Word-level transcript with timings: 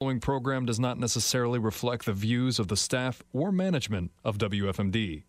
following 0.00 0.20
program 0.20 0.64
does 0.64 0.78
not 0.78 0.96
necessarily 0.96 1.58
reflect 1.58 2.06
the 2.06 2.12
views 2.12 2.60
of 2.60 2.68
the 2.68 2.76
staff 2.76 3.20
or 3.32 3.50
management 3.50 4.12
of 4.24 4.38
WFMD. 4.38 5.24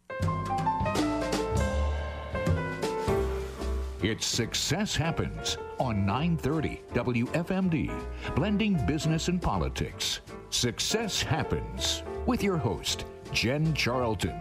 It's 4.03 4.27
Success 4.27 4.95
Happens 4.95 5.57
on 5.79 6.05
930 6.05 6.83
WFMD, 6.93 8.35
blending 8.35 8.85
business 8.85 9.27
and 9.27 9.41
politics. 9.41 10.19
Success 10.51 11.19
Happens 11.19 12.03
with 12.27 12.43
your 12.43 12.57
host, 12.57 13.05
Jen 13.33 13.73
Charlton. 13.73 14.39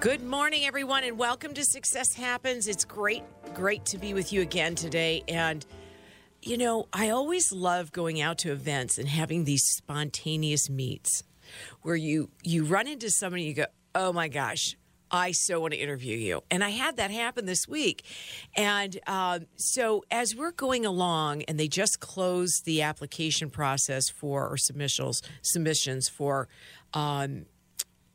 Good 0.00 0.22
morning, 0.22 0.66
everyone, 0.66 1.04
and 1.04 1.16
welcome 1.16 1.54
to 1.54 1.64
Success 1.64 2.12
Happens. 2.12 2.68
It's 2.68 2.84
great, 2.84 3.22
great 3.54 3.86
to 3.86 3.96
be 3.96 4.12
with 4.12 4.34
you 4.34 4.42
again 4.42 4.74
today. 4.74 5.24
And 5.28 5.64
you 6.42 6.58
know, 6.58 6.88
I 6.92 7.10
always 7.10 7.52
love 7.52 7.92
going 7.92 8.20
out 8.20 8.38
to 8.38 8.52
events 8.52 8.98
and 8.98 9.08
having 9.08 9.44
these 9.44 9.64
spontaneous 9.64 10.68
meets 10.68 11.22
where 11.82 11.96
you 11.96 12.30
you 12.42 12.64
run 12.64 12.88
into 12.88 13.10
somebody 13.10 13.44
you 13.44 13.54
go, 13.54 13.66
"Oh 13.94 14.12
my 14.12 14.28
gosh, 14.28 14.76
I 15.12 15.32
so 15.32 15.60
want 15.60 15.74
to 15.74 15.78
interview 15.78 16.16
you. 16.16 16.42
And 16.50 16.64
I 16.64 16.70
had 16.70 16.96
that 16.96 17.10
happen 17.10 17.44
this 17.44 17.68
week. 17.68 18.04
And 18.56 18.98
um, 19.06 19.46
so 19.56 20.04
as 20.10 20.34
we're 20.34 20.52
going 20.52 20.86
along, 20.86 21.42
and 21.42 21.60
they 21.60 21.68
just 21.68 22.00
closed 22.00 22.64
the 22.64 22.80
application 22.82 23.50
process 23.50 24.08
for 24.08 24.48
or 24.48 24.56
submissions 24.56 25.22
submissions 25.42 26.08
for 26.08 26.48
um, 26.94 27.44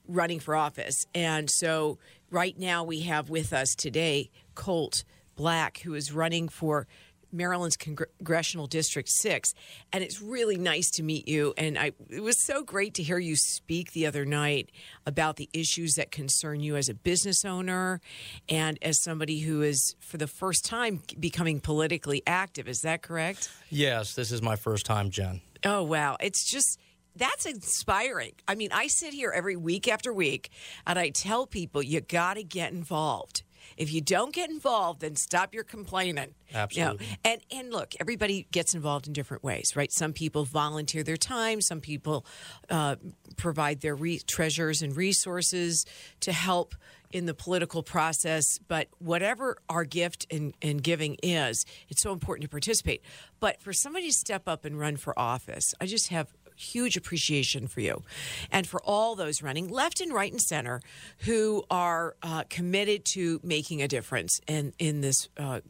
running 0.07 0.39
for 0.39 0.55
office. 0.55 1.05
And 1.13 1.49
so 1.49 1.99
right 2.31 2.57
now 2.57 2.83
we 2.83 3.01
have 3.01 3.29
with 3.29 3.53
us 3.53 3.75
today 3.75 4.31
Colt 4.55 5.03
Black, 5.35 5.79
who 5.81 5.93
is 5.93 6.11
running 6.11 6.49
for 6.49 6.87
Maryland's 7.31 7.77
Congressional 7.77 8.67
District 8.67 9.09
6. 9.09 9.53
And 9.93 10.03
it's 10.03 10.21
really 10.21 10.57
nice 10.57 10.89
to 10.91 11.03
meet 11.03 11.27
you. 11.27 11.53
And 11.57 11.77
I, 11.77 11.91
it 12.09 12.21
was 12.21 12.43
so 12.43 12.63
great 12.63 12.93
to 12.95 13.03
hear 13.03 13.17
you 13.17 13.35
speak 13.35 13.91
the 13.91 14.05
other 14.05 14.25
night 14.25 14.71
about 15.05 15.35
the 15.35 15.49
issues 15.53 15.93
that 15.95 16.11
concern 16.11 16.59
you 16.59 16.75
as 16.75 16.89
a 16.89 16.93
business 16.93 17.45
owner 17.45 18.01
and 18.49 18.77
as 18.81 19.01
somebody 19.01 19.39
who 19.39 19.61
is, 19.61 19.95
for 19.99 20.17
the 20.17 20.27
first 20.27 20.65
time, 20.65 21.01
becoming 21.19 21.59
politically 21.59 22.23
active. 22.25 22.67
Is 22.67 22.81
that 22.81 23.01
correct? 23.01 23.49
Yes, 23.69 24.13
this 24.13 24.31
is 24.31 24.41
my 24.41 24.55
first 24.55 24.85
time, 24.85 25.09
Jen. 25.09 25.41
Oh, 25.63 25.83
wow. 25.83 26.17
It's 26.19 26.49
just 26.49 26.79
that's 27.17 27.45
inspiring. 27.45 28.33
I 28.47 28.55
mean, 28.55 28.69
I 28.71 28.87
sit 28.87 29.13
here 29.13 29.31
every 29.35 29.55
week 29.55 29.87
after 29.87 30.13
week 30.13 30.51
and 30.85 30.99
I 30.99 31.09
tell 31.09 31.47
people 31.47 31.81
you 31.81 31.99
got 31.99 32.35
to 32.35 32.43
get 32.43 32.71
involved. 32.71 33.43
If 33.77 33.93
you 33.93 34.01
don't 34.01 34.33
get 34.33 34.49
involved, 34.49 35.01
then 35.01 35.15
stop 35.15 35.53
your 35.53 35.63
complaining. 35.63 36.33
Absolutely. 36.53 37.05
You 37.05 37.11
know? 37.11 37.17
And 37.23 37.41
and 37.51 37.71
look, 37.71 37.93
everybody 37.99 38.47
gets 38.51 38.73
involved 38.73 39.07
in 39.07 39.13
different 39.13 39.43
ways, 39.43 39.75
right? 39.75 39.91
Some 39.91 40.13
people 40.13 40.45
volunteer 40.45 41.03
their 41.03 41.17
time. 41.17 41.61
Some 41.61 41.81
people 41.81 42.25
uh, 42.69 42.95
provide 43.35 43.81
their 43.81 43.95
re- 43.95 44.19
treasures 44.19 44.81
and 44.81 44.95
resources 44.95 45.85
to 46.21 46.31
help 46.31 46.75
in 47.11 47.25
the 47.25 47.33
political 47.33 47.83
process. 47.83 48.59
But 48.67 48.87
whatever 48.99 49.57
our 49.69 49.85
gift 49.85 50.25
and, 50.31 50.53
and 50.61 50.83
giving 50.83 51.17
is, 51.23 51.65
it's 51.89 52.01
so 52.01 52.11
important 52.11 52.43
to 52.43 52.49
participate. 52.49 53.01
But 53.39 53.61
for 53.61 53.73
somebody 53.73 54.07
to 54.07 54.13
step 54.13 54.47
up 54.47 54.65
and 54.65 54.79
run 54.79 54.97
for 54.97 55.17
office, 55.17 55.73
I 55.79 55.85
just 55.85 56.09
have 56.09 56.33
huge 56.57 56.97
appreciation 56.97 57.67
for 57.67 57.81
you 57.81 58.03
and 58.51 58.67
for 58.67 58.81
all 58.83 59.15
those 59.15 59.41
running 59.41 59.69
left 59.69 60.01
and 60.01 60.11
right 60.11 60.31
and 60.31 60.41
center 60.41 60.81
who 61.19 61.63
are 61.69 62.15
uh, 62.23 62.43
committed 62.49 63.05
to 63.05 63.39
making 63.43 63.81
a 63.81 63.87
difference 63.87 64.41
in, 64.47 64.73
in 64.79 65.01
this 65.01 65.29
uh, 65.37 65.61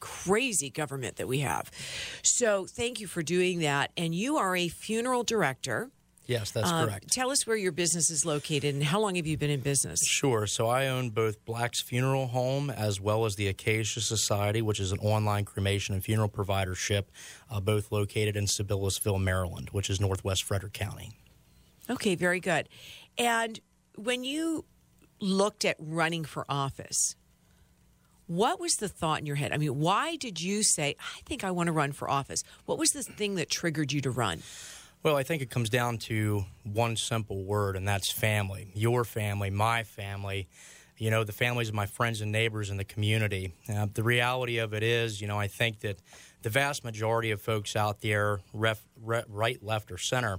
crazy 0.00 0.70
government 0.70 1.16
that 1.16 1.26
we 1.26 1.40
have. 1.40 1.70
So 2.22 2.66
thank 2.66 3.00
you 3.00 3.06
for 3.06 3.22
doing 3.22 3.60
that. 3.60 3.90
And 3.96 4.14
you 4.14 4.36
are 4.36 4.54
a 4.54 4.68
funeral 4.68 5.24
director. 5.24 5.90
Yes, 6.26 6.50
that's 6.52 6.70
uh, 6.70 6.86
correct. 6.86 7.08
Tell 7.10 7.30
us 7.30 7.46
where 7.46 7.56
your 7.56 7.72
business 7.72 8.10
is 8.10 8.24
located 8.24 8.74
and 8.74 8.82
how 8.82 9.00
long 9.00 9.16
have 9.16 9.26
you 9.26 9.36
been 9.36 9.50
in 9.50 9.60
business? 9.60 10.00
Sure. 10.06 10.46
So 10.46 10.68
I 10.68 10.86
own 10.88 11.10
both 11.10 11.44
Black's 11.44 11.82
Funeral 11.82 12.28
Home 12.28 12.70
as 12.70 13.00
well 13.00 13.26
as 13.26 13.36
the 13.36 13.48
Acacia 13.48 14.00
Society, 14.00 14.62
which 14.62 14.80
is 14.80 14.90
an 14.90 14.98
online 15.00 15.44
cremation 15.44 15.94
and 15.94 16.02
funeral 16.02 16.30
providership, 16.30 17.04
uh, 17.50 17.60
both 17.60 17.92
located 17.92 18.36
in 18.36 18.46
Sabillasville, 18.46 19.20
Maryland, 19.20 19.68
which 19.72 19.90
is 19.90 20.00
northwest 20.00 20.44
Frederick 20.44 20.72
County. 20.72 21.12
Okay, 21.90 22.14
very 22.14 22.40
good. 22.40 22.70
And 23.18 23.60
when 23.96 24.24
you 24.24 24.64
looked 25.20 25.64
at 25.66 25.76
running 25.78 26.24
for 26.24 26.46
office, 26.48 27.16
what 28.26 28.58
was 28.58 28.76
the 28.76 28.88
thought 28.88 29.20
in 29.20 29.26
your 29.26 29.36
head? 29.36 29.52
I 29.52 29.58
mean, 29.58 29.78
why 29.78 30.16
did 30.16 30.40
you 30.40 30.62
say, 30.62 30.96
I 30.98 31.20
think 31.26 31.44
I 31.44 31.50
want 31.50 31.66
to 31.66 31.72
run 31.72 31.92
for 31.92 32.08
office? 32.08 32.42
What 32.64 32.78
was 32.78 32.92
the 32.92 33.02
thing 33.02 33.34
that 33.34 33.50
triggered 33.50 33.92
you 33.92 34.00
to 34.00 34.10
run? 34.10 34.42
Well, 35.04 35.16
I 35.16 35.22
think 35.22 35.42
it 35.42 35.50
comes 35.50 35.68
down 35.68 35.98
to 35.98 36.46
one 36.62 36.96
simple 36.96 37.44
word, 37.44 37.76
and 37.76 37.86
that's 37.86 38.10
family. 38.10 38.72
Your 38.72 39.04
family, 39.04 39.50
my 39.50 39.82
family, 39.82 40.48
you 40.96 41.10
know, 41.10 41.24
the 41.24 41.32
families 41.32 41.68
of 41.68 41.74
my 41.74 41.84
friends 41.84 42.22
and 42.22 42.32
neighbors 42.32 42.70
in 42.70 42.78
the 42.78 42.86
community. 42.86 43.52
Uh, 43.68 43.86
the 43.92 44.02
reality 44.02 44.56
of 44.56 44.72
it 44.72 44.82
is, 44.82 45.20
you 45.20 45.26
know, 45.26 45.38
I 45.38 45.46
think 45.46 45.80
that 45.80 45.98
the 46.40 46.48
vast 46.48 46.84
majority 46.84 47.32
of 47.32 47.42
folks 47.42 47.76
out 47.76 48.00
there, 48.00 48.40
ref, 48.54 48.82
re, 48.98 49.24
right, 49.28 49.62
left, 49.62 49.92
or 49.92 49.98
center, 49.98 50.38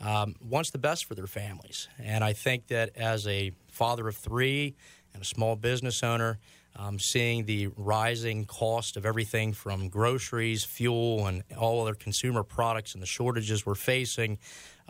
um, 0.00 0.34
wants 0.40 0.70
the 0.70 0.78
best 0.78 1.04
for 1.04 1.14
their 1.14 1.28
families. 1.28 1.86
And 1.96 2.24
I 2.24 2.32
think 2.32 2.66
that 2.66 2.90
as 2.96 3.28
a 3.28 3.52
father 3.68 4.08
of 4.08 4.16
three 4.16 4.74
and 5.14 5.22
a 5.22 5.26
small 5.26 5.56
business 5.56 6.02
owner, 6.02 6.38
um, 6.76 6.98
seeing 6.98 7.46
the 7.46 7.68
rising 7.76 8.44
cost 8.44 8.96
of 8.96 9.04
everything 9.04 9.52
from 9.52 9.88
groceries, 9.88 10.64
fuel, 10.64 11.26
and 11.26 11.42
all 11.58 11.82
other 11.82 11.94
consumer 11.94 12.42
products 12.42 12.94
and 12.94 13.02
the 13.02 13.06
shortages 13.06 13.66
we're 13.66 13.74
facing, 13.74 14.38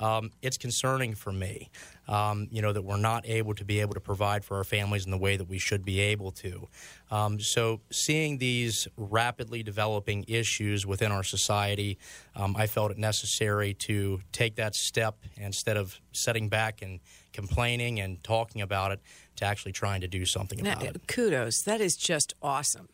um, 0.01 0.31
it's 0.41 0.57
concerning 0.57 1.15
for 1.15 1.33
me. 1.33 1.71
Um, 2.09 2.49
you 2.51 2.61
know 2.61 2.73
that 2.73 2.83
we're 2.83 2.97
not 2.97 3.29
able 3.29 3.55
to 3.55 3.65
be 3.65 3.81
able 3.81 3.95
to 3.95 4.01
provide 4.01 4.45
for 4.45 4.57
our 4.57 4.65
families 4.65 5.05
in 5.05 5.13
the 5.13 5.19
way 5.19 5.37
that 5.37 5.49
we 5.49 5.59
should 5.59 5.85
be 5.85 6.01
able 6.01 6.33
to. 6.33 6.69
Um, 7.11 7.39
so, 7.39 7.81
seeing 7.91 8.39
these 8.39 8.89
rapidly 8.97 9.63
developing 9.63 10.25
issues 10.27 10.87
within 10.87 11.13
our 11.13 11.23
society, 11.23 11.99
um, 12.35 12.57
I 12.57 12.67
felt 12.67 12.91
it 12.91 12.99
necessary 12.99 13.75
to 13.75 14.21
take 14.33 14.57
that 14.57 14.75
step 14.75 15.19
instead 15.37 15.77
of 15.77 16.01
setting 16.13 16.49
back 16.49 16.83
and 16.83 16.99
complaining 17.33 18.01
and 18.01 18.23
talking 18.25 18.63
about 18.63 18.91
it 18.91 19.01
to 19.41 19.47
actually 19.47 19.73
trying 19.73 20.01
to 20.01 20.09
do 20.09 20.25
something 20.25 20.61
about 20.61 20.83
now, 20.83 20.91
it. 20.91 21.07
Kudos. 21.07 21.63
That 21.63 21.81
is 21.81 21.97
just 21.97 22.35
awesome. 22.41 22.89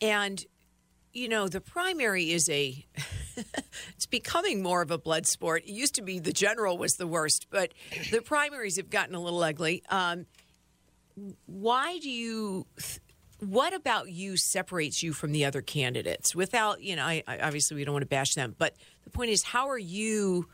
And 0.00 0.44
you 1.12 1.28
know, 1.28 1.46
the 1.46 1.60
primary 1.60 2.30
is 2.30 2.48
a 2.48 2.86
it's 3.94 4.06
becoming 4.06 4.62
more 4.62 4.82
of 4.82 4.90
a 4.90 4.98
blood 4.98 5.26
sport. 5.26 5.64
It 5.64 5.72
used 5.72 5.94
to 5.96 6.02
be 6.02 6.18
the 6.18 6.32
general 6.32 6.78
was 6.78 6.94
the 6.94 7.06
worst, 7.06 7.48
but 7.50 7.72
the 8.10 8.22
primaries 8.22 8.76
have 8.76 8.90
gotten 8.90 9.14
a 9.14 9.20
little 9.20 9.42
ugly. 9.42 9.82
Um, 9.90 10.26
why 11.46 11.98
do 11.98 12.10
you 12.10 12.66
what 13.40 13.74
about 13.74 14.08
you 14.08 14.36
separates 14.36 15.02
you 15.02 15.12
from 15.12 15.32
the 15.32 15.44
other 15.44 15.60
candidates 15.60 16.34
without 16.34 16.80
you 16.80 16.96
know 16.96 17.04
I, 17.04 17.22
I, 17.26 17.40
obviously 17.40 17.76
we 17.76 17.84
don't 17.84 17.92
want 17.92 18.02
to 18.02 18.08
bash 18.08 18.34
them 18.34 18.54
but 18.56 18.74
the 19.04 19.10
point 19.10 19.30
is 19.30 19.42
how 19.42 19.68
are 19.68 19.78
you 19.78 20.48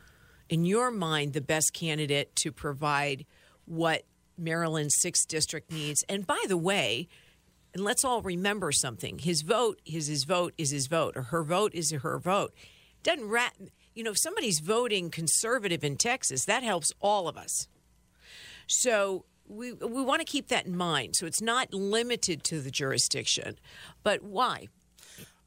in 0.49 0.65
your 0.65 0.91
mind 0.91 1.31
the 1.31 1.39
best 1.39 1.71
candidate 1.71 2.35
to 2.37 2.51
provide 2.51 3.25
what 3.65 4.03
Maryland's 4.39 4.95
sixth 4.99 5.27
district 5.27 5.71
needs. 5.71 6.03
And 6.09 6.25
by 6.25 6.43
the 6.47 6.57
way, 6.57 7.07
and 7.73 7.83
let's 7.83 8.03
all 8.03 8.21
remember 8.21 8.71
something: 8.71 9.19
his 9.19 9.41
vote 9.41 9.79
is 9.85 10.07
his 10.07 10.23
vote 10.23 10.53
is 10.57 10.71
his 10.71 10.87
vote, 10.87 11.15
or 11.15 11.23
her 11.23 11.43
vote 11.43 11.73
is 11.73 11.91
her 11.91 12.19
vote. 12.19 12.53
Doesn't 13.03 13.29
rat, 13.29 13.53
you 13.93 14.03
know, 14.03 14.11
if 14.11 14.19
somebody's 14.19 14.59
voting 14.59 15.09
conservative 15.09 15.83
in 15.83 15.95
Texas, 15.95 16.45
that 16.45 16.63
helps 16.63 16.91
all 16.99 17.27
of 17.27 17.37
us. 17.37 17.67
So 18.67 19.25
we 19.47 19.73
we 19.73 20.03
want 20.03 20.19
to 20.21 20.25
keep 20.25 20.47
that 20.49 20.65
in 20.65 20.75
mind. 20.75 21.15
So 21.15 21.25
it's 21.25 21.41
not 21.41 21.73
limited 21.73 22.43
to 22.45 22.61
the 22.61 22.71
jurisdiction, 22.71 23.57
but 24.03 24.23
why? 24.23 24.67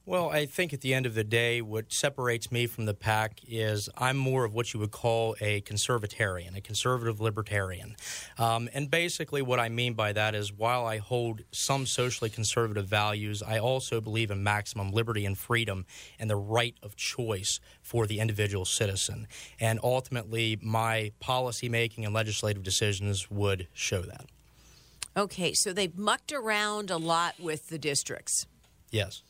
Well, 0.05 0.31
I 0.31 0.47
think 0.47 0.73
at 0.73 0.81
the 0.81 0.95
end 0.95 1.07
of 1.07 1.15
the 1.15 1.23
day, 1.23 1.63
what 1.63 1.93
separates 1.93 2.51
me 2.51 2.67
from 2.67 2.87
the 2.87 2.95
pack 2.95 3.39
is 3.47 3.89
I'm 3.97 4.17
more 4.17 4.45
of 4.45 4.53
what 4.53 4.75
you 4.75 4.81
would 4.81 4.91
call 4.91 5.37
a 5.41 5.61
conservatarian, 5.61 6.57
a 6.57 6.61
conservative 6.61 7.21
libertarian. 7.21 7.95
Um, 8.37 8.69
and 8.75 8.91
basically, 8.91 9.43
what 9.43 9.61
I 9.61 9.69
mean 9.69 9.95
by 9.95 10.13
that 10.13 10.35
is 10.35 10.53
while 10.53 10.87
I 10.87 10.99
hold 10.99 11.43
some 11.53 11.87
socially 11.87 12.31
conservative 12.31 12.87
values, 12.87 13.45
I 13.45 13.61
also 13.61 14.01
believe 14.01 14.33
in 14.33 14.43
maximum 14.43 14.91
liberty 14.91 15.25
and 15.25 15.39
freedom 15.39 15.87
and 16.19 16.29
the 16.29 16.35
right 16.35 16.75
of 16.83 16.97
choice 16.97 17.61
for 17.81 18.09
the 18.09 18.19
individual 18.19 18.65
citizen. 18.65 19.29
And 19.61 19.79
ultimately, 19.85 20.59
my 20.61 21.13
policymaking 21.23 22.05
and 22.05 22.13
legislative 22.13 22.65
decisions 22.65 23.31
would 23.31 23.69
show 23.73 24.03
that. 24.03 24.27
Okay, 25.17 25.53
so 25.53 25.73
they've 25.73 25.97
mucked 25.97 26.33
around 26.33 26.91
a 26.91 26.97
lot 26.97 27.39
with 27.39 27.69
the 27.69 27.79
districts. 27.79 28.49
Yes 28.91 29.23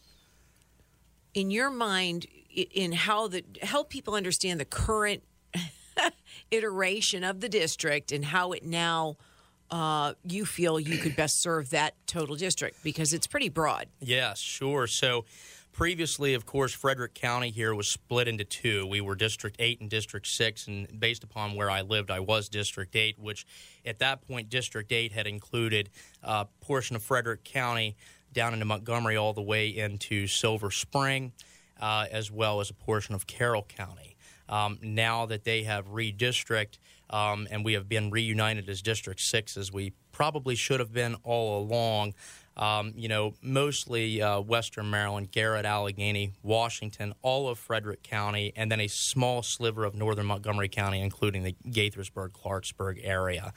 in 1.35 1.51
your 1.51 1.71
mind 1.71 2.27
in 2.51 2.93
how 2.93 3.29
the 3.29 3.45
help 3.63 3.89
people 3.89 4.15
understand 4.15 4.61
the 4.61 4.65
current 4.65 5.23
iteration 6.51 7.25
of 7.25 7.41
the 7.41 7.49
district 7.49 8.13
and 8.13 8.25
how 8.25 8.53
it 8.53 8.65
now 8.65 9.17
uh, 9.71 10.13
you 10.23 10.45
feel 10.45 10.79
you 10.79 10.99
could 10.99 11.17
best 11.17 11.41
serve 11.41 11.71
that 11.71 11.95
total 12.07 12.37
district 12.37 12.77
because 12.85 13.15
it's 13.15 13.27
pretty 13.27 13.49
broad. 13.49 13.87
Yes, 14.01 14.39
sure. 14.39 14.87
So 14.87 15.25
previously, 15.73 16.35
of 16.35 16.45
course, 16.45 16.75
Frederick 16.75 17.15
County 17.15 17.51
here 17.51 17.75
was 17.75 17.89
split 17.89 18.29
into 18.29 18.45
two. 18.45 18.87
We 18.87 19.01
were 19.01 19.15
District 19.15 19.57
8 19.59 19.81
and 19.81 19.89
District 19.89 20.27
6, 20.27 20.67
and 20.69 21.01
based 21.01 21.25
upon 21.25 21.55
where 21.55 21.71
I 21.71 21.81
lived, 21.81 22.11
I 22.11 22.21
was 22.21 22.51
District 22.51 22.95
8, 22.95 23.19
which 23.19 23.47
at 23.87 23.99
that 24.01 24.21
point, 24.29 24.51
District 24.51 24.93
8 24.93 25.13
had 25.13 25.27
included 25.27 25.89
a 26.23 26.45
portion 26.61 26.95
of 26.95 27.03
Frederick 27.03 27.43
County 27.43 27.97
down 28.33 28.53
into 28.55 28.65
Montgomery 28.65 29.17
all 29.17 29.33
the 29.33 29.43
way 29.43 29.69
into 29.69 30.27
Silver 30.27 30.71
Spring, 30.71 31.33
uh, 31.81 32.07
as 32.11 32.31
well 32.31 32.61
as 32.61 32.71
a 32.71 32.75
portion 32.75 33.15
of 33.15 33.27
Carroll 33.27 33.65
County. 33.65 34.17
Um, 34.49 34.79
now 34.83 35.27
that 35.27 35.45
they 35.45 35.63
have 35.63 35.89
redistricted 35.89 36.79
um, 37.13 37.47
and 37.51 37.65
we 37.65 37.75
have 37.75 37.89
been 37.89 38.11
reunited 38.11 38.69
as 38.69 38.83
District 38.83 39.21
6 39.21 39.57
as 39.57 39.71
we 39.71 39.93
probably 40.13 40.55
should 40.55 40.81
have 40.81 40.93
been 40.93 41.17
all 41.23 41.63
along, 41.63 42.15
um, 42.57 42.93
you 42.97 43.09
know, 43.09 43.35
mostly 43.43 44.21
uh, 44.21 44.41
Western 44.41 44.91
Maryland, 44.91 45.31
Garrett, 45.31 45.65
Allegany, 45.65 46.33
Washington, 46.43 47.15
all 47.23 47.49
of 47.49 47.59
Frederick 47.59 48.03
County, 48.03 48.53
and 48.57 48.71
then 48.71 48.81
a 48.81 48.89
small 48.89 49.43
sliver 49.43 49.85
of 49.85 49.95
northern 49.95 50.27
Montgomery 50.27 50.69
County, 50.69 51.01
including 51.01 51.43
the 51.43 51.55
Gaithersburg, 51.67 52.31
Clarksburg 52.31 53.01
area. 53.03 53.53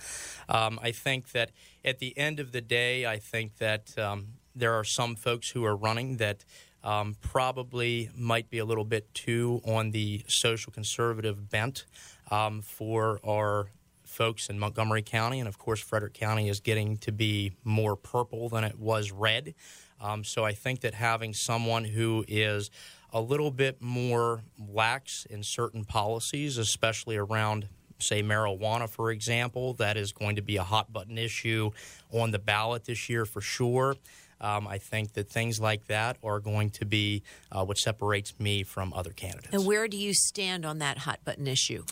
Um, 0.48 0.80
I 0.82 0.92
think 0.92 1.32
that 1.32 1.52
at 1.84 2.00
the 2.00 2.18
end 2.18 2.40
of 2.40 2.52
the 2.52 2.62
day, 2.62 3.06
I 3.06 3.20
think 3.20 3.58
that 3.58 3.98
um, 3.98 4.28
there 4.56 4.74
are 4.74 4.84
some 4.84 5.16
folks 5.16 5.50
who 5.50 5.64
are 5.66 5.76
running 5.76 6.18
that. 6.18 6.46
Um, 6.84 7.16
probably 7.20 8.12
might 8.16 8.52
be 8.52 8.60
a 8.60 8.66
little 8.66 8.86
bit 8.86 9.12
too 9.16 9.60
on 9.66 9.90
the 9.90 10.24
social 10.28 10.72
conservative 10.72 11.50
bent 11.50 11.84
um, 12.30 12.62
for 12.62 13.20
our 13.28 13.72
folks 14.04 14.50
in 14.50 14.58
Montgomery 14.58 15.02
County, 15.02 15.40
and 15.40 15.48
of 15.48 15.58
course, 15.58 15.82
Frederick 15.82 16.14
County 16.14 16.48
is 16.48 16.60
getting 16.60 16.98
to 16.98 17.12
be 17.12 17.54
more 17.64 17.96
purple 17.96 18.50
than 18.50 18.64
it 18.64 18.80
was 18.80 19.12
red. 19.12 19.54
Um, 20.00 20.24
so 20.24 20.46
I 20.46 20.54
think 20.54 20.82
that 20.82 20.94
having 20.94 21.34
someone 21.34 21.86
who 21.86 22.24
is 22.28 22.70
a 23.12 23.22
little 23.22 23.52
bit 23.52 23.82
more 23.82 24.44
lax 24.58 25.26
in 25.30 25.44
certain 25.44 25.86
policies, 25.86 26.58
especially 26.58 27.18
around, 27.18 27.68
say, 28.00 28.22
marijuana, 28.22 28.90
for 28.90 29.12
example, 29.12 29.74
that 29.76 29.98
is 29.98 30.12
going 30.12 30.36
to 30.36 30.42
be 30.42 30.58
a 30.58 30.64
hot 30.64 30.92
button 30.92 31.18
issue 31.18 31.72
on 32.12 32.32
the 32.32 32.40
ballot 32.40 32.86
this 32.86 33.10
year 33.10 33.26
for 33.26 33.42
sure. 33.42 33.96
Um, 34.46 34.68
I 34.68 34.78
think 34.78 35.14
that 35.14 35.28
things 35.28 35.60
like 35.60 35.88
that 35.88 36.18
are 36.24 36.40
going 36.40 36.70
to 36.72 36.86
be 36.86 37.24
uh, 37.52 37.66
what 37.66 37.80
separates 37.80 38.40
me 38.40 38.62
from 38.62 38.94
other 38.94 39.10
candidates. 39.10 39.54
And 39.54 39.66
where 39.66 39.88
do 39.88 39.98
you 39.98 40.14
stand 40.14 40.68
on 40.68 40.78
that 40.80 41.00
hot 41.00 41.20
button 41.26 41.48
issue? 41.48 41.84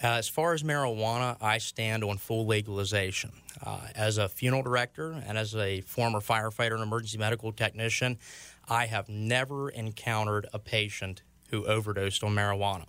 Uh, 0.00 0.06
as 0.06 0.28
far 0.28 0.54
as 0.54 0.62
marijuana, 0.62 1.36
I 1.40 1.58
stand 1.58 2.04
on 2.04 2.18
full 2.18 2.46
legalization. 2.46 3.32
Uh, 3.60 3.80
as 3.96 4.16
a 4.16 4.28
funeral 4.28 4.62
director 4.62 5.20
and 5.26 5.36
as 5.36 5.56
a 5.56 5.80
former 5.80 6.20
firefighter 6.20 6.74
and 6.74 6.82
emergency 6.84 7.18
medical 7.18 7.50
technician, 7.50 8.16
I 8.68 8.86
have 8.86 9.08
never 9.08 9.68
encountered 9.68 10.46
a 10.52 10.60
patient 10.60 11.22
who 11.50 11.66
overdosed 11.66 12.22
on 12.22 12.32
marijuana. 12.32 12.86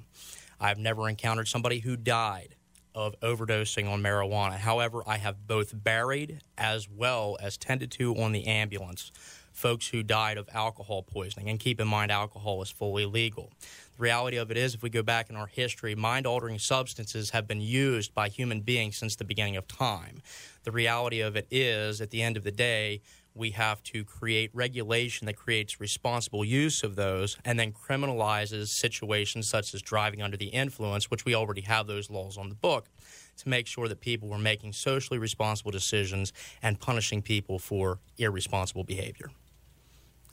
I've 0.60 0.78
never 0.78 1.10
encountered 1.10 1.48
somebody 1.48 1.80
who 1.80 1.96
died 1.96 2.54
of 3.00 3.18
overdosing 3.22 3.90
on 3.90 4.04
marijuana. 4.04 4.58
However, 4.58 5.02
I 5.08 5.18
have 5.18 5.48
both 5.48 5.72
buried 5.74 6.42
as 6.58 6.90
well 6.90 7.38
as 7.42 7.58
tended 7.58 7.92
to 7.92 8.14
on 8.18 8.34
the 8.34 8.46
ambulance 8.46 9.14
folks 9.54 9.88
who 9.88 10.04
died 10.04 10.38
of 10.38 10.50
alcohol 10.54 11.04
poisoning. 11.04 11.50
And 11.50 11.60
keep 11.60 11.80
in 11.80 11.88
mind, 11.88 12.12
alcohol 12.12 12.62
is 12.62 12.70
fully 12.70 13.06
legal. 13.06 13.52
The 13.98 14.04
reality 14.04 14.36
of 14.36 14.52
it 14.52 14.58
is, 14.58 14.74
if 14.76 14.84
we 14.84 14.90
go 14.90 15.02
back 15.02 15.30
in 15.30 15.38
our 15.38 15.48
history, 15.48 15.96
mind 15.96 16.28
altering 16.28 16.60
substances 16.60 17.30
have 17.30 17.48
been 17.48 17.62
used 17.62 18.14
by 18.14 18.28
human 18.28 18.62
beings 18.62 18.98
since 18.98 19.16
the 19.16 19.24
beginning 19.24 19.56
of 19.56 19.68
time. 19.68 20.22
The 20.64 20.72
reality 20.72 21.22
of 21.22 21.38
it 21.38 21.48
is, 21.50 22.02
at 22.02 22.10
the 22.10 22.22
end 22.22 22.36
of 22.36 22.44
the 22.44 22.52
day, 22.52 23.02
we 23.36 23.52
have 23.52 23.82
to 23.84 24.04
create 24.04 24.50
regulation 24.54 25.26
that 25.28 25.36
creates 25.36 25.80
responsible 25.80 26.44
use 26.44 26.84
of 26.84 26.96
those 26.96 27.38
and 27.46 27.60
then 27.60 27.72
criminalizes 27.72 28.68
situations 28.68 29.48
such 29.48 29.74
as 29.74 29.82
driving 29.82 30.22
under 30.22 30.38
the 30.38 30.48
influence, 30.48 31.10
which 31.10 31.26
we 31.26 31.36
already 31.36 31.62
have 31.62 31.88
those 31.88 32.10
laws 32.10 32.38
on 32.38 32.50
the 32.50 32.56
book, 32.56 32.90
to 33.38 33.50
make 33.50 33.68
sure 33.68 33.88
that 33.88 34.02
people 34.02 34.28
were 34.28 34.38
making 34.38 34.74
socially 34.74 35.18
responsible 35.18 35.72
decisions 35.72 36.34
and 36.62 36.80
punishing 36.80 37.22
people 37.22 37.60
for 37.60 38.00
irresponsible 38.18 38.84
behavior. 38.84 39.30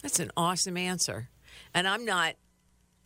That's 0.03 0.21
an 0.21 0.31
awesome 0.37 0.77
answer. 0.77 1.29
And 1.73 1.87
I'm 1.87 2.05
not 2.05 2.35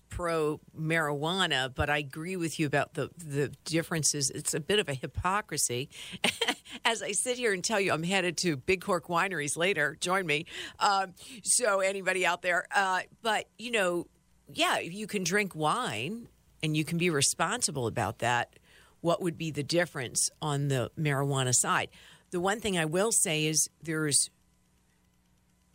pro 0.09 0.61
marijuana, 0.79 1.73
but 1.75 1.89
I 1.89 1.99
agree 1.99 2.37
with 2.37 2.59
you 2.61 2.67
about 2.67 2.95
the 2.95 3.11
the 3.17 3.53
differences. 3.65 4.31
It's 4.31 4.53
a 4.53 4.61
bit 4.61 4.79
of 4.79 4.89
a 4.89 4.95
hypocrisy. 4.95 5.89
As 6.85 7.03
I 7.03 7.13
sit 7.13 7.37
here 7.37 7.53
and 7.53 7.63
tell 7.63 7.81
you, 7.81 7.93
I'm 7.93 8.03
headed 8.03 8.37
to 8.39 8.57
Big 8.57 8.81
Cork 8.83 9.09
Wineries 9.09 9.57
later. 9.57 9.97
Join 10.01 10.27
me. 10.27 10.47
Um, 10.79 11.15
so 11.43 11.81
anybody 11.81 12.27
out 12.27 12.43
there, 12.43 12.67
uh, 12.75 13.01
but 13.23 13.47
you 13.59 13.71
know, 13.71 14.07
yeah, 14.53 14.79
you 14.79 15.07
can 15.07 15.25
drink 15.25 15.55
wine 15.55 16.29
and 16.63 16.77
you 16.77 16.85
can 16.85 16.99
be 16.99 17.11
responsible 17.11 17.87
about 17.87 18.19
that. 18.19 18.59
What 19.01 19.23
would 19.23 19.39
be 19.39 19.51
the 19.51 19.63
difference 19.63 20.31
on 20.43 20.69
the 20.69 20.91
marijuana 20.99 21.55
side? 21.55 21.89
The 22.31 22.41
one 22.41 22.61
thing 22.61 22.79
I 22.79 22.85
will 22.85 23.13
say 23.13 23.47
is 23.47 23.69
there's 23.83 24.31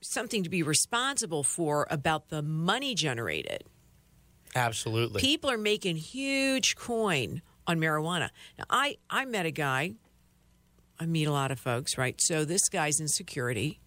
something 0.01 0.43
to 0.43 0.49
be 0.49 0.61
responsible 0.61 1.43
for 1.43 1.87
about 1.89 2.29
the 2.29 2.41
money 2.41 2.93
generated. 2.93 3.63
Absolutely. 4.55 5.19
People 5.19 5.49
are 5.49 5.57
making 5.57 5.97
huge 5.97 6.75
coin 6.75 7.41
on 7.67 7.79
marijuana. 7.79 8.29
Now, 8.57 8.65
I, 8.69 8.97
I 9.09 9.25
met 9.25 9.45
a 9.45 9.51
guy, 9.51 9.95
I 10.99 11.05
meet 11.05 11.25
a 11.25 11.31
lot 11.31 11.51
of 11.51 11.59
folks, 11.59 11.97
right? 11.97 12.19
So 12.19 12.45
this 12.45 12.69
guy's 12.69 12.99
in 12.99 13.07
security, 13.07 13.79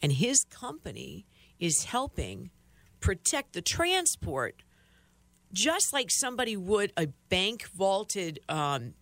and 0.00 0.12
his 0.12 0.44
company 0.44 1.26
is 1.58 1.84
helping 1.84 2.50
protect 3.00 3.52
the 3.52 3.62
transport 3.62 4.62
just 5.52 5.92
like 5.92 6.10
somebody 6.10 6.56
would 6.56 6.92
a 6.96 7.08
bank 7.28 7.68
vaulted 7.74 8.40
um, 8.48 8.94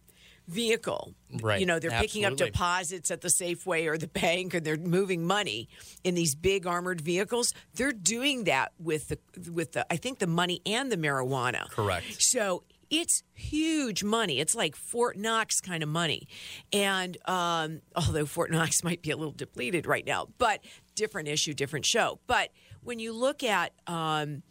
vehicle. 0.48 1.14
Right. 1.40 1.60
You 1.60 1.66
know, 1.66 1.78
they're 1.78 1.90
picking 1.90 2.24
up 2.24 2.36
deposits 2.36 3.10
at 3.10 3.20
the 3.20 3.28
Safeway 3.28 3.86
or 3.86 3.96
the 3.96 4.08
bank, 4.08 4.54
or 4.54 4.60
they're 4.60 4.76
moving 4.76 5.24
money 5.24 5.68
in 6.02 6.14
these 6.14 6.34
big 6.34 6.66
armored 6.66 7.00
vehicles. 7.00 7.52
They're 7.74 7.92
doing 7.92 8.44
that 8.44 8.72
with 8.78 9.08
the 9.08 9.18
with 9.50 9.72
the 9.72 9.86
I 9.92 9.96
think 9.96 10.18
the 10.18 10.26
money 10.26 10.60
and 10.66 10.90
the 10.90 10.96
marijuana. 10.96 11.70
Correct. 11.70 12.04
So 12.18 12.64
it's 12.90 13.22
huge 13.34 14.02
money. 14.02 14.40
It's 14.40 14.54
like 14.54 14.74
Fort 14.76 15.16
Knox 15.16 15.60
kind 15.60 15.82
of 15.82 15.88
money, 15.88 16.28
and 16.72 17.16
um, 17.26 17.80
although 17.94 18.26
Fort 18.26 18.50
Knox 18.50 18.82
might 18.84 19.02
be 19.02 19.10
a 19.10 19.16
little 19.16 19.32
depleted 19.32 19.86
right 19.86 20.06
now, 20.06 20.28
but 20.38 20.60
different 20.94 21.28
issue, 21.28 21.54
different 21.54 21.86
show. 21.86 22.18
But 22.26 22.50
when 22.82 22.98
you 22.98 23.12
look 23.12 23.42
at 23.42 23.72
um, 23.86 24.42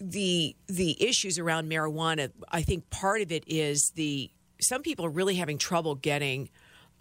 the 0.00 0.56
the 0.66 1.02
issues 1.06 1.38
around 1.38 1.70
marijuana, 1.70 2.30
I 2.50 2.62
think 2.62 2.90
part 2.90 3.20
of 3.20 3.30
it 3.30 3.44
is 3.46 3.92
the 3.94 4.30
some 4.60 4.82
people 4.82 5.06
are 5.06 5.10
really 5.10 5.36
having 5.36 5.58
trouble 5.58 5.94
getting 5.94 6.48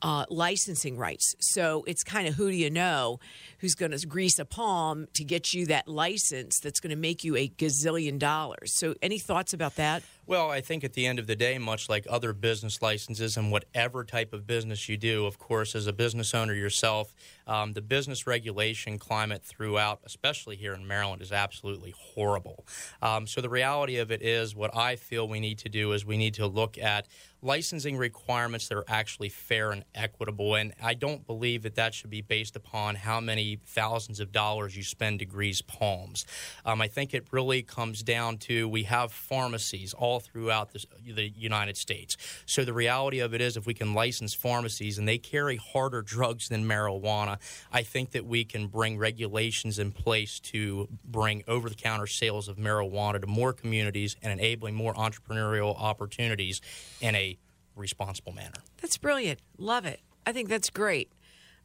uh, 0.02 0.26
licensing 0.30 0.98
rights. 0.98 1.36
So 1.40 1.84
it's 1.88 2.04
kind 2.04 2.28
of 2.28 2.36
who 2.36 2.52
do 2.52 2.56
you 2.56 2.70
know 2.70 3.20
who's 3.60 3.76
going 3.76 3.92
to 3.92 4.08
grease 4.08 4.38
a 4.40 4.46
palm 4.46 5.08
to 5.14 5.24
get 5.24 5.54
you 5.54 5.66
that 5.68 5.88
license 5.88 6.60
that's 6.60 6.80
going 6.80 6.92
to 6.92 6.96
make 6.96 7.24
you 7.24 7.36
a 7.36 7.48
gazillion 7.48 8.20
dollars. 8.20 8.78
So 8.78 8.96
any 9.02 9.18
thoughts 9.18 9.54
about 9.54 9.76
that? 9.78 10.04
Well, 10.28 10.52
I 10.52 10.60
think 10.60 10.84
at 10.84 10.92
the 10.92 11.08
end 11.08 11.20
of 11.20 11.28
the 11.28 11.38
day, 11.38 11.58
much 11.58 11.88
like 11.88 12.06
other 12.10 12.34
business 12.34 12.82
licenses 12.82 13.38
and 13.38 13.50
whatever 13.50 14.04
type 14.04 14.34
of 14.34 14.46
business 14.46 14.90
you 14.90 14.98
do, 14.98 15.26
of 15.26 15.40
course, 15.40 15.74
as 15.74 15.88
a 15.88 15.94
business 15.94 16.34
owner 16.34 16.54
yourself, 16.54 17.14
um, 17.48 17.72
the 17.72 17.82
business 17.82 18.28
regulation 18.28 19.00
climate 19.00 19.42
throughout, 19.42 20.02
especially 20.04 20.58
here 20.58 20.74
in 20.74 20.86
Maryland, 20.86 21.22
is 21.22 21.32
absolutely 21.32 21.94
horrible. 21.98 22.68
Um, 23.02 23.26
so 23.26 23.40
the 23.40 23.50
reality 23.50 24.00
of 24.00 24.12
it 24.12 24.22
is, 24.22 24.54
what 24.54 24.76
I 24.76 24.98
feel 24.98 25.30
we 25.30 25.40
need 25.40 25.60
to 25.60 25.70
do 25.70 25.94
is 25.94 26.06
we 26.06 26.18
need 26.18 26.34
to 26.34 26.46
look 26.46 26.78
at 26.78 27.08
licensing 27.42 27.98
requirements 27.98 28.68
that 28.68 28.78
are 28.78 28.86
actually 28.88 29.30
fair 29.30 29.72
and 29.72 29.86
equitable. 29.94 30.56
And 30.56 30.74
I 30.82 30.96
don't 30.96 31.26
believe 31.26 31.64
that 31.64 31.76
that 31.76 31.94
should 31.94 32.10
be 32.10 32.22
based 32.22 32.56
upon 32.56 32.96
how 32.96 33.20
many 33.20 33.60
thousands 33.66 34.20
of 34.20 34.32
dollars 34.32 34.76
you 34.76 34.84
spend 34.84 35.20
to 35.20 35.26
grease 35.26 35.62
palms. 35.62 36.26
Um, 36.66 36.82
I 36.82 36.88
think 36.88 37.14
it 37.14 37.28
really 37.32 37.62
comes 37.62 38.02
down 38.04 38.40
to 38.40 38.68
we 38.68 38.84
have 38.84 39.12
pharmacies 39.12 39.94
all 39.94 40.17
throughout 40.20 40.72
this, 40.72 40.86
the 41.06 41.32
United 41.36 41.78
States. 41.78 42.18
So 42.46 42.64
the 42.66 42.74
reality 42.74 43.20
of 43.20 43.34
it 43.34 43.42
is, 43.42 43.58
if 43.58 43.66
we 43.66 43.74
can 43.74 43.94
license 43.94 44.34
pharmacies 44.34 44.98
and 44.98 45.08
they 45.08 45.18
carry 45.18 45.58
harder 45.58 46.02
drugs 46.02 46.50
than 46.50 46.66
marijuana, 46.66 47.40
I 47.72 47.84
think 47.84 48.12
that 48.12 48.26
we 48.26 48.44
can 48.46 48.68
bring 48.68 48.98
regulations 48.98 49.80
in 49.80 49.92
place 49.92 50.40
to 50.42 50.88
bring 51.06 51.44
over 51.48 51.70
the 51.70 51.76
counter 51.76 52.08
sales 52.08 52.48
of 52.48 52.58
marijuana 52.58 53.22
to 53.22 53.28
more 53.28 53.54
communities 53.54 54.16
and 54.22 54.32
enabling 54.32 54.76
more 54.76 54.94
entrepreneurial 54.94 55.80
opportunities 55.80 56.62
in 57.02 57.16
a 57.16 57.38
responsible 57.76 58.34
manner. 58.34 58.56
That's 58.82 58.98
brilliant. 58.98 59.40
Love 59.58 59.86
it. 59.86 60.00
I 60.26 60.34
think 60.34 60.50
that's 60.50 60.70
great. 60.70 61.12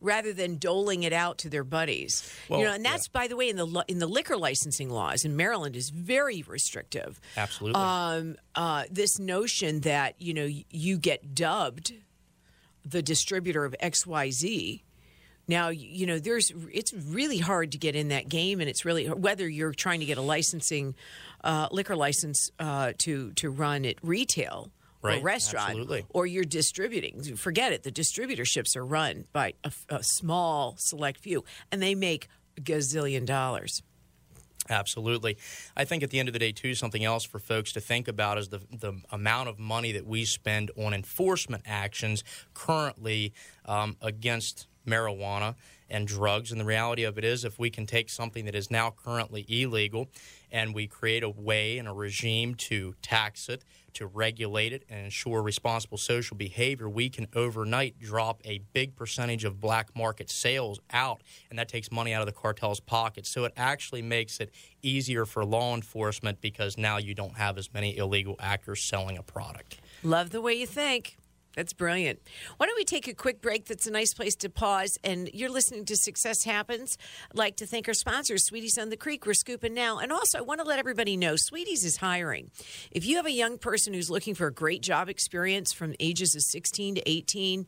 Rather 0.03 0.33
than 0.33 0.57
doling 0.57 1.05
it 1.05 1.13
out 1.13 1.39
to 1.39 1.49
their 1.49 1.65
buddies, 1.65 2.29
Well, 2.49 2.59
you 2.61 2.67
know, 2.67 2.73
and 2.75 2.85
that's 2.85 3.09
by 3.09 3.29
the 3.29 3.37
way 3.37 3.49
in 3.49 3.57
the 3.57 3.85
in 3.89 3.99
the 4.01 4.07
liquor 4.07 4.37
licensing 4.37 4.91
laws 4.91 5.25
in 5.25 5.37
Maryland 5.37 5.77
is 5.77 5.91
very 5.91 6.43
restrictive. 6.43 7.21
Absolutely. 7.37 7.81
Um, 7.81 8.37
uh, 8.55 8.85
this 8.91 9.19
notion 9.19 9.81
that 9.81 10.17
you 10.19 10.35
know 10.35 10.49
you 10.71 10.99
get 10.99 11.35
dubbed 11.35 11.95
the 12.85 13.01
distributor 13.01 13.65
of 13.65 13.77
X 13.79 14.05
Y 14.07 14.31
Z 14.31 14.83
Now, 15.49 15.69
you 15.69 16.07
know, 16.07 16.19
there's 16.19 16.53
it's 16.73 16.93
really 16.93 17.39
hard 17.39 17.73
to 17.73 17.79
get 17.79 17.95
in 17.95 18.09
that 18.09 18.29
game, 18.29 18.61
and 18.61 18.69
it's 18.69 18.85
really 18.85 19.07
whether 19.09 19.49
you're 19.49 19.73
trying 19.73 20.01
to 20.01 20.07
get 20.07 20.19
a 20.19 20.23
licensing, 20.23 20.95
uh, 21.45 21.69
liquor 21.71 21.97
license 21.97 22.51
uh, 22.59 22.93
to 22.99 23.33
to 23.35 23.51
run 23.51 23.85
at 23.85 23.97
retail 24.03 24.71
Right, 25.03 25.21
or 25.21 25.25
restaurant, 25.25 25.71
absolutely. 25.71 26.07
or 26.11 26.27
you're 26.27 26.45
distributing. 26.45 27.37
Forget 27.37 27.73
it. 27.73 27.83
The 27.83 27.91
distributorships 27.91 28.77
are 28.77 28.87
run 28.87 29.25
by 29.33 29.55
a, 29.65 29.73
a 29.89 30.03
small 30.03 30.77
select 30.79 31.19
few, 31.21 31.45
and 31.73 31.83
they 31.83 31.95
make 31.95 32.29
a 32.57 32.61
gazillion 32.61 33.27
dollars. 33.27 33.83
Absolutely. 34.71 35.37
I 35.77 35.85
think 35.85 36.03
at 36.03 36.11
the 36.11 36.21
end 36.21 36.29
of 36.29 36.33
the 36.33 36.39
day, 36.39 36.53
too, 36.53 36.75
something 36.75 37.05
else 37.05 37.25
for 37.25 37.39
folks 37.41 37.73
to 37.73 37.81
think 37.81 38.07
about 38.07 38.39
is 38.39 38.49
the, 38.49 38.61
the 38.71 38.95
amount 39.11 39.49
of 39.49 39.59
money 39.59 39.93
that 39.93 40.07
we 40.07 40.25
spend 40.25 40.71
on 40.77 40.95
enforcement 40.95 41.65
actions 41.67 42.23
currently 42.55 43.33
um, 43.67 43.97
against 44.01 44.69
marijuana 44.87 45.57
and 45.93 46.09
drugs. 46.09 46.51
And 46.51 46.61
the 46.61 46.65
reality 46.65 47.05
of 47.05 47.19
it 47.19 47.25
is, 47.25 47.45
if 47.45 47.59
we 47.59 47.71
can 47.71 47.87
take 47.87 48.11
something 48.11 48.47
that 48.47 48.55
is 48.55 48.71
now 48.71 48.91
currently 48.91 49.45
illegal 49.49 50.09
and 50.51 50.75
we 50.75 50.87
create 50.87 51.23
a 51.23 51.31
way 51.31 51.79
and 51.79 51.87
a 51.87 51.93
regime 51.93 52.55
to 52.55 52.95
tax 53.03 53.49
it, 53.49 53.63
to 53.95 54.07
regulate 54.07 54.73
it, 54.73 54.85
and 54.89 55.05
ensure 55.05 55.43
responsible 55.43 55.99
social 55.99 56.37
behavior, 56.37 56.89
we 56.89 57.11
can 57.11 57.27
overnight 57.35 57.99
drop 58.01 58.41
a 58.45 58.59
big 58.73 58.97
percentage 58.97 59.45
of 59.45 59.61
black 59.61 59.95
market 59.95 60.31
sales 60.31 60.81
out, 60.93 61.21
and 61.51 61.59
that 61.59 61.69
takes 61.69 61.93
money 61.93 62.13
out 62.13 62.21
of 62.21 62.27
the 62.27 62.33
cartel's 62.33 62.81
pockets. 62.81 63.29
So 63.29 63.45
it 63.45 63.53
actually 63.57 64.03
makes 64.03 64.41
it 64.41 64.51
easier 64.83 65.27
for 65.27 65.45
law 65.45 65.75
enforcement 65.75 66.41
because 66.41 66.79
now 66.79 66.97
you 66.97 67.15
don't 67.15 67.37
have 67.37 67.59
as 67.59 67.73
many 67.73 67.97
illegal 67.97 68.37
actors 68.41 68.83
selling 68.83 69.19
a 69.19 69.23
product. 69.23 69.79
Love 70.03 70.31
the 70.31 70.41
way 70.41 70.55
you 70.55 70.67
think. 70.67 71.17
That's 71.57 71.73
brilliant. 71.73 72.21
Why 72.57 72.67
don't 72.67 72.77
we 72.77 72.85
take 72.85 73.09
a 73.09 73.15
quick 73.15 73.43
break? 73.43 73.67
That's 73.67 73.87
a 73.87 73.91
nice 73.91 74.15
place 74.15 74.35
to 74.37 74.49
pause. 74.49 74.99
And 75.05 75.29
you're 75.35 75.51
listening 75.51 75.85
to 75.87 75.97
Success 75.97 76.45
Happens. 76.45 76.97
I'd 77.31 77.37
like 77.37 77.57
to 77.57 77.67
thank 77.67 77.89
our 77.89 77.95
sponsors, 77.95 78.47
Sweeties 78.47 78.79
on 78.79 78.89
the 78.89 78.97
Creek. 78.97 79.27
We're 79.27 79.35
scooping 79.35 79.75
now. 79.75 79.99
And 79.99 80.13
also, 80.13 80.39
I 80.39 80.41
want 80.43 80.61
to 80.61 80.67
let 80.67 80.79
everybody 80.79 81.17
know 81.17 81.37
Sweeties 81.37 81.85
is 81.85 81.99
hiring. 81.99 82.51
If 82.91 83.05
you 83.05 83.17
have 83.17 83.27
a 83.27 83.33
young 83.33 83.59
person 83.59 83.93
who's 83.93 84.11
looking 84.11 84.35
for 84.35 84.47
a 84.47 84.53
great 84.53 84.83
job 84.83 85.09
experience 85.09 85.73
from 85.73 85.95
ages 86.01 86.35
of 86.35 86.43
16 86.43 86.95
to 86.97 87.11
18, 87.11 87.67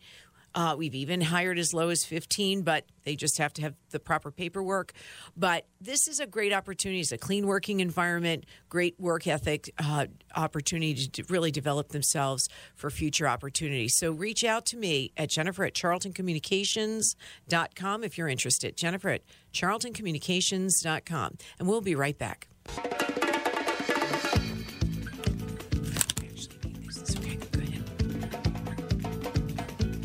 uh, 0.55 0.77
we've 0.79 0.95
even 0.95 1.21
hired 1.21 1.59
as 1.59 1.75
low 1.75 1.89
as 1.89 2.05
15, 2.05 2.63
but 2.63 2.85
they 3.05 3.17
just 3.17 3.39
have 3.39 3.53
to 3.55 3.63
have 3.63 3.75
the 3.91 3.99
proper 3.99 4.31
paperwork. 4.31 4.93
But 5.37 5.67
this 5.81 6.07
is 6.09 6.21
a 6.21 6.27
great 6.27 6.53
opportunity. 6.53 7.01
It's 7.01 7.11
a 7.13 7.19
clean 7.19 7.47
working 7.47 7.81
environment, 7.81 8.45
great 8.69 8.95
work 8.99 9.27
ethic, 9.27 9.73
uh, 9.79 10.07
opportunity 10.37 11.09
to 11.09 11.25
really 11.29 11.51
develop 11.51 11.89
themselves 11.89 12.49
for 12.75 12.91
future 12.91 13.27
opportunities. 13.27 13.97
So 13.97 14.13
reach 14.13 14.45
out 14.45 14.67
to 14.67 14.77
me 14.77 15.13
at 15.17 15.31
Jennifer 15.31 15.65
at 15.65 15.73
charltoncommunications.com 15.75 18.05
if 18.05 18.17
you're 18.17 18.29
interested. 18.29 18.77
Jennifer 18.77 19.09
at 19.09 19.23
charltoncommunications.com. 19.53 21.39
And 21.59 21.69
we'll 21.69 21.81
be 21.81 21.95
right 21.95 22.19
back. 22.19 22.49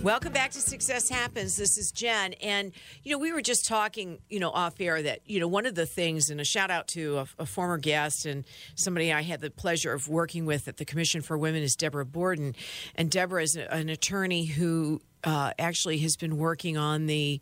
Welcome 0.03 0.31
back 0.31 0.51
to 0.51 0.61
Success 0.61 1.09
Happens. 1.09 1.57
This 1.57 1.77
is 1.77 1.91
Jen. 1.91 2.31
And, 2.41 2.71
you 3.03 3.11
know, 3.11 3.17
we 3.17 3.33
were 3.33 3.41
just 3.41 3.65
talking, 3.65 4.19
you 4.29 4.39
know, 4.39 4.49
off 4.49 4.79
air 4.79 5.01
that, 5.01 5.19
you 5.25 5.41
know, 5.41 5.47
one 5.49 5.65
of 5.65 5.75
the 5.75 5.85
things, 5.85 6.29
and 6.29 6.39
a 6.39 6.45
shout 6.45 6.71
out 6.71 6.87
to 6.89 7.17
a, 7.17 7.27
a 7.39 7.45
former 7.45 7.77
guest 7.77 8.25
and 8.25 8.45
somebody 8.75 9.11
I 9.11 9.23
had 9.23 9.41
the 9.41 9.49
pleasure 9.49 9.91
of 9.91 10.07
working 10.07 10.45
with 10.45 10.69
at 10.69 10.77
the 10.77 10.85
Commission 10.85 11.21
for 11.21 11.37
Women 11.37 11.63
is 11.63 11.75
Deborah 11.75 12.05
Borden. 12.05 12.55
And 12.95 13.11
Deborah 13.11 13.43
is 13.43 13.57
an 13.57 13.89
attorney 13.89 14.45
who 14.45 15.01
uh, 15.25 15.51
actually 15.59 15.97
has 15.97 16.15
been 16.15 16.37
working 16.37 16.77
on 16.77 17.07
the 17.07 17.41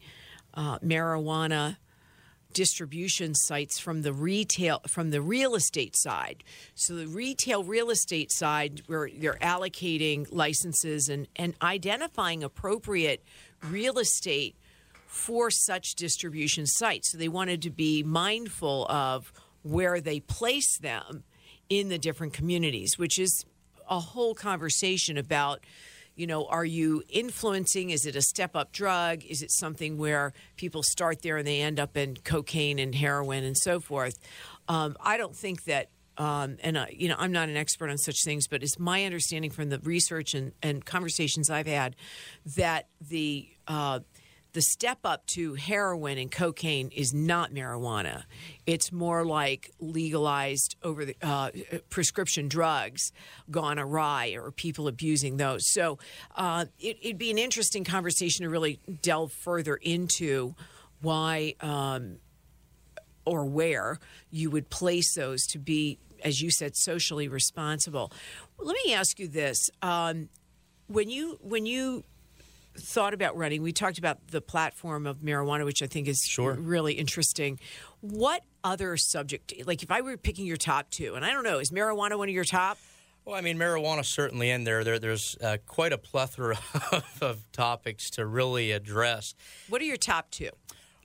uh, 0.55 0.79
marijuana 0.79 1.77
distribution 2.53 3.35
sites 3.35 3.79
from 3.79 4.01
the 4.01 4.13
retail 4.13 4.81
from 4.87 5.11
the 5.11 5.21
real 5.21 5.55
estate 5.55 5.95
side. 5.95 6.43
So 6.75 6.95
the 6.95 7.07
retail 7.07 7.63
real 7.63 7.89
estate 7.89 8.31
side 8.31 8.81
where 8.87 9.09
they're 9.15 9.37
allocating 9.41 10.27
licenses 10.31 11.09
and, 11.09 11.27
and 11.35 11.55
identifying 11.61 12.43
appropriate 12.43 13.23
real 13.63 13.99
estate 13.99 14.55
for 15.05 15.49
such 15.49 15.95
distribution 15.95 16.65
sites. 16.65 17.11
So 17.11 17.17
they 17.17 17.27
wanted 17.27 17.61
to 17.63 17.69
be 17.69 18.03
mindful 18.03 18.85
of 18.87 19.31
where 19.63 19.99
they 19.99 20.19
place 20.19 20.77
them 20.77 21.23
in 21.69 21.89
the 21.89 21.97
different 21.97 22.33
communities, 22.33 22.97
which 22.97 23.19
is 23.19 23.45
a 23.89 23.99
whole 23.99 24.35
conversation 24.35 25.17
about 25.17 25.61
you 26.17 26.25
know, 26.25 26.47
are 26.47 26.65
you 26.65 27.03
influencing? 27.09 27.91
Is 27.91 28.05
it 28.05 28.15
a 28.15 28.21
step 28.21 28.55
up 28.55 28.71
drug? 28.71 29.23
Is 29.23 29.43
it 29.43 29.51
something 29.51 29.97
where 29.97 30.33
people 30.57 30.81
start 30.83 31.21
there 31.21 31.37
and 31.37 31.47
they 31.47 31.61
end 31.61 31.79
up 31.79 31.95
in 31.95 32.17
cocaine 32.17 32.79
and 32.79 32.93
heroin 32.95 33.43
and 33.43 33.55
so 33.55 33.79
forth? 33.79 34.17
Um, 34.67 34.97
I 34.99 35.17
don't 35.17 35.35
think 35.35 35.63
that. 35.65 35.89
Um, 36.17 36.57
and 36.61 36.75
uh, 36.75 36.87
you 36.91 37.09
know, 37.09 37.15
I'm 37.19 37.31
not 37.31 37.47
an 37.47 37.55
expert 37.55 37.91
on 37.91 37.99
such 37.99 38.23
things, 38.25 38.47
but 38.47 38.63
it's 38.63 38.79
my 38.79 39.05
understanding 39.05 39.51
from 39.51 39.69
the 39.69 39.77
research 39.77 40.33
and, 40.33 40.51
and 40.63 40.83
conversations 40.83 41.51
I've 41.51 41.67
had 41.67 41.95
that 42.55 42.87
the 42.99 43.47
uh, 43.67 43.99
the 44.57 44.61
step 44.63 44.97
up 45.03 45.23
to 45.27 45.53
heroin 45.53 46.17
and 46.17 46.31
cocaine 46.31 46.89
is 46.89 47.13
not 47.13 47.53
marijuana. 47.53 48.23
It's 48.65 48.91
more 48.91 49.23
like 49.23 49.69
legalized 49.79 50.75
over 50.81 51.05
the 51.05 51.15
uh, 51.21 51.51
prescription 51.91 52.47
drugs 52.47 53.11
gone 53.51 53.77
awry 53.77 54.29
or 54.29 54.49
people 54.49 54.87
abusing 54.87 55.37
those. 55.37 55.71
So 55.71 55.99
uh, 56.35 56.65
it, 56.79 56.97
would 57.05 57.19
be 57.19 57.29
an 57.29 57.37
interesting 57.37 57.83
conversation 57.83 58.45
to 58.45 58.49
really 58.49 58.79
delve 59.03 59.31
further 59.31 59.75
into 59.75 60.55
why 61.03 61.53
um, 61.61 62.17
or 63.25 63.45
where 63.45 63.99
you 64.31 64.49
would 64.49 64.71
place 64.71 65.13
those 65.13 65.45
to 65.49 65.59
be, 65.59 65.99
as 66.23 66.41
you 66.41 66.49
said, 66.49 66.75
socially 66.75 67.27
responsible. 67.27 68.11
Let 68.57 68.75
me 68.83 68.95
ask 68.95 69.19
you 69.19 69.27
this: 69.27 69.69
um, 69.83 70.29
when 70.87 71.11
you 71.11 71.37
when 71.43 71.67
you 71.67 72.05
thought 72.79 73.13
about 73.13 73.35
running, 73.37 73.61
we 73.61 73.73
talked 73.73 73.97
about 73.97 74.27
the 74.27 74.41
platform 74.41 75.05
of 75.05 75.17
marijuana, 75.17 75.65
which 75.65 75.81
I 75.81 75.87
think 75.87 76.07
is 76.07 76.21
sure. 76.21 76.53
really 76.53 76.93
interesting. 76.93 77.59
What 78.01 78.43
other 78.63 78.97
subject, 78.97 79.53
like 79.65 79.83
if 79.83 79.91
I 79.91 80.01
were 80.01 80.17
picking 80.17 80.45
your 80.45 80.57
top 80.57 80.89
two, 80.89 81.15
and 81.15 81.25
I 81.25 81.31
don't 81.31 81.43
know, 81.43 81.59
is 81.59 81.71
marijuana 81.71 82.17
one 82.17 82.29
of 82.29 82.35
your 82.35 82.43
top? 82.43 82.77
Well, 83.25 83.35
I 83.35 83.41
mean, 83.41 83.57
marijuana 83.57 84.05
certainly 84.05 84.49
in 84.49 84.63
there. 84.63 84.85
there 84.85 84.99
there's 84.99 85.35
uh, 85.43 85.57
quite 85.65 85.91
a 85.91 85.97
plethora 85.97 86.57
of, 86.91 87.17
of, 87.21 87.51
topics 87.51 88.09
to 88.11 88.25
really 88.25 88.71
address. 88.71 89.35
What 89.67 89.81
are 89.81 89.85
your 89.85 89.97
top 89.97 90.31
two? 90.31 90.49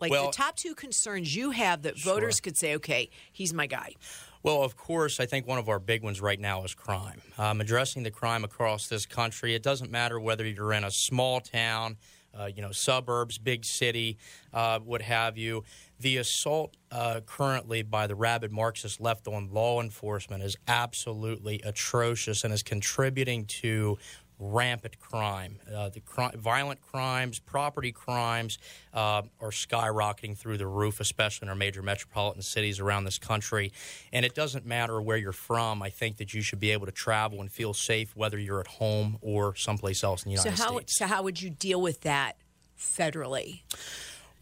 Like 0.00 0.12
well, 0.12 0.26
the 0.26 0.32
top 0.32 0.54
two 0.56 0.74
concerns 0.74 1.34
you 1.34 1.50
have 1.50 1.82
that 1.82 1.98
sure. 1.98 2.14
voters 2.14 2.40
could 2.40 2.56
say, 2.56 2.76
okay, 2.76 3.10
he's 3.32 3.52
my 3.52 3.66
guy. 3.66 3.94
Well, 4.42 4.64
of 4.64 4.76
course, 4.76 5.20
I 5.20 5.26
think 5.26 5.46
one 5.46 5.58
of 5.58 5.68
our 5.68 5.78
big 5.78 6.02
ones 6.02 6.20
right 6.20 6.40
now 6.40 6.64
is 6.64 6.74
crime. 6.74 7.22
Um, 7.38 7.60
addressing 7.60 8.02
the 8.02 8.10
crime 8.10 8.42
across 8.42 8.88
this 8.88 9.06
country. 9.06 9.54
It 9.54 9.62
doesn't 9.62 9.90
matter 9.90 10.18
whether 10.18 10.44
you're 10.44 10.72
in 10.72 10.82
a 10.82 10.90
small 10.90 11.40
town, 11.40 11.96
uh, 12.36 12.46
you 12.46 12.60
know, 12.60 12.72
suburbs, 12.72 13.38
big 13.38 13.64
city, 13.64 14.18
uh, 14.52 14.80
what 14.80 15.00
have 15.02 15.38
you. 15.38 15.62
The 16.00 16.16
assault 16.16 16.76
uh, 16.90 17.20
currently 17.24 17.82
by 17.82 18.08
the 18.08 18.16
rabid 18.16 18.50
Marxist 18.50 19.00
left 19.00 19.28
on 19.28 19.48
law 19.52 19.80
enforcement 19.80 20.42
is 20.42 20.56
absolutely 20.66 21.60
atrocious 21.64 22.42
and 22.42 22.52
is 22.52 22.64
contributing 22.64 23.44
to 23.44 23.96
rampant 24.42 24.98
crime. 24.98 25.58
Uh, 25.72 25.88
the 25.88 26.00
cri- 26.00 26.36
violent 26.36 26.80
crimes, 26.80 27.38
property 27.38 27.92
crimes 27.92 28.58
uh, 28.92 29.22
are 29.40 29.50
skyrocketing 29.50 30.36
through 30.36 30.58
the 30.58 30.66
roof, 30.66 31.00
especially 31.00 31.46
in 31.46 31.48
our 31.48 31.54
major 31.54 31.82
metropolitan 31.82 32.42
cities 32.42 32.80
around 32.80 33.04
this 33.04 33.18
country. 33.18 33.72
And 34.12 34.24
it 34.24 34.34
doesn't 34.34 34.66
matter 34.66 35.00
where 35.00 35.16
you're 35.16 35.32
from. 35.32 35.82
I 35.82 35.90
think 35.90 36.16
that 36.16 36.34
you 36.34 36.42
should 36.42 36.60
be 36.60 36.70
able 36.70 36.86
to 36.86 36.92
travel 36.92 37.40
and 37.40 37.50
feel 37.50 37.72
safe, 37.72 38.16
whether 38.16 38.38
you're 38.38 38.60
at 38.60 38.66
home 38.66 39.18
or 39.20 39.54
someplace 39.54 40.02
else 40.02 40.24
in 40.24 40.30
the 40.30 40.32
United 40.34 40.56
so 40.56 40.64
how, 40.64 40.76
States. 40.76 40.98
So, 40.98 41.06
how 41.06 41.22
would 41.22 41.40
you 41.40 41.50
deal 41.50 41.80
with 41.80 42.00
that 42.00 42.36
federally? 42.78 43.60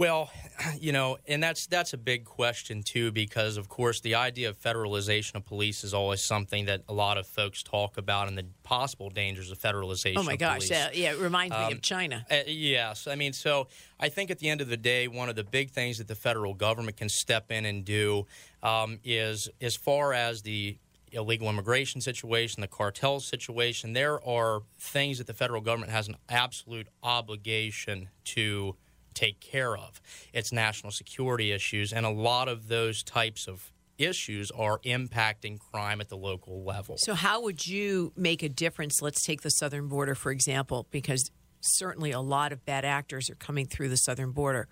Well, 0.00 0.30
you 0.80 0.92
know, 0.92 1.18
and 1.28 1.42
that's 1.42 1.66
that's 1.66 1.92
a 1.92 1.98
big 1.98 2.24
question 2.24 2.82
too, 2.82 3.12
because 3.12 3.58
of 3.58 3.68
course 3.68 4.00
the 4.00 4.14
idea 4.14 4.48
of 4.48 4.58
federalization 4.58 5.34
of 5.34 5.44
police 5.44 5.84
is 5.84 5.92
always 5.92 6.24
something 6.24 6.64
that 6.64 6.80
a 6.88 6.94
lot 6.94 7.18
of 7.18 7.26
folks 7.26 7.62
talk 7.62 7.98
about, 7.98 8.26
and 8.26 8.36
the 8.36 8.46
possible 8.62 9.10
dangers 9.10 9.50
of 9.50 9.58
federalization. 9.58 10.16
Oh 10.16 10.22
my 10.22 10.36
gosh, 10.36 10.70
yeah, 10.70 10.88
yeah, 10.94 11.12
it 11.12 11.18
reminds 11.18 11.54
um, 11.54 11.60
me 11.60 11.66
of 11.66 11.72
um, 11.74 11.80
China. 11.82 12.24
Uh, 12.30 12.38
yes, 12.46 13.06
I 13.06 13.14
mean, 13.14 13.34
so 13.34 13.68
I 14.00 14.08
think 14.08 14.30
at 14.30 14.38
the 14.38 14.48
end 14.48 14.62
of 14.62 14.68
the 14.68 14.78
day, 14.78 15.06
one 15.06 15.28
of 15.28 15.36
the 15.36 15.44
big 15.44 15.70
things 15.70 15.98
that 15.98 16.08
the 16.08 16.14
federal 16.14 16.54
government 16.54 16.96
can 16.96 17.10
step 17.10 17.52
in 17.52 17.66
and 17.66 17.84
do 17.84 18.26
um, 18.62 19.00
is, 19.04 19.50
as 19.60 19.76
far 19.76 20.14
as 20.14 20.40
the 20.40 20.78
illegal 21.12 21.50
immigration 21.50 22.00
situation, 22.00 22.62
the 22.62 22.68
cartel 22.68 23.20
situation, 23.20 23.92
there 23.92 24.26
are 24.26 24.62
things 24.78 25.18
that 25.18 25.26
the 25.26 25.34
federal 25.34 25.60
government 25.60 25.92
has 25.92 26.08
an 26.08 26.16
absolute 26.30 26.86
obligation 27.02 28.08
to 28.24 28.76
take 29.20 29.40
care 29.40 29.76
of. 29.76 30.00
It's 30.32 30.52
national 30.52 30.92
security 30.92 31.52
issues, 31.52 31.92
and 31.92 32.06
a 32.06 32.10
lot 32.10 32.48
of 32.48 32.68
those 32.68 33.02
types 33.02 33.46
of 33.46 33.72
issues 33.98 34.50
are 34.50 34.78
impacting 34.80 35.58
crime 35.58 36.00
at 36.00 36.08
the 36.08 36.16
local 36.16 36.64
level. 36.64 36.96
So, 36.98 37.14
how 37.14 37.42
would 37.42 37.66
you 37.66 38.12
make 38.16 38.42
a 38.42 38.48
difference? 38.48 39.02
Let's 39.02 39.24
take 39.24 39.42
the 39.42 39.50
southern 39.50 39.88
border, 39.88 40.14
for 40.14 40.32
example, 40.32 40.86
because 40.90 41.30
certainly 41.60 42.10
a 42.10 42.20
lot 42.20 42.52
of 42.52 42.64
bad 42.64 42.84
actors 42.84 43.28
are 43.30 43.34
coming 43.34 43.66
through 43.66 43.90
the 43.90 43.96
southern 43.96 44.32
border. 44.32 44.68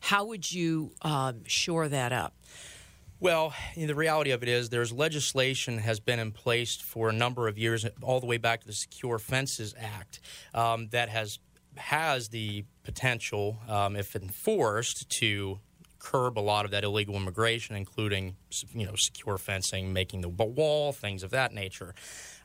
How 0.00 0.24
would 0.26 0.50
you 0.50 0.92
um, 1.02 1.44
shore 1.46 1.88
that 1.88 2.12
up? 2.12 2.34
Well, 3.18 3.54
you 3.74 3.82
know, 3.82 3.86
the 3.86 3.94
reality 3.94 4.32
of 4.32 4.42
it 4.42 4.48
is 4.48 4.68
there's 4.68 4.92
legislation 4.92 5.78
has 5.78 6.00
been 6.00 6.18
in 6.18 6.32
place 6.32 6.76
for 6.76 7.08
a 7.08 7.12
number 7.12 7.48
of 7.48 7.56
years, 7.56 7.86
all 8.02 8.20
the 8.20 8.26
way 8.26 8.36
back 8.36 8.60
to 8.60 8.66
the 8.66 8.74
Secure 8.74 9.18
Fences 9.18 9.74
Act, 9.78 10.20
um, 10.52 10.88
that 10.88 11.08
has 11.08 11.38
has 11.78 12.28
the 12.28 12.64
potential, 12.82 13.58
um, 13.68 13.96
if 13.96 14.16
enforced, 14.16 15.08
to 15.10 15.60
curb 15.98 16.38
a 16.38 16.40
lot 16.40 16.64
of 16.64 16.70
that 16.70 16.84
illegal 16.84 17.16
immigration, 17.16 17.74
including 17.76 18.36
you 18.72 18.86
know 18.86 18.94
secure 18.94 19.38
fencing, 19.38 19.92
making 19.92 20.20
the 20.20 20.28
wall, 20.28 20.92
things 20.92 21.22
of 21.22 21.30
that 21.30 21.52
nature. 21.52 21.94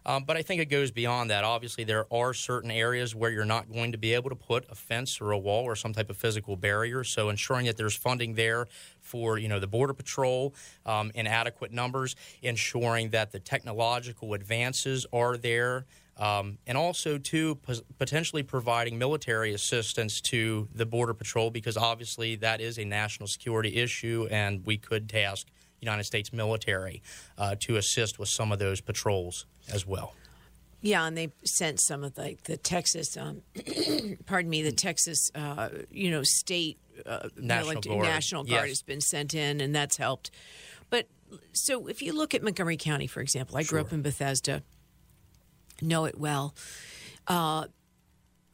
Um, 0.04 0.24
but 0.24 0.36
I 0.36 0.42
think 0.42 0.62
it 0.62 0.66
goes 0.66 0.90
beyond 0.90 1.30
that. 1.30 1.44
Obviously, 1.44 1.84
there 1.84 2.12
are 2.12 2.34
certain 2.34 2.72
areas 2.72 3.14
where 3.14 3.30
you're 3.30 3.46
not 3.46 3.72
going 3.72 3.92
to 3.92 4.00
be 4.00 4.16
able 4.16 4.32
to 4.32 4.36
put 4.36 4.66
a 4.70 4.74
fence 4.74 5.22
or 5.22 5.32
a 5.32 5.38
wall 5.38 5.64
or 5.64 5.76
some 5.76 5.94
type 5.94 6.10
of 6.10 6.18
physical 6.18 6.56
barrier. 6.56 7.04
So 7.04 7.30
ensuring 7.30 7.68
that 7.68 7.78
there's 7.78 7.96
funding 7.96 8.34
there 8.34 8.68
for 9.00 9.38
you 9.38 9.48
know 9.48 9.60
the 9.60 9.68
border 9.68 9.94
patrol 9.94 10.56
um, 10.86 11.12
in 11.14 11.28
adequate 11.28 11.72
numbers, 11.72 12.16
ensuring 12.42 13.10
that 13.10 13.32
the 13.32 13.40
technological 13.40 14.34
advances 14.34 15.06
are 15.14 15.38
there. 15.38 15.86
Um, 16.18 16.58
and 16.68 16.78
also, 16.78 17.18
too, 17.18 17.58
potentially 17.98 18.44
providing 18.44 18.98
military 18.98 19.54
assistance 19.54 20.22
to 20.22 20.68
the 20.74 20.86
Border 20.86 21.14
Patrol 21.14 21.50
because 21.50 21.78
obviously 21.78 22.36
that 22.38 22.62
is 22.62 22.78
a 22.78 22.86
national 22.86 23.28
security 23.28 23.78
issue, 23.78 24.28
and 24.30 24.66
we 24.66 24.78
could 24.78 25.10
task 25.10 25.48
United 25.82 26.04
States 26.04 26.32
military 26.32 27.02
uh, 27.38 27.56
to 27.62 27.78
assist 27.78 28.20
with 28.20 28.30
some 28.30 28.52
of 28.52 28.60
those 28.60 28.82
patrols 28.82 29.46
as 29.72 29.86
well. 29.86 30.14
Yeah, 30.82 31.06
and 31.06 31.16
they 31.16 31.32
sent 31.44 31.80
some 31.80 32.04
of 32.04 32.16
the, 32.16 32.38
the 32.46 32.58
Texas, 32.58 33.16
um, 33.16 33.44
pardon 34.26 34.50
me, 34.50 34.64
the 34.64 34.72
Texas, 34.72 35.30
uh, 35.36 35.70
you 35.92 36.10
know, 36.10 36.24
state 36.24 36.80
uh, 37.06 37.30
National, 37.38 37.74
military, 37.74 37.96
Guard. 37.96 38.08
National 38.08 38.44
Guard 38.44 38.68
yes. 38.68 38.70
has 38.70 38.82
been 38.82 39.02
sent 39.02 39.34
in, 39.34 39.62
and 39.62 39.76
that's 39.76 39.98
helped. 39.98 40.32
But 40.90 41.08
so 41.54 41.88
if 41.88 42.02
you 42.02 42.14
look 42.14 42.34
at 42.34 42.42
Montgomery 42.42 42.78
County, 42.78 43.08
for 43.08 43.22
example, 43.22 43.58
I 43.58 43.64
grew 43.64 43.80
up 43.80 43.94
in 43.94 44.02
Bethesda 44.02 44.64
know 45.82 46.06
it 46.06 46.18
well. 46.18 46.56
Uh, 47.28 47.66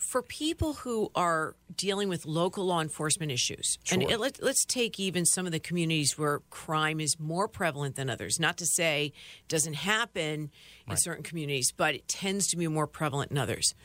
for 0.07 0.21
people 0.21 0.73
who 0.73 1.11
are 1.15 1.55
dealing 1.75 2.07
with 2.07 2.25
local 2.25 2.65
law 2.65 2.79
enforcement 2.79 3.29
issues, 3.29 3.77
sure. 3.83 3.99
and 3.99 4.09
it, 4.09 4.19
let, 4.19 4.41
us 4.41 4.63
take 4.65 4.99
even 4.99 5.25
some 5.25 5.45
of 5.45 5.51
the 5.51 5.59
communities 5.59 6.17
where 6.17 6.39
crime 6.49 7.01
is 7.01 7.19
more 7.19 7.47
prevalent 7.49 7.95
than 7.97 8.09
others. 8.09 8.39
Not 8.39 8.57
to 8.57 8.65
say 8.65 9.07
it 9.39 9.47
doesn't 9.49 9.73
happen 9.73 10.49
right. 10.87 10.93
in 10.93 10.97
certain 10.97 11.23
communities, 11.23 11.73
but 11.75 11.93
it 11.93 12.07
tends 12.07 12.47
to 12.47 12.57
be 12.57 12.67
more 12.67 12.87
prevalent 12.87 13.31
in 13.31 13.37
others. 13.37 13.75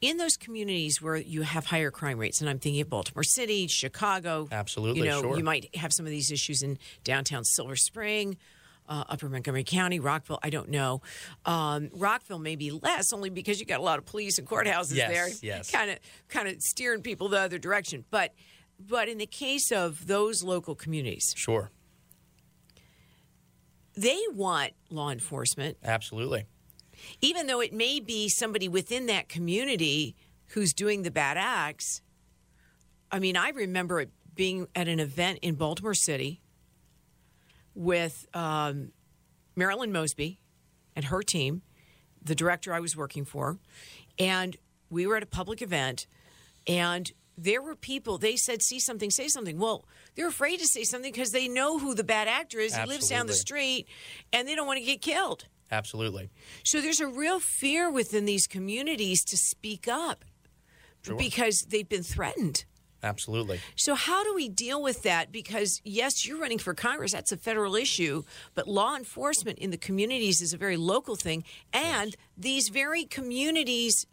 In 0.00 0.16
those 0.18 0.36
communities 0.36 1.02
where 1.02 1.16
you 1.16 1.42
have 1.42 1.66
higher 1.66 1.90
crime 1.90 2.18
rates, 2.18 2.40
and 2.40 2.48
I'm 2.48 2.58
thinking 2.58 2.82
of 2.82 2.90
Baltimore 2.90 3.24
City, 3.24 3.66
Chicago, 3.66 4.48
absolutely, 4.52 5.00
you 5.00 5.06
know, 5.06 5.22
sure. 5.22 5.36
you 5.36 5.42
might 5.42 5.74
have 5.74 5.92
some 5.92 6.06
of 6.06 6.10
these 6.10 6.30
issues 6.30 6.62
in 6.62 6.78
downtown 7.02 7.42
Silver 7.42 7.74
Spring, 7.74 8.36
uh, 8.88 9.04
Upper 9.08 9.28
Montgomery 9.28 9.64
County, 9.64 10.00
Rockville. 10.00 10.38
I 10.42 10.50
don't 10.50 10.68
know. 10.68 11.02
Um, 11.44 11.90
Rockville 11.92 12.38
may 12.38 12.56
be 12.56 12.70
less, 12.70 13.12
only 13.12 13.30
because 13.30 13.60
you 13.60 13.66
got 13.66 13.80
a 13.80 13.82
lot 13.82 13.98
of 13.98 14.06
police 14.06 14.38
and 14.38 14.46
courthouses 14.46 14.94
yes, 14.94 15.10
there, 15.10 15.28
yes. 15.42 15.70
kind 15.70 15.90
of 15.90 15.98
kind 16.28 16.48
of 16.48 16.60
steering 16.60 17.02
people 17.02 17.28
the 17.28 17.40
other 17.40 17.58
direction. 17.58 18.04
But 18.10 18.34
but 18.78 19.08
in 19.08 19.18
the 19.18 19.26
case 19.26 19.70
of 19.72 20.06
those 20.06 20.42
local 20.42 20.74
communities, 20.74 21.32
sure, 21.36 21.70
they 23.96 24.20
want 24.32 24.72
law 24.90 25.10
enforcement. 25.10 25.76
Absolutely. 25.82 26.46
Even 27.20 27.46
though 27.46 27.60
it 27.60 27.72
may 27.72 28.00
be 28.00 28.28
somebody 28.28 28.68
within 28.68 29.06
that 29.06 29.28
community 29.28 30.14
who's 30.48 30.72
doing 30.72 31.02
the 31.02 31.10
bad 31.10 31.36
acts. 31.36 32.00
I 33.10 33.18
mean, 33.18 33.36
I 33.36 33.50
remember 33.50 34.06
being 34.34 34.66
at 34.74 34.88
an 34.88 35.00
event 35.00 35.40
in 35.42 35.54
Baltimore 35.54 35.94
City 35.94 36.40
with 37.74 38.26
um, 38.34 38.92
Marilyn 39.56 39.92
Mosby 39.92 40.40
and 40.96 41.06
her 41.06 41.22
team, 41.22 41.62
the 42.22 42.34
director 42.34 42.72
I 42.72 42.80
was 42.80 42.96
working 42.96 43.24
for, 43.24 43.58
and 44.18 44.56
we 44.90 45.06
were 45.06 45.16
at 45.16 45.22
a 45.22 45.26
public 45.26 45.60
event, 45.60 46.06
and 46.66 47.10
there 47.36 47.60
were 47.60 47.74
people. 47.74 48.18
They 48.18 48.36
said, 48.36 48.62
"See 48.62 48.80
something, 48.80 49.10
say 49.10 49.28
something." 49.28 49.58
Well, 49.58 49.84
they're 50.14 50.28
afraid 50.28 50.60
to 50.60 50.66
say 50.66 50.84
something 50.84 51.12
because 51.12 51.32
they 51.32 51.48
know 51.48 51.78
who 51.78 51.94
the 51.94 52.04
bad 52.04 52.28
actor 52.28 52.58
is. 52.58 52.72
Absolutely. 52.72 52.92
He 52.92 52.96
lives 52.96 53.08
down 53.08 53.26
the 53.26 53.34
street, 53.34 53.86
and 54.32 54.46
they 54.46 54.54
don't 54.54 54.66
want 54.66 54.78
to 54.78 54.84
get 54.84 55.02
killed. 55.02 55.46
Absolutely. 55.70 56.30
So 56.62 56.80
there's 56.80 57.00
a 57.00 57.08
real 57.08 57.40
fear 57.40 57.90
within 57.90 58.26
these 58.26 58.46
communities 58.46 59.24
to 59.24 59.36
speak 59.36 59.88
up 59.88 60.24
sure. 61.02 61.16
because 61.16 61.62
they've 61.68 61.88
been 61.88 62.02
threatened. 62.02 62.64
Absolutely. 63.04 63.60
So, 63.76 63.94
how 63.94 64.24
do 64.24 64.34
we 64.34 64.48
deal 64.48 64.82
with 64.82 65.02
that? 65.02 65.30
Because, 65.30 65.82
yes, 65.84 66.26
you're 66.26 66.40
running 66.40 66.58
for 66.58 66.72
Congress, 66.72 67.12
that's 67.12 67.32
a 67.32 67.36
federal 67.36 67.76
issue, 67.76 68.24
but 68.54 68.66
law 68.66 68.96
enforcement 68.96 69.58
in 69.58 69.70
the 69.70 69.76
communities 69.76 70.40
is 70.40 70.54
a 70.54 70.56
very 70.56 70.78
local 70.78 71.14
thing. 71.14 71.44
And 71.72 72.10
yes. 72.10 72.16
these 72.36 72.68
very 72.70 73.04
communities, 73.04 74.06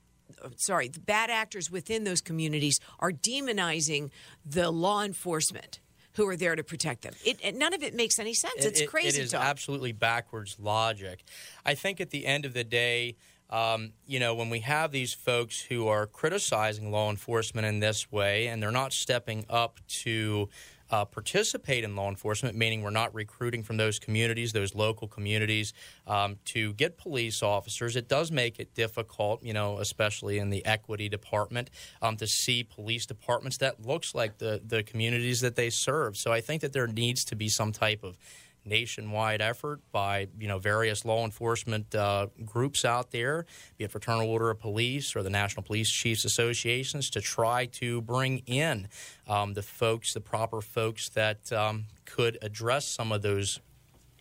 uh, 0.44 0.50
sorry, 0.58 0.90
the 0.90 1.00
bad 1.00 1.30
actors 1.30 1.72
within 1.72 2.04
those 2.04 2.20
communities 2.20 2.82
are 3.00 3.12
demonizing 3.12 4.12
the 4.46 4.70
law 4.72 5.04
enforcement 5.04 5.80
who 6.16 6.28
are 6.28 6.36
there 6.36 6.58
to 6.58 6.64
protect 6.64 7.04
them. 7.04 7.14
It, 7.24 7.56
none 7.56 7.74
of 7.74 7.84
it 7.84 7.96
makes 7.96 8.20
any 8.20 8.34
sense. 8.34 8.66
It, 8.66 8.78
it's 8.78 8.90
crazy 8.90 9.22
It 9.22 9.24
is 9.24 9.32
talk. 9.32 9.46
absolutely 9.46 9.94
backwards 9.94 10.58
logic. 10.60 11.24
I 11.66 11.76
think 11.76 12.02
at 12.02 12.10
the 12.10 12.26
end 12.26 12.46
of 12.46 12.54
the 12.54 12.66
day, 12.66 13.16
um, 13.52 13.94
you 14.06 14.20
know, 14.20 14.34
when 14.34 14.50
we 14.50 14.60
have 14.62 14.92
these 14.92 15.14
folks 15.14 15.62
who 15.62 15.88
are 15.88 16.08
criticizing 16.08 16.92
law 16.92 17.10
enforcement 17.10 17.68
in 17.68 17.80
this 17.80 18.12
way 18.12 18.48
and 18.48 18.62
they're 18.62 18.72
not 18.72 18.94
stepping 18.94 19.46
up 19.50 19.80
to 19.88 20.50
uh, 20.92 21.06
participate 21.06 21.84
in 21.84 21.96
law 21.96 22.10
enforcement, 22.10 22.56
meaning 22.56 22.82
we're 22.82 22.90
not 22.90 23.14
recruiting 23.16 23.64
from 23.64 23.78
those 23.78 23.98
communities, 23.98 24.52
those 24.52 24.76
local 24.76 25.08
communities, 25.08 25.74
um, 26.06 26.38
to 26.44 26.74
get 26.74 26.98
police 26.98 27.42
officers. 27.42 27.96
It 27.96 28.10
does 28.10 28.32
make 28.32 28.60
it 28.60 28.74
difficult, 28.74 29.42
you 29.42 29.54
know, 29.54 29.80
especially 29.80 30.38
in 30.38 30.50
the 30.50 30.66
equity 30.66 31.08
department, 31.08 31.70
um, 32.02 32.18
to 32.18 32.28
see 32.28 32.64
police 32.64 33.06
departments 33.06 33.58
that 33.60 33.86
looks 33.86 34.14
like 34.14 34.38
the 34.38 34.62
the 34.66 34.84
communities 34.84 35.40
that 35.42 35.56
they 35.56 35.70
serve. 35.70 36.18
So 36.18 36.32
I 36.32 36.42
think 36.42 36.62
that 36.62 36.74
there 36.74 36.88
needs 36.88 37.24
to 37.26 37.36
be 37.36 37.48
some 37.48 37.72
type 37.72 38.04
of 38.04 38.18
nationwide 38.66 39.42
effort 39.42 39.80
by 39.92 40.28
you 40.40 40.48
know 40.48 40.60
various 40.60 41.06
law 41.06 41.26
enforcement 41.26 41.94
uh, 41.96 42.28
groups 42.46 42.86
out 42.86 43.12
there, 43.12 43.46
be 43.78 43.86
it 43.86 43.92
Fraternal 43.92 44.30
Order 44.30 44.50
of 44.50 44.60
Police 44.60 45.16
or 45.16 45.24
the 45.24 45.30
National 45.30 45.64
Police 45.64 45.90
Chiefs 45.90 46.26
Associations, 46.26 47.10
to 47.10 47.22
try 47.22 47.66
to 47.66 48.02
bring 48.02 48.40
in 48.46 48.88
um, 49.28 49.54
the 49.54 49.64
folks, 49.64 50.14
the 50.14 50.22
proper 50.22 50.62
folks 50.62 51.10
that 51.10 51.52
um, 51.52 51.86
could 52.06 52.38
address 52.42 52.86
some 52.86 53.12
of 53.12 53.22
those 53.22 53.60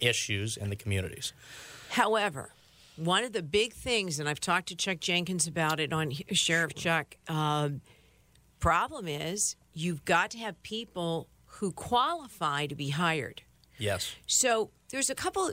issues 0.01 0.57
in 0.57 0.71
the 0.71 0.77
communities. 0.77 1.33
However, 1.91 2.53
one 2.97 3.25
of 3.25 3.33
the 3.33 3.43
big 3.43 3.73
things, 3.73 4.21
and 4.21 4.29
I've 4.29 4.41
talked 4.41 4.69
to 4.69 4.77
Chuck 4.77 5.01
Jenkins 5.01 5.47
about 5.47 5.81
it 5.81 5.93
on 5.93 6.13
Sheriff 6.33 6.75
Chuck. 6.75 7.17
Um, 7.29 7.81
problem 8.59 9.09
is, 9.09 9.57
you've 9.73 10.05
got 10.05 10.31
to 10.33 10.39
have 10.39 10.63
people 10.63 11.29
who 11.47 11.73
qualify 11.73 12.67
to 12.67 12.75
be 12.75 12.91
hired. 12.91 13.43
Yes. 13.81 14.15
So 14.27 14.71
there's 14.91 15.11
a 15.11 15.15
couple. 15.15 15.51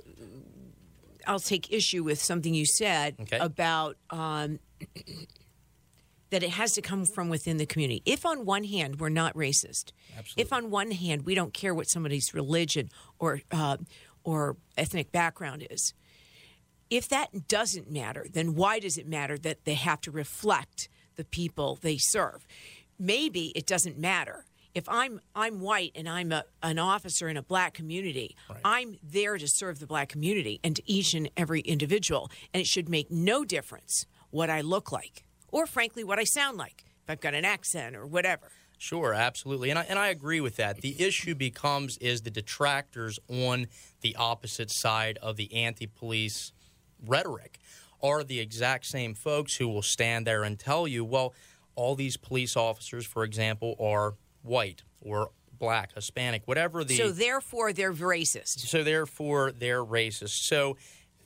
I'll 1.25 1.39
take 1.39 1.71
issue 1.71 2.03
with 2.03 2.21
something 2.21 2.53
you 2.53 2.65
said 2.65 3.15
okay. 3.21 3.37
about 3.37 3.97
um, 4.09 4.59
that 6.29 6.43
it 6.43 6.51
has 6.51 6.73
to 6.73 6.81
come 6.81 7.05
from 7.05 7.29
within 7.29 7.57
the 7.57 7.65
community. 7.65 8.01
If 8.05 8.25
on 8.25 8.45
one 8.45 8.65
hand 8.65 8.99
we're 8.99 9.09
not 9.09 9.33
racist, 9.33 9.91
Absolutely. 10.17 10.41
if 10.41 10.53
on 10.53 10.69
one 10.69 10.91
hand 10.91 11.25
we 11.25 11.35
don't 11.35 11.53
care 11.53 11.73
what 11.73 11.85
somebody's 11.85 12.33
religion 12.33 12.89
or 13.17 13.41
uh, 13.51 13.77
or 14.23 14.57
ethnic 14.77 15.11
background 15.11 15.65
is, 15.69 15.93
if 16.89 17.07
that 17.09 17.47
doesn't 17.47 17.89
matter, 17.89 18.25
then 18.31 18.55
why 18.55 18.79
does 18.79 18.97
it 18.97 19.07
matter 19.07 19.37
that 19.37 19.63
they 19.63 19.75
have 19.75 20.01
to 20.01 20.11
reflect 20.11 20.89
the 21.15 21.23
people 21.23 21.79
they 21.81 21.97
serve? 21.97 22.45
Maybe 22.99 23.51
it 23.55 23.65
doesn't 23.65 23.97
matter 23.97 24.45
if 24.77 24.87
I'm 24.87 25.19
I'm 25.35 25.59
white 25.59 25.93
and 25.95 26.07
I'm 26.07 26.31
a, 26.31 26.43
an 26.61 26.77
officer 26.77 27.27
in 27.27 27.35
a 27.35 27.41
black 27.41 27.73
community, 27.73 28.35
right. 28.47 28.59
I'm 28.63 28.99
there 29.01 29.39
to 29.39 29.47
serve 29.47 29.79
the 29.79 29.87
black 29.87 30.07
community 30.07 30.59
and 30.63 30.75
to 30.75 30.83
each 30.85 31.15
and 31.15 31.31
every 31.35 31.61
individual, 31.61 32.29
and 32.53 32.61
it 32.61 32.67
should 32.67 32.87
make 32.87 33.09
no 33.09 33.43
difference 33.43 34.05
what 34.29 34.51
I 34.51 34.61
look 34.61 34.91
like 34.91 35.25
or 35.47 35.65
frankly 35.65 36.03
what 36.03 36.19
I 36.19 36.25
sound 36.25 36.57
like 36.57 36.85
if 37.03 37.09
I've 37.09 37.19
got 37.19 37.33
an 37.33 37.43
accent 37.43 37.95
or 37.95 38.05
whatever. 38.05 38.51
Sure, 38.77 39.15
absolutely, 39.15 39.71
and 39.71 39.79
I, 39.79 39.83
and 39.89 39.97
I 39.97 40.09
agree 40.09 40.41
with 40.41 40.57
that. 40.57 40.81
The 40.81 41.01
issue 41.01 41.33
becomes 41.33 41.97
is 41.97 42.21
the 42.21 42.29
detractors 42.29 43.17
on 43.27 43.65
the 44.01 44.15
opposite 44.15 44.69
side 44.69 45.17
of 45.23 45.37
the 45.37 45.51
anti-police 45.55 46.53
rhetoric 47.03 47.57
are 48.03 48.23
the 48.23 48.39
exact 48.39 48.85
same 48.85 49.15
folks 49.15 49.55
who 49.55 49.67
will 49.67 49.81
stand 49.81 50.27
there 50.27 50.43
and 50.43 50.59
tell 50.59 50.87
you, 50.87 51.03
well, 51.03 51.33
all 51.73 51.95
these 51.95 52.15
police 52.17 52.55
officers, 52.55 53.07
for 53.07 53.23
example, 53.23 53.75
are 53.79 54.13
white 54.47 54.83
or 55.01 55.31
black, 55.51 55.93
Hispanic, 55.93 56.43
whatever 56.45 56.83
the. 56.83 56.95
So 56.95 57.12
therefore, 57.12 57.73
they're 57.73 57.93
racist. 57.93 58.60
So 58.60 58.83
therefore, 58.83 59.51
they're 59.51 59.83
racist. 59.83 60.47
So 60.47 60.77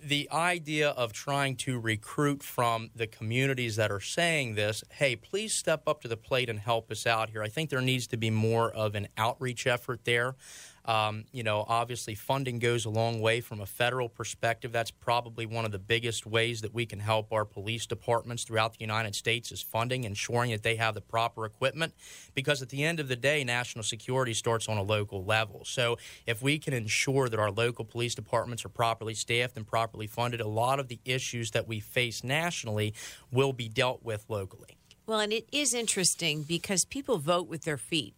the 0.04 0.30
idea 0.32 0.90
of 0.90 1.14
trying 1.14 1.56
to 1.56 1.80
recruit 1.80 2.42
from 2.42 2.90
the 2.96 3.08
communities 3.08 3.76
that 3.76 3.92
are 3.92 4.00
saying 4.00 4.56
this, 4.56 4.84
hey, 4.94 5.16
please 5.16 5.54
step 5.54 5.88
up 5.88 6.02
to 6.02 6.08
the 6.08 6.18
plate 6.18 6.50
and 6.50 6.60
help 6.60 6.92
us 6.92 7.06
out 7.06 7.30
here. 7.30 7.44
I 7.44 7.50
think 7.50 7.70
there 7.70 7.82
needs 7.82 8.08
to 8.08 8.18
be 8.18 8.30
more 8.30 8.72
of 8.72 8.96
an 8.96 9.08
outreach 9.18 9.68
effort 9.68 10.06
there. 10.06 10.36
Um, 10.86 11.26
you 11.32 11.44
know, 11.44 11.66
obviously, 11.68 12.16
funding 12.16 12.60
goes 12.60 12.86
a 12.86 12.90
long 12.90 13.22
way 13.22 13.42
from 13.42 13.62
a 13.62 13.66
federal 13.66 14.10
perspective. 14.10 14.72
That's 14.72 14.92
probably 14.92 15.46
one 15.46 15.66
of 15.66 15.72
the 15.72 15.80
biggest 15.80 16.26
ways 16.26 16.62
that 16.62 16.74
we 16.74 16.86
can 16.86 17.00
help 17.00 17.32
our 17.32 17.46
police 17.46 17.86
departments 17.86 18.44
throughout 18.44 18.74
the 18.74 18.80
United 18.80 19.16
States 19.16 19.52
is 19.52 19.62
funding, 19.62 20.04
ensuring 20.04 20.52
that 20.52 20.64
they 20.64 20.76
have 20.78 20.96
the 20.96 21.02
proper 21.02 21.46
equipment. 21.46 21.94
Because 22.34 22.62
at 22.62 22.70
the 22.70 22.84
end 22.84 23.00
of 23.00 23.08
the 23.08 23.16
day, 23.16 23.44
national 23.44 23.84
security 23.84 24.34
starts 24.34 24.68
on 24.68 24.78
a 24.78 24.84
local 24.84 25.24
level. 25.24 25.62
So, 25.66 25.98
if 26.26 26.42
we 26.42 26.58
can 26.58 26.74
ensure 26.74 27.30
that 27.30 27.40
our 27.40 27.52
local 27.52 27.86
police 27.86 28.16
departments 28.16 28.66
are 28.66 28.70
properly 28.70 29.14
staffed 29.14 29.58
and 29.58 29.68
properly 29.68 30.08
funded, 30.08 30.42
a 30.42 30.48
lot 30.48 30.80
of 30.80 30.88
the 30.88 31.00
issues 31.06 31.52
that 31.52 31.68
we 31.68 31.80
face 31.80 32.24
nationally 32.24 32.94
will 33.32 33.54
be 33.54 33.70
dealt 33.70 34.04
with 34.04 34.26
locally. 34.28 34.78
Well, 35.06 35.20
and 35.20 35.34
it 35.34 35.48
is 35.52 35.74
interesting 35.74 36.44
because 36.44 36.86
people 36.86 37.18
vote 37.18 37.48
with 37.48 37.64
their 37.64 37.78
feet. 37.78 38.14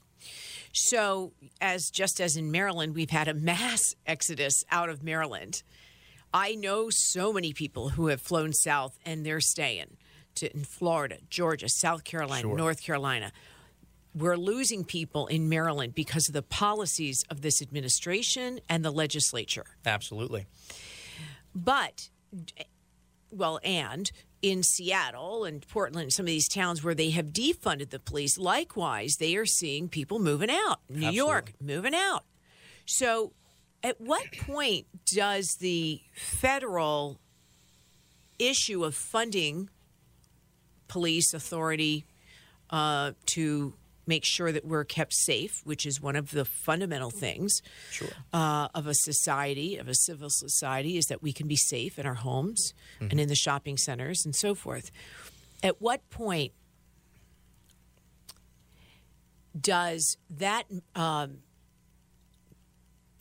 So, 0.71 1.33
as 1.61 1.89
just 1.89 2.19
as 2.19 2.35
in 2.35 2.51
Maryland, 2.51 2.95
we've 2.95 3.09
had 3.11 3.27
a 3.27 3.33
mass 3.33 3.95
exodus 4.07 4.63
out 4.71 4.89
of 4.89 5.03
Maryland. 5.03 5.63
I 6.33 6.55
know 6.55 6.89
so 6.89 7.31
many 7.31 7.53
people 7.53 7.89
who 7.89 8.07
have 8.07 8.21
flown 8.21 8.53
south 8.53 8.97
and 9.05 9.23
they're 9.25 9.39
staying 9.39 9.97
to 10.35 10.51
in 10.51 10.63
Florida, 10.63 11.17
Georgia, 11.29 11.69
South 11.69 12.03
Carolina, 12.03 12.41
Sure. 12.41 12.57
North 12.57 12.81
Carolina. 12.81 13.31
We're 14.15 14.35
losing 14.37 14.83
people 14.83 15.27
in 15.27 15.47
Maryland 15.49 15.93
because 15.95 16.27
of 16.27 16.33
the 16.33 16.41
policies 16.43 17.23
of 17.29 17.41
this 17.41 17.61
administration 17.61 18.59
and 18.67 18.83
the 18.83 18.91
legislature. 18.91 19.65
Absolutely. 19.85 20.45
But, 21.53 22.09
well, 23.31 23.59
and 23.63 24.11
in 24.43 24.61
Seattle 24.61 25.45
and 25.45 25.65
Portland, 25.67 26.11
some 26.11 26.25
of 26.25 26.27
these 26.27 26.49
towns 26.49 26.83
where 26.83 26.93
they 26.93 27.09
have 27.11 27.27
defunded 27.27 27.89
the 27.89 27.97
police, 27.97 28.37
likewise, 28.37 29.15
they 29.15 29.37
are 29.37 29.45
seeing 29.45 29.87
people 29.87 30.19
moving 30.19 30.51
out. 30.51 30.81
New 30.89 31.09
York 31.09 31.53
moving 31.61 31.95
out. 31.95 32.25
So, 32.85 33.31
at 33.81 33.99
what 33.99 34.23
point 34.37 34.85
does 35.05 35.55
the 35.55 36.01
federal 36.13 37.19
issue 38.37 38.83
of 38.83 38.95
funding 38.95 39.69
police 40.89 41.33
authority 41.33 42.05
uh, 42.69 43.13
to 43.27 43.73
make 44.05 44.25
sure 44.25 44.51
that 44.51 44.65
we're 44.65 44.83
kept 44.83 45.13
safe, 45.13 45.61
which 45.63 45.85
is 45.85 46.01
one 46.01 46.15
of 46.15 46.31
the 46.31 46.45
fundamental 46.45 47.09
things 47.09 47.61
uh, 48.33 48.67
of 48.75 48.87
a 48.87 48.93
society, 48.93 49.77
of 49.77 49.87
a 49.87 49.95
civil 49.95 50.29
society, 50.29 50.97
is 50.97 51.05
that 51.05 51.21
we 51.21 51.31
can 51.31 51.47
be 51.47 51.55
safe 51.55 51.97
in 51.97 52.05
our 52.05 52.15
homes 52.15 52.73
and 53.11 53.19
in 53.19 53.29
the 53.29 53.35
shopping 53.35 53.77
centers 53.77 54.25
and 54.25 54.35
so 54.35 54.55
forth. 54.55 54.91
At 55.61 55.81
what 55.81 56.09
point 56.09 56.51
does 59.59 60.17
that, 60.29 60.63
um, 60.95 61.37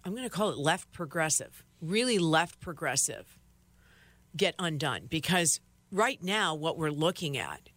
I'm 0.04 0.12
going 0.12 0.24
to 0.24 0.30
call 0.30 0.50
it 0.50 0.58
left 0.58 0.90
progressive, 0.92 1.64
really 1.80 2.18
left 2.18 2.60
progressive, 2.60 3.38
get 4.36 4.54
undone? 4.58 5.06
Because 5.08 5.60
right 5.90 6.22
now, 6.22 6.54
what 6.54 6.76
we're 6.76 6.90
looking 6.90 7.36
at 7.36 7.68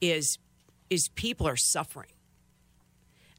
is 0.00 0.38
is 0.94 1.08
people 1.14 1.46
are 1.46 1.56
suffering. 1.56 2.10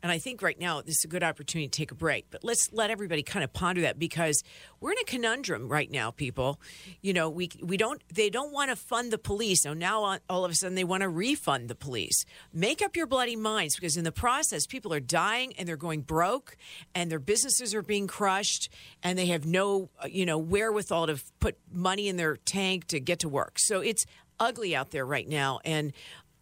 And 0.05 0.11
I 0.11 0.19
think 0.19 0.43
right 0.43 0.59
now 0.59 0.81
this 0.81 0.99
is 0.99 1.05
a 1.05 1.07
good 1.07 1.23
opportunity 1.23 1.67
to 1.67 1.75
take 1.75 1.89
a 1.89 1.95
break. 1.95 2.27
But 2.29 2.43
let's 2.43 2.71
let 2.71 2.91
everybody 2.91 3.23
kind 3.23 3.43
of 3.43 3.51
ponder 3.53 3.81
that 3.81 3.97
because 3.97 4.43
we're 4.79 4.91
in 4.91 4.99
a 4.99 5.03
conundrum 5.03 5.67
right 5.67 5.89
now, 5.89 6.11
people. 6.11 6.61
You 7.01 7.11
know, 7.11 7.27
we 7.27 7.49
we 7.63 7.75
don't 7.75 8.03
they 8.13 8.29
don't 8.29 8.53
want 8.53 8.69
to 8.69 8.75
fund 8.75 9.11
the 9.11 9.17
police. 9.17 9.63
So 9.63 9.73
now 9.73 10.19
all- 10.29 10.45
of 10.45 10.51
a 10.51 10.53
sudden 10.53 10.75
they 10.75 10.83
want 10.83 11.01
to 11.01 11.09
refund 11.09 11.69
the 11.69 11.75
police. 11.75 12.23
Make 12.53 12.83
up 12.83 12.95
your 12.95 13.07
bloody 13.07 13.35
minds 13.35 13.73
because 13.73 13.97
in 13.97 14.03
the 14.03 14.11
process 14.11 14.67
people 14.67 14.93
are 14.93 14.99
dying 14.99 15.53
and 15.57 15.67
they're 15.67 15.75
going 15.75 16.01
broke 16.01 16.55
and 16.93 17.09
their 17.09 17.17
businesses 17.17 17.73
are 17.73 17.81
being 17.81 18.05
crushed 18.05 18.69
and 19.01 19.17
they 19.17 19.25
have 19.25 19.47
no 19.47 19.89
you 20.07 20.27
know 20.27 20.37
wherewithal 20.37 21.07
to 21.07 21.19
put 21.39 21.57
money 21.71 22.07
in 22.07 22.17
their 22.17 22.37
tank 22.37 22.85
to 22.89 22.99
get 22.99 23.17
to 23.21 23.27
work. 23.27 23.57
So 23.57 23.79
it's 23.79 24.05
ugly 24.39 24.75
out 24.75 24.91
there 24.91 25.05
right 25.05 25.27
now 25.27 25.61
and 25.65 25.93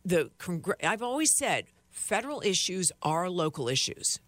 the 0.06 0.32
I've 0.84 1.02
always 1.02 1.36
said 1.36 1.66
federal 1.90 2.42
issues 2.42 2.92
are 3.02 3.30
local 3.30 3.70
issues. 3.70 4.20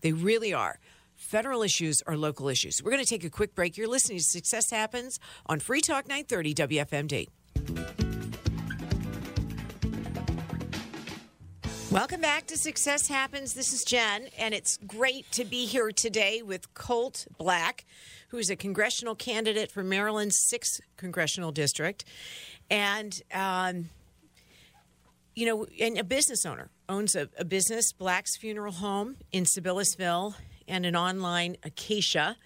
They 0.00 0.12
really 0.12 0.52
are. 0.52 0.78
Federal 1.14 1.62
issues 1.62 2.02
are 2.06 2.16
local 2.16 2.48
issues. 2.48 2.82
We're 2.82 2.90
going 2.90 3.04
to 3.04 3.08
take 3.08 3.24
a 3.24 3.30
quick 3.30 3.54
break. 3.54 3.76
You're 3.76 3.88
listening 3.88 4.18
to 4.18 4.24
Success 4.24 4.70
Happens 4.70 5.20
on 5.46 5.60
Free 5.60 5.80
Talk 5.80 6.08
930 6.08 6.54
WFMD. 6.54 7.28
Welcome 11.92 12.22
back 12.22 12.46
to 12.46 12.56
Success 12.56 13.06
Happens. 13.06 13.52
This 13.52 13.72
is 13.72 13.84
Jen, 13.84 14.28
and 14.38 14.54
it's 14.54 14.78
great 14.78 15.30
to 15.32 15.44
be 15.44 15.66
here 15.66 15.92
today 15.92 16.42
with 16.42 16.72
Colt 16.72 17.26
Black, 17.36 17.84
who 18.28 18.38
is 18.38 18.48
a 18.48 18.56
congressional 18.56 19.14
candidate 19.14 19.70
for 19.70 19.84
Maryland's 19.84 20.38
6th 20.52 20.80
congressional 20.96 21.52
district. 21.52 22.06
And 22.70 23.20
um, 23.32 23.90
you 25.34 25.46
know, 25.46 25.66
and 25.80 25.98
a 25.98 26.04
business 26.04 26.44
owner 26.44 26.70
owns 26.88 27.16
a, 27.16 27.28
a 27.38 27.44
business, 27.44 27.92
Black's 27.92 28.36
Funeral 28.36 28.72
Home 28.72 29.16
in 29.32 29.44
Sabillasville, 29.44 30.34
and 30.68 30.86
an 30.86 30.96
online 30.96 31.56
Acacia. 31.62 32.36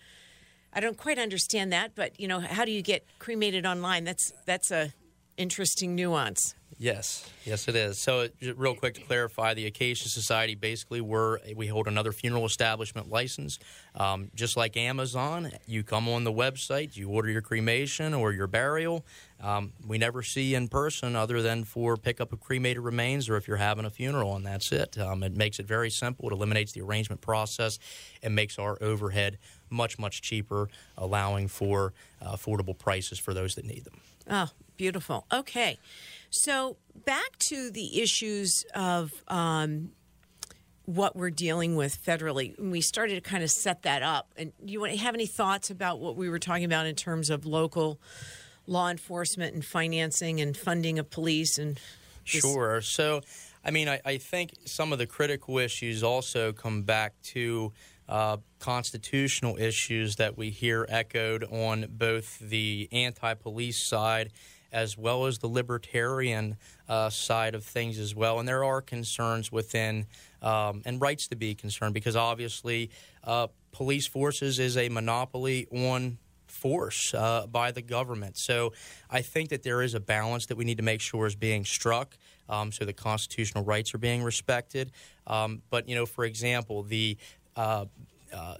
I 0.72 0.81
don't 0.81 0.96
quite 0.96 1.18
understand 1.18 1.72
that, 1.72 1.94
but 1.94 2.18
you 2.20 2.29
know, 2.29 2.40
how 2.40 2.64
do 2.64 2.70
you 2.70 2.83
get 2.83 3.07
cremated 3.18 3.66
online? 3.66 4.05
That's 4.05 4.33
that's 4.44 4.70
a 4.70 4.92
interesting 5.37 5.94
nuance. 5.94 6.55
Yes, 6.79 7.31
yes, 7.47 7.69
it 7.69 7.75
is. 7.75 7.97
So, 7.97 8.29
real 8.55 8.75
quick 8.75 8.95
to 8.97 9.01
clarify, 9.01 9.55
the 9.55 9.65
Acacia 9.65 10.11
Society 10.11 10.55
basically 10.55 11.01
we're 11.01 11.39
we 11.55 11.69
hold 11.69 11.89
another 11.89 12.12
funeral 12.12 12.45
establishment 12.45 13.09
license, 13.11 13.59
um, 13.95 14.31
just 14.35 14.59
like 14.59 14.77
Amazon. 14.77 15.51
You 15.67 15.83
come 15.83 16.07
on 16.07 16.25
the 16.25 16.33
website, 16.33 16.95
you 16.95 17.09
order 17.09 17.31
your 17.31 17.41
cremation 17.41 18.12
or 18.12 18.33
your 18.33 18.47
burial. 18.47 19.07
Um, 19.41 19.73
we 19.87 19.97
never 19.97 20.23
see 20.23 20.55
in 20.55 20.69
person 20.69 21.17
other 21.17 21.41
than 21.41 21.65
for 21.65 21.97
pickup 21.97 22.33
of 22.33 22.41
cremated 22.41 22.83
remains 22.83 23.31
or 23.31 23.37
if 23.37 23.49
you're 23.49 23.57
having 23.57 23.87
a 23.87 23.91
funeral, 23.91 24.37
and 24.37 24.45
that's 24.45 24.71
it. 24.71 24.99
Um, 24.99 25.23
it 25.23 25.35
makes 25.35 25.59
it 25.59 25.67
very 25.67 25.91
simple. 25.91 26.29
It 26.29 26.33
eliminates 26.35 26.73
the 26.73 26.83
arrangement 26.83 27.23
process 27.23 27.79
and 28.23 28.35
makes 28.35 28.59
our 28.59 28.77
overhead 28.83 29.39
much 29.71 29.99
much 29.99 30.21
cheaper, 30.21 30.69
allowing 30.99 31.49
for 31.49 31.95
uh, 32.21 32.37
affordable 32.37 32.77
prices 32.77 33.19
for 33.19 33.33
those 33.33 33.55
that 33.55 33.65
need 33.65 33.85
them. 33.85 34.01
Oh, 34.29 34.51
beautiful. 34.77 35.27
Okay. 35.33 35.79
So 36.37 36.77
back 37.05 37.38
to 37.49 37.70
the 37.70 38.01
issues 38.01 38.64
of 38.75 39.12
um, 39.29 39.92
what 40.85 41.16
we're 41.16 41.31
dealing 41.31 41.77
with 41.77 42.03
federally. 42.05 42.59
We 42.59 42.81
started 42.81 43.14
to 43.16 43.20
kind 43.20 43.42
of 43.42 43.51
set 43.51 43.83
that 43.83 44.03
up. 44.03 44.33
And 44.37 44.53
do 44.64 44.72
you 44.72 44.81
want 44.81 44.92
to 44.92 44.99
have 44.99 45.14
any 45.14 45.27
thoughts 45.27 45.70
about 45.70 45.99
what 45.99 46.16
we 46.16 46.29
were 46.29 46.38
talking 46.38 46.64
about 46.64 46.87
in 46.87 46.94
terms 46.94 47.31
of 47.31 47.46
local 47.46 48.01
law 48.66 48.90
enforcement 48.90 49.55
and 49.55 49.64
financing 49.64 50.40
and 50.40 50.57
funding 50.57 50.99
of 50.99 51.11
police 51.11 51.59
and 51.59 51.77
this- 52.31 52.42
Sure. 52.42 52.81
So, 52.81 53.22
I 53.64 53.70
mean, 53.70 53.88
I, 53.88 54.01
I 54.05 54.18
think 54.18 54.53
some 54.64 54.92
of 54.92 54.99
the 54.99 55.07
critical 55.07 55.59
issues 55.59 56.03
also 56.03 56.53
come 56.53 56.83
back 56.83 57.14
to 57.35 57.72
uh, 58.09 58.37
constitutional 58.61 59.57
issues 59.57 60.16
that 60.16 60.37
we 60.37 60.51
hear 60.51 60.87
echoed 60.88 61.44
on 61.44 61.87
both 61.90 62.38
the 62.38 62.88
anti 62.92 63.35
police 63.35 63.79
side 63.79 64.31
as 64.72 64.96
well 64.98 65.26
as 65.26 65.38
the 65.38 65.46
libertarian 65.46 66.57
uh, 66.88 67.11
side 67.11 67.55
of 67.55 67.64
things 67.64 67.98
as 67.98 68.14
well. 68.14 68.38
And 68.38 68.48
there 68.48 68.64
are 68.64 68.81
concerns 68.81 69.50
within 69.50 70.07
um, 70.42 70.83
and 70.85 71.00
rights 71.00 71.29
to 71.29 71.37
be 71.37 71.55
concerned 71.55 71.94
because 71.94 72.16
obviously 72.16 72.90
uh, 73.24 73.48
police 73.72 74.07
forces 74.07 74.59
is 74.59 74.76
a 74.76 74.88
monopoly 74.88 75.66
on 75.70 76.18
force 76.46 77.12
uh, 77.14 77.46
by 77.46 77.70
the 77.70 77.83
government. 77.83 78.37
So 78.37 78.72
I 79.11 79.22
think 79.22 79.50
that 79.50 79.62
there 79.62 79.83
is 79.83 79.94
a 79.94 80.00
balance 80.00 80.46
that 80.46 80.57
we 80.57 80.64
need 80.64 80.79
to 80.79 80.83
make 80.83 81.00
sure 81.00 81.26
is 81.26 81.35
being 81.35 81.64
struck 81.64 82.16
um, 82.48 82.72
so 82.72 82.85
the 82.85 82.92
constitutional 82.92 83.64
rights 83.64 83.94
are 83.94 83.98
being 83.98 84.22
respected. 84.22 84.92
Um, 85.26 85.62
but, 85.70 85.88
you 85.88 85.94
know, 85.94 86.07
for 86.07 86.24
example, 86.24 86.83
the 86.83 87.16
uh, 87.57 87.87
uh, 88.33 88.57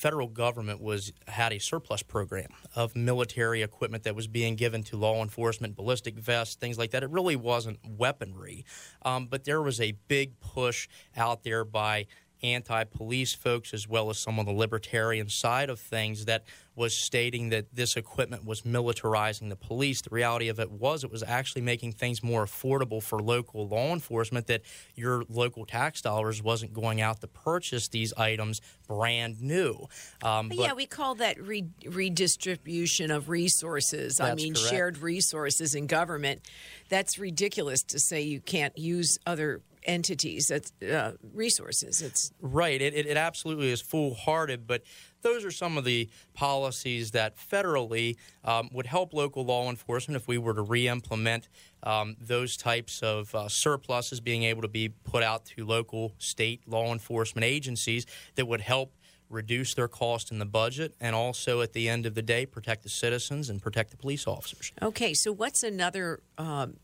federal 0.00 0.28
government 0.28 0.80
was 0.80 1.12
had 1.28 1.52
a 1.52 1.58
surplus 1.58 2.02
program 2.02 2.48
of 2.74 2.96
military 2.96 3.60
equipment 3.60 4.02
that 4.04 4.16
was 4.16 4.26
being 4.26 4.56
given 4.56 4.82
to 4.82 4.96
law 4.96 5.20
enforcement, 5.22 5.76
ballistic 5.76 6.18
vests, 6.18 6.54
things 6.54 6.78
like 6.78 6.90
that. 6.90 7.02
It 7.02 7.10
really 7.10 7.36
wasn't 7.36 7.78
weaponry, 7.86 8.64
um, 9.02 9.26
but 9.26 9.44
there 9.44 9.60
was 9.60 9.78
a 9.78 9.92
big 10.08 10.40
push 10.40 10.88
out 11.18 11.42
there 11.42 11.66
by 11.66 12.06
anti 12.42 12.84
police 12.84 13.34
folks 13.34 13.74
as 13.74 13.88
well 13.88 14.10
as 14.10 14.18
some 14.18 14.38
of 14.38 14.46
the 14.46 14.52
libertarian 14.52 15.28
side 15.28 15.70
of 15.70 15.78
things 15.78 16.24
that 16.26 16.44
was 16.76 16.96
stating 16.96 17.50
that 17.50 17.66
this 17.74 17.96
equipment 17.96 18.44
was 18.44 18.62
militarizing 18.62 19.50
the 19.50 19.56
police. 19.56 20.00
The 20.00 20.10
reality 20.10 20.48
of 20.48 20.58
it 20.58 20.70
was 20.70 21.04
it 21.04 21.10
was 21.10 21.22
actually 21.22 21.62
making 21.62 21.92
things 21.92 22.22
more 22.22 22.44
affordable 22.44 23.02
for 23.02 23.18
local 23.18 23.68
law 23.68 23.92
enforcement 23.92 24.46
that 24.46 24.62
your 24.94 25.24
local 25.28 25.66
tax 25.66 26.00
dollars 26.00 26.42
wasn't 26.42 26.72
going 26.72 27.00
out 27.00 27.20
to 27.20 27.26
purchase 27.26 27.88
these 27.88 28.14
items 28.14 28.60
brand 28.88 29.42
new. 29.42 29.88
Um, 30.22 30.48
but, 30.48 30.58
yeah, 30.58 30.72
we 30.72 30.86
call 30.86 31.16
that 31.16 31.40
re- 31.40 31.68
redistribution 31.84 33.10
of 33.10 33.28
resources. 33.28 34.20
I 34.20 34.34
mean, 34.34 34.54
correct. 34.54 34.70
shared 34.70 34.98
resources 34.98 35.74
in 35.74 35.86
government. 35.86 36.48
That's 36.88 37.18
ridiculous 37.18 37.82
to 37.84 37.98
say 37.98 38.22
you 38.22 38.40
can't 38.40 38.76
use 38.78 39.18
other 39.26 39.60
entities, 39.84 40.50
uh, 40.50 41.12
resources. 41.34 42.02
It's 42.02 42.32
right. 42.40 42.80
It, 42.80 42.94
it, 42.94 43.06
it 43.06 43.16
absolutely 43.16 43.70
is 43.70 43.80
foolhardy, 43.80 44.56
but 44.56 44.82
those 45.22 45.44
are 45.44 45.50
some 45.50 45.76
of 45.76 45.84
the 45.84 46.08
policies 46.34 47.10
that 47.12 47.36
federally 47.36 48.16
um, 48.44 48.70
would 48.72 48.86
help 48.86 49.12
local 49.12 49.44
law 49.44 49.68
enforcement 49.68 50.16
if 50.16 50.26
we 50.26 50.38
were 50.38 50.54
to 50.54 50.62
re-implement 50.62 51.48
um, 51.82 52.16
those 52.20 52.56
types 52.56 53.02
of 53.02 53.34
uh, 53.34 53.48
surpluses 53.48 54.20
being 54.20 54.44
able 54.44 54.62
to 54.62 54.68
be 54.68 54.88
put 54.88 55.22
out 55.22 55.44
to 55.44 55.64
local 55.64 56.14
state 56.18 56.62
law 56.66 56.92
enforcement 56.92 57.44
agencies 57.44 58.06
that 58.34 58.46
would 58.46 58.60
help 58.60 58.94
reduce 59.28 59.74
their 59.74 59.88
cost 59.88 60.32
in 60.32 60.40
the 60.40 60.44
budget 60.44 60.94
and 61.00 61.14
also 61.14 61.60
at 61.60 61.72
the 61.72 61.88
end 61.88 62.04
of 62.04 62.14
the 62.14 62.22
day 62.22 62.44
protect 62.44 62.82
the 62.82 62.88
citizens 62.88 63.48
and 63.48 63.62
protect 63.62 63.92
the 63.92 63.96
police 63.96 64.26
officers 64.26 64.72
okay 64.82 65.14
so 65.14 65.30
what's 65.30 65.62
another 65.62 66.20
um, 66.36 66.76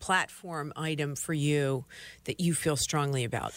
platform 0.00 0.72
item 0.76 1.14
for 1.14 1.34
you 1.34 1.84
that 2.24 2.40
you 2.40 2.54
feel 2.54 2.76
strongly 2.76 3.24
about? 3.24 3.54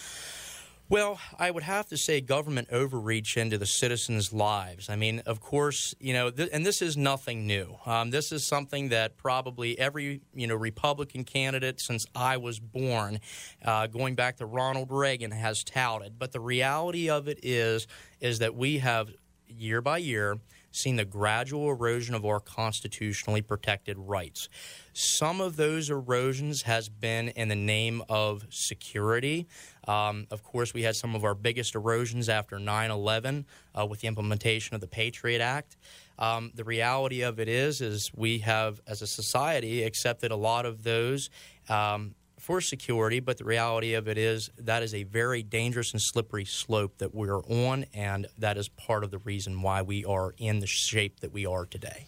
Well, 0.89 1.19
I 1.39 1.49
would 1.49 1.63
have 1.63 1.88
to 1.88 1.97
say 1.97 2.19
government 2.21 2.67
overreach 2.71 3.38
into 3.38 3.58
the 3.58 3.65
citizens' 3.65 4.34
lives. 4.34 4.89
I 4.89 4.95
mean, 4.95 5.23
of 5.25 5.39
course, 5.39 5.95
you 5.99 6.13
know, 6.13 6.29
th- 6.29 6.49
and 6.51 6.65
this 6.65 6.82
is 6.82 6.97
nothing 6.97 7.47
new. 7.47 7.77
Um, 7.86 8.12
this 8.12 8.32
is 8.32 8.45
something 8.45 8.89
that 8.89 9.17
probably 9.17 9.79
every 9.79 10.21
you 10.36 10.45
know 10.45 10.56
Republican 10.56 11.23
candidate 11.23 11.79
since 11.82 12.06
I 12.13 12.38
was 12.38 12.60
born, 12.60 13.21
uh, 13.63 13.88
going 13.88 14.15
back 14.15 14.38
to 14.38 14.45
Ronald 14.45 14.91
Reagan, 14.91 15.32
has 15.32 15.63
touted. 15.63 16.19
But 16.19 16.34
the 16.34 16.41
reality 16.41 17.10
of 17.10 17.27
it 17.27 17.39
is, 17.41 17.88
is 18.19 18.39
that 18.39 18.53
we 18.53 18.79
have 18.79 19.10
year 19.47 19.82
by 19.82 19.97
year 19.97 20.38
seen 20.75 20.95
the 20.95 21.05
gradual 21.05 21.69
erosion 21.69 22.15
of 22.15 22.25
our 22.25 22.39
constitutionally 22.39 23.41
protected 23.41 23.97
rights. 23.97 24.49
Some 24.93 25.41
of 25.41 25.55
those 25.55 25.89
erosions 25.89 26.63
has 26.63 26.89
been 26.89 27.29
in 27.29 27.47
the 27.47 27.55
name 27.55 28.03
of 28.09 28.45
security. 28.49 29.47
Um, 29.88 30.27
of 30.31 30.43
course, 30.43 30.73
we 30.73 30.83
had 30.83 30.95
some 30.95 31.15
of 31.15 31.23
our 31.23 31.36
biggest 31.36 31.75
erosions 31.75 32.29
after 32.29 32.59
9 32.59 32.91
11 32.91 33.45
uh, 33.79 33.86
with 33.86 34.01
the 34.01 34.07
implementation 34.07 34.75
of 34.75 34.81
the 34.81 34.88
Patriot 34.88 35.41
Act. 35.41 35.77
Um, 36.19 36.51
the 36.53 36.63
reality 36.63 37.21
of 37.21 37.39
it 37.39 37.47
is, 37.47 37.81
is 37.81 38.12
we 38.15 38.39
have, 38.39 38.81
as 38.88 39.01
a 39.01 39.07
society, 39.07 39.83
accepted 39.83 40.31
a 40.31 40.36
lot 40.36 40.65
of 40.65 40.83
those 40.83 41.29
um, 41.69 42.13
for 42.43 42.60
security, 42.60 43.21
but 43.21 43.38
the 43.38 43.45
reality 43.45 43.93
of 43.93 44.10
it 44.10 44.17
is 44.17 44.49
that 44.58 44.84
is 44.84 44.93
a 44.93 45.03
very 45.03 45.41
dangerous 45.41 45.93
and 45.93 46.01
slippery 46.01 46.43
slope 46.43 46.97
that 46.97 47.15
we're 47.15 47.41
on, 47.43 47.86
and 47.93 48.27
that 48.38 48.58
is 48.58 48.67
part 48.67 49.06
of 49.06 49.12
the 49.12 49.19
reason 49.19 49.62
why 49.62 49.82
we 49.82 50.03
are 50.03 50.34
in 50.38 50.60
the 50.60 50.67
shape 50.67 51.21
that 51.21 51.32
we 51.32 51.45
are 51.45 51.65
today. 51.65 52.06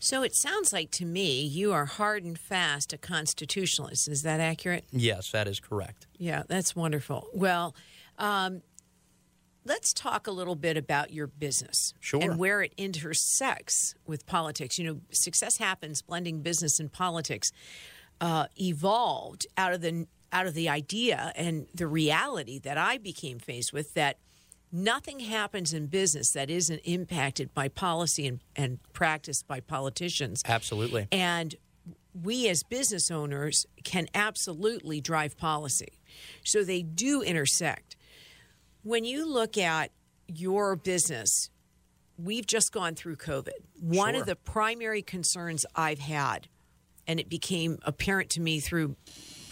So 0.00 0.24
it 0.24 0.34
sounds 0.34 0.72
like 0.72 0.90
to 0.92 1.04
me 1.04 1.40
you 1.40 1.72
are 1.72 1.86
hard 1.86 2.24
and 2.24 2.36
fast 2.36 2.92
a 2.92 2.98
constitutionalist. 2.98 4.08
Is 4.08 4.22
that 4.22 4.40
accurate? 4.40 4.84
Yes, 4.90 5.30
that 5.30 5.46
is 5.46 5.60
correct. 5.60 6.08
Yeah, 6.18 6.42
that's 6.48 6.74
wonderful. 6.74 7.28
Well, 7.32 7.76
um, 8.18 8.62
let's 9.64 9.92
talk 9.92 10.26
a 10.26 10.32
little 10.32 10.56
bit 10.56 10.76
about 10.76 11.12
your 11.12 11.28
business 11.28 11.94
sure. 12.00 12.20
and 12.20 12.40
where 12.40 12.60
it 12.60 12.74
intersects 12.76 13.94
with 14.04 14.26
politics. 14.26 14.80
You 14.80 14.84
know, 14.86 15.00
success 15.12 15.58
happens 15.58 16.02
blending 16.02 16.40
business 16.42 16.80
and 16.80 16.92
politics 16.92 17.52
uh, 18.20 18.46
evolved 18.60 19.46
out 19.56 19.72
of 19.72 19.80
the 19.80 20.06
out 20.32 20.46
of 20.46 20.54
the 20.54 20.68
idea 20.68 21.32
and 21.36 21.66
the 21.74 21.86
reality 21.86 22.58
that 22.58 22.76
I 22.76 22.98
became 22.98 23.38
faced 23.38 23.72
with 23.72 23.94
that 23.94 24.18
nothing 24.72 25.20
happens 25.20 25.72
in 25.72 25.86
business 25.86 26.32
that 26.32 26.50
isn't 26.50 26.80
impacted 26.84 27.54
by 27.54 27.68
policy 27.68 28.26
and, 28.26 28.40
and 28.54 28.78
practiced 28.92 29.46
by 29.46 29.60
politicians. 29.60 30.42
Absolutely. 30.44 31.06
And 31.12 31.54
we 32.12 32.48
as 32.48 32.62
business 32.64 33.10
owners 33.10 33.66
can 33.84 34.08
absolutely 34.14 35.00
drive 35.00 35.36
policy. 35.36 36.00
So 36.44 36.64
they 36.64 36.82
do 36.82 37.22
intersect. 37.22 37.96
When 38.82 39.04
you 39.04 39.30
look 39.30 39.56
at 39.56 39.90
your 40.26 40.76
business, 40.76 41.50
we've 42.18 42.46
just 42.46 42.72
gone 42.72 42.94
through 42.94 43.16
COVID. 43.16 43.50
One 43.80 44.14
sure. 44.14 44.20
of 44.20 44.26
the 44.26 44.36
primary 44.36 45.02
concerns 45.02 45.66
I've 45.74 45.98
had 45.98 46.48
and 47.06 47.20
it 47.20 47.28
became 47.28 47.78
apparent 47.82 48.30
to 48.30 48.40
me 48.40 48.60
through 48.60 48.96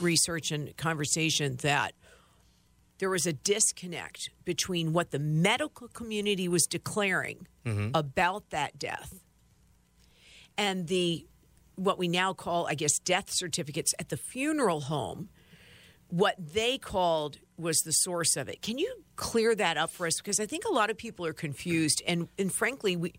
research 0.00 0.50
and 0.50 0.76
conversation 0.76 1.56
that 1.62 1.92
there 2.98 3.10
was 3.10 3.26
a 3.26 3.32
disconnect 3.32 4.30
between 4.44 4.92
what 4.92 5.10
the 5.10 5.18
medical 5.18 5.88
community 5.88 6.48
was 6.48 6.66
declaring 6.66 7.46
mm-hmm. 7.64 7.90
about 7.94 8.50
that 8.50 8.78
death 8.78 9.24
and 10.56 10.86
the 10.88 11.26
what 11.76 11.98
we 11.98 12.08
now 12.08 12.32
call 12.32 12.66
i 12.66 12.74
guess 12.74 12.98
death 12.98 13.30
certificates 13.30 13.94
at 13.98 14.08
the 14.08 14.16
funeral 14.16 14.82
home. 14.82 15.28
What 16.08 16.36
they 16.38 16.78
called 16.78 17.38
was 17.56 17.78
the 17.78 17.90
source 17.90 18.36
of 18.36 18.48
it. 18.48 18.62
Can 18.62 18.78
you 18.78 19.02
clear 19.16 19.54
that 19.54 19.76
up 19.76 19.90
for 19.90 20.06
us? 20.06 20.18
Because 20.18 20.38
i 20.38 20.46
think 20.46 20.64
a 20.64 20.72
lot 20.72 20.90
of 20.90 20.96
people 20.96 21.26
are 21.26 21.32
confused. 21.32 22.02
And 22.06 22.28
and 22.38 22.52
frankly 22.52 22.96
we 22.96 23.14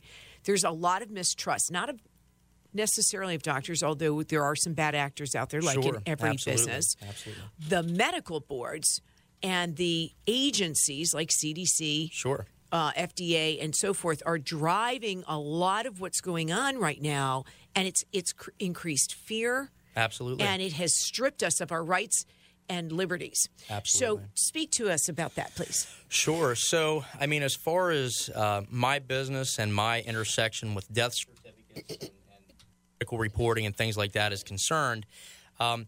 there's 0.46 0.64
a 0.64 0.72
lot 0.72 1.02
of 1.02 1.12
mistrust 1.12 1.72
not 1.72 1.90
of 1.90 2.00
necessarily 2.76 3.36
of 3.36 3.42
doctors, 3.42 3.82
although 3.82 4.24
there 4.24 4.44
are 4.44 4.56
some 4.56 4.74
bad 4.74 4.96
actors 4.96 5.36
out 5.36 5.50
there, 5.50 5.62
like 5.62 5.82
sure. 5.82 5.96
in 5.96 6.02
every 6.06 6.30
Absolutely. 6.30 6.66
business. 6.66 6.96
Absolutely. 7.08 7.44
The 7.70 7.84
medical 7.84 8.40
boards 8.40 9.02
and 9.42 9.76
the 9.76 10.12
agencies 10.28 11.14
like 11.14 11.30
CDC, 11.30 12.12
sure. 12.12 12.46
Uh, 12.72 12.92
FDA, 12.92 13.64
and 13.64 13.76
so 13.76 13.94
forth 13.94 14.22
are 14.26 14.38
driving 14.38 15.24
a 15.28 15.38
lot 15.38 15.86
of 15.86 16.02
what's 16.02 16.20
going 16.20 16.52
on 16.52 16.78
right 16.78 17.02
now, 17.02 17.46
and 17.76 17.88
it's 17.88 18.04
it's 18.12 18.34
cr- 18.34 18.50
increased 18.60 19.14
fear. 19.14 19.72
Absolutely. 19.96 20.44
And 20.44 20.62
it 20.62 20.74
has 20.74 20.94
stripped 20.94 21.42
us 21.42 21.62
of 21.62 21.72
our 21.72 21.84
rights 21.84 22.26
and 22.68 22.92
liberties. 22.92 23.48
Absolutely. 23.70 24.24
So, 24.24 24.30
speak 24.34 24.72
to 24.72 24.90
us 24.90 25.08
about 25.08 25.36
that, 25.36 25.56
please. 25.56 25.88
Sure. 26.10 26.56
So, 26.56 27.06
I 27.20 27.28
mean, 27.28 27.44
as 27.44 27.56
far 27.56 27.92
as 27.92 28.30
uh, 28.34 28.64
my 28.70 29.00
business 29.00 29.60
and 29.60 29.74
my 29.74 30.02
intersection 30.02 30.74
with 30.74 30.92
death 30.92 31.14
certificates 31.14 32.10
reporting 33.18 33.66
and 33.66 33.76
things 33.76 33.98
like 33.98 34.14
that 34.14 34.34
is 34.34 34.44
concerned, 34.44 35.06
um, 35.60 35.88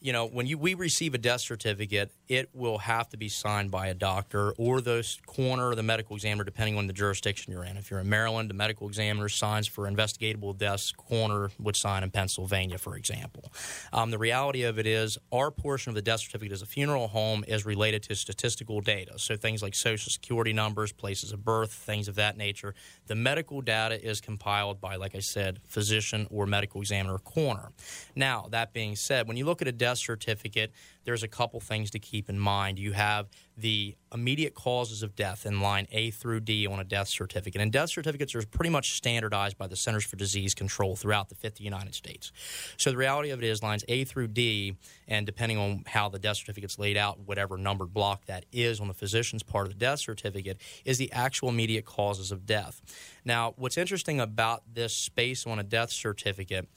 you 0.00 0.12
know, 0.12 0.26
when 0.26 0.46
you 0.46 0.58
we 0.58 0.74
receive 0.74 1.14
a 1.14 1.18
death 1.18 1.40
certificate, 1.40 2.10
it 2.32 2.48
will 2.54 2.78
have 2.78 3.10
to 3.10 3.18
be 3.18 3.28
signed 3.28 3.70
by 3.70 3.88
a 3.88 3.94
doctor 3.94 4.52
or 4.52 4.80
the 4.80 5.06
coroner 5.26 5.68
or 5.68 5.74
the 5.74 5.82
medical 5.82 6.16
examiner, 6.16 6.44
depending 6.44 6.78
on 6.78 6.86
the 6.86 6.92
jurisdiction 6.94 7.52
you're 7.52 7.64
in. 7.64 7.76
If 7.76 7.90
you're 7.90 8.00
in 8.00 8.08
Maryland, 8.08 8.48
the 8.48 8.54
medical 8.54 8.88
examiner 8.88 9.28
signs 9.28 9.66
for 9.66 9.90
investigatable 9.90 10.56
deaths. 10.56 10.92
Coroner 10.92 11.50
would 11.58 11.76
sign 11.76 12.02
in 12.02 12.10
Pennsylvania, 12.10 12.78
for 12.78 12.96
example. 12.96 13.52
Um, 13.92 14.10
the 14.10 14.16
reality 14.16 14.62
of 14.62 14.78
it 14.78 14.86
is, 14.86 15.18
our 15.30 15.50
portion 15.50 15.90
of 15.90 15.94
the 15.94 16.00
death 16.00 16.20
certificate 16.20 16.52
as 16.52 16.62
a 16.62 16.66
funeral 16.66 17.08
home 17.08 17.44
is 17.46 17.66
related 17.66 18.02
to 18.04 18.14
statistical 18.14 18.80
data, 18.80 19.18
so 19.18 19.36
things 19.36 19.62
like 19.62 19.74
social 19.74 20.10
security 20.10 20.54
numbers, 20.54 20.90
places 20.90 21.32
of 21.32 21.44
birth, 21.44 21.70
things 21.70 22.08
of 22.08 22.14
that 22.14 22.38
nature. 22.38 22.74
The 23.08 23.14
medical 23.14 23.60
data 23.60 24.02
is 24.02 24.22
compiled 24.22 24.80
by, 24.80 24.96
like 24.96 25.14
I 25.14 25.20
said, 25.20 25.60
physician 25.68 26.26
or 26.30 26.46
medical 26.46 26.80
examiner 26.80 27.16
or 27.16 27.18
coroner. 27.18 27.72
Now, 28.16 28.46
that 28.50 28.72
being 28.72 28.96
said, 28.96 29.28
when 29.28 29.36
you 29.36 29.44
look 29.44 29.60
at 29.60 29.68
a 29.68 29.72
death 29.72 29.98
certificate, 29.98 30.72
there's 31.04 31.22
a 31.22 31.28
couple 31.28 31.60
things 31.60 31.90
to 31.90 31.98
keep 31.98 32.28
in 32.28 32.38
mind. 32.38 32.78
You 32.78 32.92
have 32.92 33.28
the 33.56 33.96
immediate 34.12 34.54
causes 34.54 35.02
of 35.02 35.14
death 35.14 35.46
in 35.46 35.60
line 35.60 35.86
A 35.92 36.10
through 36.10 36.40
D 36.40 36.66
on 36.66 36.80
a 36.80 36.84
death 36.84 37.08
certificate. 37.08 37.60
And 37.60 37.72
death 37.72 37.90
certificates 37.90 38.34
are 38.34 38.44
pretty 38.46 38.70
much 38.70 38.92
standardized 38.92 39.58
by 39.58 39.66
the 39.66 39.76
Centers 39.76 40.04
for 40.04 40.16
Disease 40.16 40.54
Control 40.54 40.96
throughout 40.96 41.28
the 41.28 41.34
50 41.34 41.62
United 41.64 41.94
States. 41.94 42.32
So 42.76 42.90
the 42.90 42.96
reality 42.96 43.30
of 43.30 43.42
it 43.42 43.46
is 43.46 43.62
lines 43.62 43.84
A 43.88 44.04
through 44.04 44.28
D, 44.28 44.76
and 45.08 45.26
depending 45.26 45.58
on 45.58 45.84
how 45.86 46.08
the 46.08 46.18
death 46.18 46.38
certificate's 46.38 46.78
laid 46.78 46.96
out, 46.96 47.20
whatever 47.20 47.56
numbered 47.56 47.92
block 47.92 48.26
that 48.26 48.46
is 48.52 48.80
on 48.80 48.88
the 48.88 48.94
physician's 48.94 49.42
part 49.42 49.66
of 49.66 49.72
the 49.72 49.78
death 49.78 50.00
certificate, 50.00 50.58
is 50.84 50.98
the 50.98 51.12
actual 51.12 51.48
immediate 51.48 51.84
causes 51.84 52.32
of 52.32 52.46
death. 52.46 52.80
Now, 53.24 53.54
what's 53.56 53.78
interesting 53.78 54.20
about 54.20 54.62
this 54.72 54.94
space 54.94 55.46
on 55.46 55.58
a 55.58 55.62
death 55.62 55.90
certificate 55.90 56.68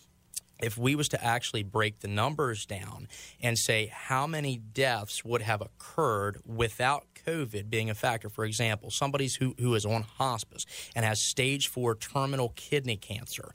if 0.59 0.77
we 0.77 0.95
was 0.95 1.09
to 1.09 1.23
actually 1.23 1.63
break 1.63 1.99
the 1.99 2.07
numbers 2.07 2.65
down 2.65 3.07
and 3.41 3.57
say 3.57 3.87
how 3.87 4.25
many 4.25 4.57
deaths 4.57 5.25
would 5.25 5.41
have 5.41 5.61
occurred 5.61 6.39
without 6.45 7.05
COVID 7.25 7.69
being 7.69 7.89
a 7.89 7.95
factor, 7.95 8.29
for 8.29 8.45
example, 8.45 8.89
somebody 8.89 9.29
who, 9.39 9.55
who 9.59 9.73
is 9.75 9.85
on 9.85 10.03
hospice 10.03 10.65
and 10.95 11.05
has 11.05 11.21
stage 11.21 11.67
four 11.67 11.95
terminal 11.95 12.49
kidney 12.55 12.97
cancer 12.97 13.51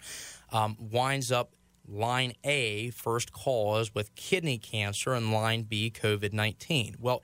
um, 0.53 0.77
winds 0.79 1.31
up 1.33 1.53
line 1.89 2.33
A, 2.45 2.91
first 2.91 3.33
cause, 3.33 3.95
with 3.95 4.15
kidney 4.15 4.59
cancer, 4.59 5.13
and 5.13 5.33
line 5.33 5.63
B, 5.63 5.91
COVID 5.91 6.33
19. 6.33 6.97
Well, 6.99 7.23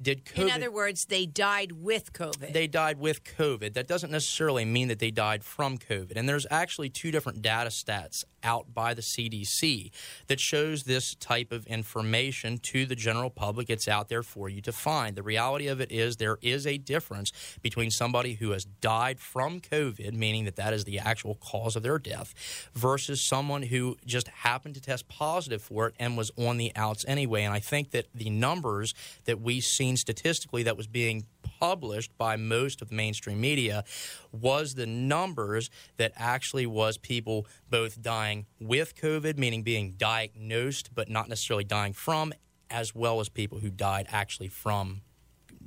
did 0.00 0.24
COVID? 0.24 0.38
In 0.38 0.50
other 0.50 0.70
words, 0.70 1.06
they 1.06 1.26
died 1.26 1.72
with 1.72 2.12
COVID. 2.12 2.52
they 2.52 2.66
died 2.66 2.98
with 2.98 3.24
COVID. 3.24 3.74
That 3.74 3.88
doesn't 3.88 4.10
necessarily 4.10 4.64
mean 4.64 4.88
that 4.88 4.98
they 4.98 5.10
died 5.10 5.44
from 5.44 5.78
COVID. 5.78 6.12
And 6.16 6.28
there's 6.28 6.46
actually 6.50 6.88
two 6.88 7.10
different 7.10 7.42
data 7.42 7.70
stats 7.70 8.24
out 8.42 8.72
by 8.72 8.94
the 8.94 9.02
CDC 9.02 9.90
that 10.28 10.40
shows 10.40 10.84
this 10.84 11.14
type 11.16 11.52
of 11.52 11.66
information 11.66 12.58
to 12.58 12.86
the 12.86 12.94
general 12.94 13.30
public. 13.30 13.68
It's 13.68 13.88
out 13.88 14.08
there 14.08 14.22
for 14.22 14.48
you 14.48 14.60
to 14.62 14.72
find. 14.72 15.16
The 15.16 15.22
reality 15.22 15.66
of 15.66 15.80
it 15.80 15.90
is 15.90 16.16
there 16.16 16.38
is 16.42 16.66
a 16.66 16.78
difference 16.78 17.32
between 17.62 17.90
somebody 17.90 18.34
who 18.34 18.50
has 18.50 18.64
died 18.64 19.18
from 19.18 19.60
COVID, 19.60 20.12
meaning 20.14 20.44
that 20.44 20.56
that 20.56 20.72
is 20.72 20.84
the 20.84 20.98
actual 20.98 21.34
cause 21.36 21.76
of 21.76 21.82
their 21.82 21.98
death, 21.98 22.34
versus 22.74 23.20
someone 23.20 23.62
who 23.62 23.96
just 24.06 24.28
happened 24.28 24.74
to 24.76 24.80
test 24.80 25.08
positive 25.08 25.62
for 25.62 25.88
it 25.88 25.94
and 25.98 26.16
was 26.16 26.30
on 26.36 26.56
the 26.56 26.72
outs 26.76 27.04
anyway. 27.08 27.42
And 27.42 27.52
I 27.52 27.60
think 27.60 27.90
that 27.90 28.06
the 28.14 28.30
numbers 28.30 28.94
that 29.24 29.40
we 29.40 29.60
seen 29.88 29.96
statistically 29.96 30.62
that 30.64 30.76
was 30.76 30.86
being 30.86 31.24
published 31.58 32.16
by 32.18 32.36
most 32.36 32.82
of 32.82 32.88
the 32.88 32.94
mainstream 32.94 33.40
media 33.40 33.84
was 34.32 34.74
the 34.74 34.86
numbers 34.86 35.70
that 35.96 36.12
actually 36.16 36.66
was 36.66 36.98
people 36.98 37.46
both 37.70 38.02
dying 38.02 38.46
with 38.60 38.94
COVID, 38.96 39.38
meaning 39.38 39.62
being 39.62 39.94
diagnosed 39.96 40.90
but 40.94 41.08
not 41.08 41.28
necessarily 41.28 41.64
dying 41.64 41.94
from, 41.94 42.32
as 42.70 42.94
well 42.94 43.20
as 43.20 43.28
people 43.28 43.58
who 43.60 43.70
died 43.70 44.06
actually 44.10 44.48
from 44.48 45.00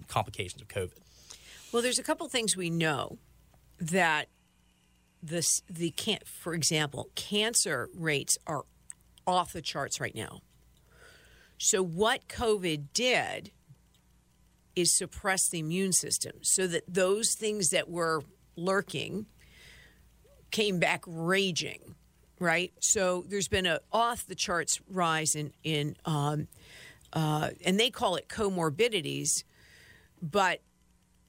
complications 0.08 0.62
of 0.62 0.68
COVID. 0.68 1.00
Well, 1.72 1.82
there's 1.82 2.00
a 2.00 2.04
couple 2.04 2.28
things 2.30 2.56
we 2.56 2.70
know 2.70 3.18
that 3.80 4.28
this 5.24 5.62
the 5.70 5.92
can't, 5.92 6.28
for 6.28 6.54
example, 6.54 7.10
cancer 7.16 7.90
rates 7.96 8.38
are 8.46 8.64
off 9.26 9.54
the 9.54 9.62
charts 9.62 10.00
right 10.00 10.16
now. 10.16 10.42
So 11.58 11.84
what 11.84 12.28
COVID 12.28 12.88
did 12.94 13.52
is 14.76 14.96
suppress 14.96 15.50
the 15.50 15.60
immune 15.60 15.92
system 15.94 16.34
so 16.42 16.68
that 16.68 16.84
those 16.88 17.34
things 17.36 17.70
that 17.70 17.90
were 17.90 18.22
lurking 18.56 19.26
came 20.52 20.80
back 20.80 21.04
raging, 21.08 21.96
right? 22.40 22.74
So 22.80 23.24
there's 23.28 23.48
been 23.48 23.66
a 23.66 23.80
off 23.92 24.26
the 24.26 24.36
charts 24.36 24.80
rise 24.90 25.36
in 25.36 25.54
in 25.64 25.96
um, 26.06 26.48
uh, 27.14 27.50
and 27.66 27.80
they 27.80 27.90
call 27.90 28.16
it 28.16 28.28
comorbidities, 28.30 29.44
but 30.22 30.62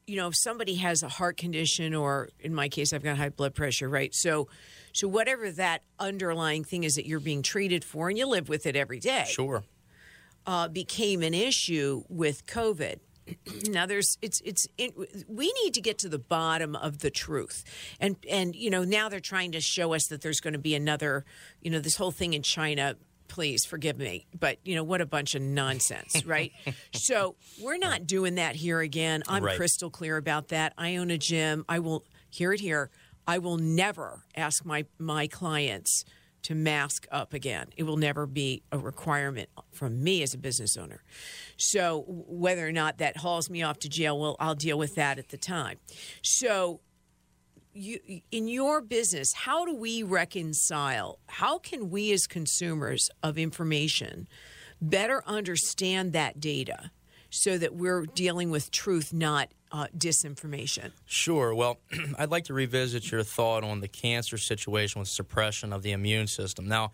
you 0.06 0.16
know 0.16 0.28
if 0.28 0.34
somebody 0.36 0.74
has 0.76 1.02
a 1.02 1.08
heart 1.08 1.36
condition 1.36 1.94
or 1.94 2.28
in 2.40 2.54
my 2.54 2.68
case 2.68 2.92
I've 2.92 3.02
got 3.04 3.16
high 3.16 3.28
blood 3.28 3.54
pressure, 3.54 3.88
right? 3.88 4.14
So 4.14 4.48
so 4.92 5.08
whatever 5.08 5.50
that 5.52 5.82
underlying 5.98 6.64
thing 6.64 6.84
is 6.84 6.94
that 6.96 7.06
you're 7.06 7.20
being 7.20 7.42
treated 7.42 7.84
for 7.84 8.08
and 8.08 8.18
you 8.18 8.26
live 8.26 8.48
with 8.48 8.66
it 8.66 8.76
every 8.76 8.98
day 9.00 9.24
Sure. 9.28 9.62
uh, 10.46 10.68
became 10.68 11.22
an 11.22 11.32
issue 11.34 12.02
with 12.08 12.46
COVID. 12.46 12.98
Now 13.68 13.86
there's 13.86 14.16
it's 14.22 14.40
it's 14.44 14.66
it, 14.78 14.94
we 15.28 15.52
need 15.62 15.74
to 15.74 15.80
get 15.80 15.98
to 15.98 16.08
the 16.08 16.18
bottom 16.18 16.74
of 16.76 16.98
the 16.98 17.10
truth. 17.10 17.64
And 18.00 18.16
and 18.30 18.54
you 18.56 18.70
know 18.70 18.84
now 18.84 19.08
they're 19.08 19.20
trying 19.20 19.52
to 19.52 19.60
show 19.60 19.92
us 19.94 20.06
that 20.08 20.22
there's 20.22 20.40
going 20.40 20.52
to 20.54 20.58
be 20.58 20.74
another 20.74 21.24
you 21.60 21.70
know 21.70 21.78
this 21.80 21.96
whole 21.96 22.10
thing 22.10 22.34
in 22.34 22.42
China 22.42 22.96
please 23.28 23.64
forgive 23.64 23.96
me 23.96 24.26
but 24.38 24.58
you 24.62 24.74
know 24.74 24.84
what 24.84 25.00
a 25.00 25.06
bunch 25.06 25.34
of 25.34 25.40
nonsense 25.40 26.22
right? 26.26 26.52
So 26.92 27.36
we're 27.62 27.78
not 27.78 28.06
doing 28.06 28.34
that 28.34 28.56
here 28.56 28.80
again. 28.80 29.22
I'm 29.26 29.42
Right. 29.44 29.56
crystal 29.56 29.88
clear 29.88 30.16
about 30.18 30.48
that. 30.48 30.74
I 30.76 30.96
own 30.96 31.10
a 31.10 31.16
gym. 31.16 31.64
I 31.68 31.78
will 31.78 32.04
hear 32.28 32.52
it 32.52 32.60
here. 32.60 32.90
I 33.26 33.38
will 33.38 33.56
never 33.56 34.24
ask 34.36 34.64
my 34.64 34.84
my 34.98 35.28
clients 35.28 36.04
to 36.42 36.54
mask 36.54 37.06
up 37.10 37.32
again. 37.32 37.68
It 37.76 37.84
will 37.84 37.96
never 37.96 38.26
be 38.26 38.62
a 38.72 38.78
requirement 38.78 39.48
from 39.70 40.02
me 40.02 40.22
as 40.22 40.34
a 40.34 40.38
business 40.38 40.76
owner. 40.76 41.02
So 41.56 42.04
whether 42.06 42.66
or 42.66 42.72
not 42.72 42.98
that 42.98 43.18
hauls 43.18 43.48
me 43.48 43.62
off 43.62 43.78
to 43.80 43.88
jail, 43.88 44.18
well, 44.18 44.36
I'll 44.40 44.54
deal 44.54 44.78
with 44.78 44.94
that 44.96 45.18
at 45.18 45.28
the 45.28 45.38
time. 45.38 45.78
So 46.22 46.80
you 47.74 47.98
in 48.30 48.48
your 48.48 48.80
business, 48.80 49.32
how 49.32 49.64
do 49.64 49.74
we 49.74 50.02
reconcile? 50.02 51.18
How 51.26 51.58
can 51.58 51.90
we 51.90 52.12
as 52.12 52.26
consumers 52.26 53.08
of 53.22 53.38
information 53.38 54.28
better 54.80 55.22
understand 55.26 56.12
that 56.12 56.40
data 56.40 56.90
so 57.30 57.56
that 57.56 57.74
we're 57.74 58.04
dealing 58.04 58.50
with 58.50 58.70
truth, 58.70 59.12
not 59.12 59.48
uh, 59.72 59.86
disinformation? 59.96 60.92
Sure. 61.06 61.54
Well, 61.54 61.78
I'd 62.18 62.30
like 62.30 62.44
to 62.44 62.54
revisit 62.54 63.10
your 63.10 63.22
thought 63.22 63.64
on 63.64 63.80
the 63.80 63.88
cancer 63.88 64.36
situation 64.36 65.00
with 65.00 65.08
suppression 65.08 65.72
of 65.72 65.82
the 65.82 65.92
immune 65.92 66.26
system. 66.26 66.68
Now, 66.68 66.92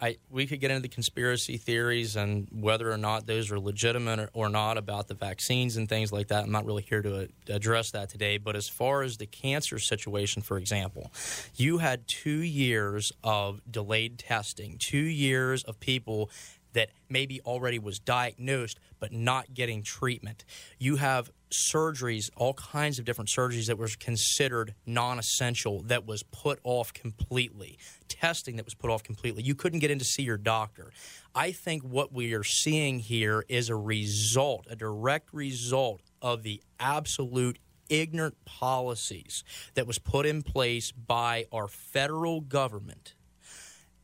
I, 0.00 0.16
we 0.28 0.46
could 0.46 0.60
get 0.60 0.70
into 0.70 0.82
the 0.82 0.88
conspiracy 0.88 1.56
theories 1.56 2.16
and 2.16 2.48
whether 2.50 2.90
or 2.90 2.96
not 2.96 3.26
those 3.26 3.52
are 3.52 3.60
legitimate 3.60 4.28
or, 4.32 4.48
not 4.48 4.76
about 4.76 5.08
the 5.08 5.14
vaccines 5.14 5.76
and 5.76 5.88
things 5.88 6.12
like 6.12 6.28
that. 6.28 6.44
I'm 6.44 6.50
not 6.50 6.64
really 6.64 6.82
here 6.82 7.00
to 7.00 7.22
uh, 7.22 7.26
address 7.48 7.92
that 7.92 8.08
today. 8.08 8.38
But 8.38 8.56
as 8.56 8.68
far 8.68 9.02
as 9.02 9.16
the 9.16 9.26
cancer 9.26 9.78
situation, 9.78 10.42
for 10.42 10.58
example, 10.58 11.12
you 11.56 11.78
had 11.78 12.06
two 12.06 12.42
years 12.42 13.12
of 13.22 13.60
delayed 13.70 14.18
testing, 14.18 14.76
two 14.78 14.98
years 14.98 15.62
of 15.64 15.78
people 15.80 16.28
that 16.74 16.90
maybe 17.08 17.40
already 17.40 17.78
was 17.78 17.98
diagnosed 17.98 18.78
but 19.00 19.12
not 19.12 19.52
getting 19.54 19.82
treatment. 19.82 20.44
You 20.78 20.96
have 20.96 21.30
surgeries, 21.52 22.30
all 22.36 22.54
kinds 22.54 22.98
of 22.98 23.04
different 23.04 23.30
surgeries 23.36 23.66
that 23.66 23.78
were 23.78 23.88
considered 23.98 24.74
non 24.86 25.18
essential 25.18 25.82
that 25.82 26.06
was 26.06 26.22
put 26.22 26.58
off 26.64 26.92
completely, 26.92 27.78
testing 28.08 28.56
that 28.56 28.64
was 28.64 28.74
put 28.74 28.90
off 28.90 29.02
completely. 29.02 29.42
You 29.42 29.54
couldn't 29.54 29.80
get 29.80 29.90
in 29.90 29.98
to 29.98 30.04
see 30.04 30.22
your 30.22 30.36
doctor. 30.36 30.92
I 31.34 31.52
think 31.52 31.82
what 31.82 32.12
we 32.12 32.34
are 32.34 32.44
seeing 32.44 32.98
here 32.98 33.44
is 33.48 33.68
a 33.68 33.76
result, 33.76 34.66
a 34.70 34.76
direct 34.76 35.32
result 35.32 36.00
of 36.22 36.42
the 36.42 36.62
absolute 36.78 37.58
ignorant 37.88 38.42
policies 38.44 39.44
that 39.74 39.86
was 39.86 39.98
put 39.98 40.26
in 40.26 40.42
place 40.42 40.92
by 40.92 41.44
our 41.52 41.68
federal 41.68 42.40
government 42.40 43.14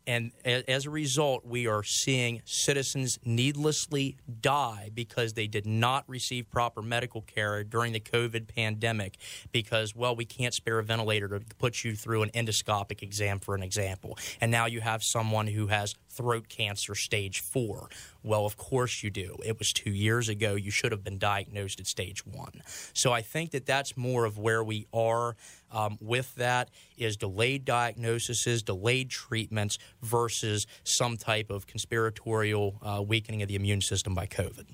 and 0.06 0.32
as 0.44 0.86
a 0.86 0.90
result, 0.90 1.44
we 1.44 1.66
are 1.66 1.82
seeing 1.82 2.42
citizens 2.44 3.18
needlessly 3.24 4.16
die 4.40 4.90
because 4.94 5.34
they 5.34 5.46
did 5.46 5.66
not 5.66 6.04
receive 6.08 6.50
proper 6.50 6.82
medical 6.82 7.22
care 7.22 7.62
during 7.64 7.92
the 7.92 8.00
COVID 8.00 8.54
pandemic. 8.54 9.16
Because, 9.52 9.94
well, 9.94 10.16
we 10.16 10.24
can't 10.24 10.54
spare 10.54 10.78
a 10.78 10.84
ventilator 10.84 11.28
to 11.28 11.40
put 11.58 11.84
you 11.84 11.94
through 11.94 12.22
an 12.22 12.30
endoscopic 12.30 13.02
exam, 13.02 13.38
for 13.38 13.54
an 13.54 13.62
example. 13.62 14.18
And 14.40 14.50
now 14.50 14.66
you 14.66 14.80
have 14.80 15.02
someone 15.02 15.46
who 15.46 15.68
has 15.68 15.94
throat 16.08 16.48
cancer 16.48 16.94
stage 16.94 17.40
four. 17.40 17.88
Well, 18.22 18.44
of 18.44 18.56
course 18.56 19.02
you 19.02 19.10
do. 19.10 19.36
It 19.44 19.58
was 19.58 19.72
two 19.72 19.90
years 19.90 20.28
ago. 20.28 20.54
You 20.54 20.70
should 20.70 20.92
have 20.92 21.04
been 21.04 21.18
diagnosed 21.18 21.80
at 21.80 21.86
stage 21.86 22.26
one. 22.26 22.62
So 22.92 23.12
I 23.12 23.22
think 23.22 23.52
that 23.52 23.66
that's 23.66 23.96
more 23.96 24.24
of 24.24 24.38
where 24.38 24.62
we 24.62 24.86
are 24.92 25.36
um, 25.70 25.98
with 26.00 26.35
that 26.37 26.70
is 26.96 27.16
delayed 27.16 27.64
diagnoses, 27.64 28.62
delayed 28.62 29.11
treatments 29.11 29.78
versus 30.02 30.66
some 30.85 31.16
type 31.16 31.50
of 31.50 31.66
conspiratorial 31.66 32.76
uh, 32.83 33.02
weakening 33.02 33.42
of 33.42 33.48
the 33.48 33.54
immune 33.54 33.80
system 33.80 34.14
by 34.14 34.26
COVID. 34.26 34.66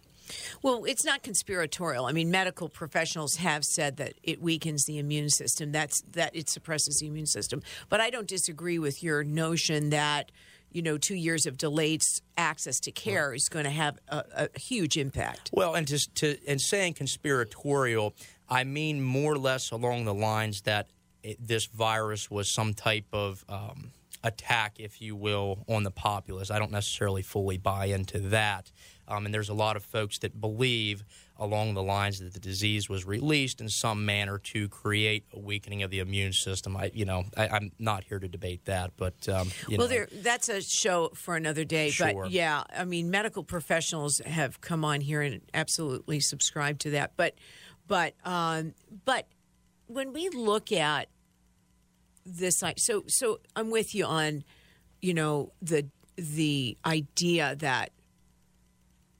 Well, 0.62 0.84
it's 0.84 1.04
not 1.04 1.22
conspiratorial. 1.22 2.06
I 2.06 2.12
mean, 2.12 2.30
medical 2.30 2.68
professionals 2.68 3.36
have 3.36 3.64
said 3.64 3.96
that 3.98 4.14
it 4.22 4.40
weakens 4.40 4.84
the 4.84 4.98
immune 4.98 5.30
system. 5.30 5.72
That's 5.72 6.02
that 6.12 6.34
it 6.34 6.48
suppresses 6.48 6.98
the 7.00 7.06
immune 7.06 7.26
system. 7.26 7.62
But 7.88 8.00
I 8.00 8.10
don't 8.10 8.28
disagree 8.28 8.78
with 8.78 9.02
your 9.02 9.24
notion 9.24 9.90
that 9.90 10.32
you 10.72 10.82
know 10.82 10.98
two 10.98 11.14
years 11.14 11.46
of 11.46 11.56
delayed 11.56 12.02
access 12.36 12.80
to 12.80 12.90
care 12.90 13.32
is 13.32 13.48
going 13.48 13.64
to 13.64 13.70
have 13.70 13.98
a, 14.08 14.48
a 14.54 14.58
huge 14.58 14.96
impact. 14.96 15.50
Well, 15.52 15.74
and 15.74 15.86
just 15.86 16.14
to 16.16 16.36
and 16.46 16.60
saying 16.60 16.94
conspiratorial, 16.94 18.14
I 18.48 18.64
mean 18.64 19.02
more 19.02 19.32
or 19.34 19.38
less 19.38 19.70
along 19.70 20.04
the 20.04 20.14
lines 20.14 20.62
that 20.62 20.88
it, 21.22 21.38
this 21.40 21.66
virus 21.66 22.30
was 22.30 22.50
some 22.50 22.74
type 22.74 23.06
of 23.12 23.44
um, 23.48 23.90
attack, 24.22 24.78
if 24.78 25.00
you 25.00 25.16
will, 25.16 25.64
on 25.68 25.82
the 25.82 25.90
populace. 25.90 26.50
I 26.50 26.58
don't 26.58 26.72
necessarily 26.72 27.22
fully 27.22 27.58
buy 27.58 27.86
into 27.86 28.18
that, 28.30 28.70
um, 29.08 29.26
and 29.26 29.34
there's 29.34 29.48
a 29.48 29.54
lot 29.54 29.76
of 29.76 29.84
folks 29.84 30.18
that 30.18 30.40
believe 30.40 31.04
along 31.38 31.74
the 31.74 31.82
lines 31.82 32.18
that 32.20 32.32
the 32.32 32.40
disease 32.40 32.88
was 32.88 33.04
released 33.04 33.60
in 33.60 33.68
some 33.68 34.06
manner 34.06 34.38
to 34.38 34.68
create 34.68 35.24
a 35.32 35.38
weakening 35.38 35.82
of 35.82 35.90
the 35.90 35.98
immune 35.98 36.32
system. 36.32 36.76
I, 36.76 36.90
you 36.94 37.04
know, 37.04 37.24
I, 37.36 37.48
I'm 37.48 37.72
not 37.78 38.04
here 38.04 38.18
to 38.18 38.28
debate 38.28 38.64
that, 38.64 38.92
but 38.96 39.28
um, 39.28 39.50
you 39.68 39.76
well, 39.76 39.86
there, 39.88 40.08
that's 40.10 40.48
a 40.48 40.62
show 40.62 41.10
for 41.14 41.36
another 41.36 41.64
day. 41.64 41.90
Sure. 41.90 42.22
But 42.22 42.30
yeah, 42.30 42.64
I 42.74 42.84
mean, 42.84 43.10
medical 43.10 43.44
professionals 43.44 44.20
have 44.24 44.60
come 44.60 44.84
on 44.84 45.02
here 45.02 45.20
and 45.20 45.42
absolutely 45.52 46.20
subscribe 46.20 46.78
to 46.80 46.90
that. 46.90 47.12
But, 47.16 47.34
but, 47.86 48.14
um, 48.24 48.74
but 49.04 49.26
when 49.86 50.12
we 50.12 50.28
look 50.28 50.72
at 50.72 51.08
this, 52.24 52.62
like, 52.62 52.78
so, 52.78 53.04
so 53.06 53.40
I'm 53.54 53.70
with 53.70 53.94
you 53.94 54.04
on, 54.04 54.44
you 55.00 55.14
know, 55.14 55.52
the 55.62 55.86
the 56.16 56.78
idea 56.84 57.54
that 57.56 57.90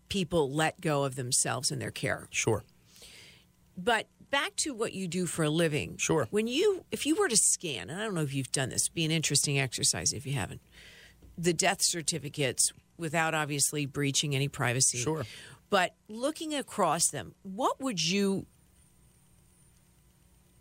people 0.09 0.51
let 0.51 0.81
go 0.81 1.05
of 1.05 1.15
themselves 1.15 1.71
and 1.71 1.81
their 1.81 1.91
care. 1.91 2.27
Sure. 2.31 2.65
But 3.77 4.07
back 4.31 4.57
to 4.57 4.73
what 4.73 4.95
you 4.95 5.07
do 5.07 5.27
for 5.27 5.45
a 5.45 5.51
living. 5.51 5.97
Sure. 5.99 6.27
When 6.31 6.47
you, 6.47 6.85
if 6.91 7.05
you 7.05 7.15
were 7.15 7.29
to 7.29 7.37
scan, 7.37 7.91
and 7.91 8.01
I 8.01 8.05
don't 8.05 8.15
know 8.15 8.23
if 8.23 8.33
you've 8.33 8.53
done 8.53 8.71
this, 8.71 8.89
be 8.89 9.05
an 9.05 9.11
interesting 9.11 9.59
exercise 9.59 10.13
if 10.15 10.27
you 10.27 10.33
haven't, 10.33 10.63
the 11.37 11.53
death 11.53 11.83
certificates 11.83 12.73
without 12.97 13.35
obviously 13.35 13.85
breaching 13.85 14.35
any 14.35 14.49
privacy. 14.49 14.99
Sure. 14.99 15.25
But 15.69 15.95
looking 16.09 16.55
across 16.55 17.09
them, 17.09 17.35
what 17.43 17.81
would 17.81 18.03
you 18.03 18.47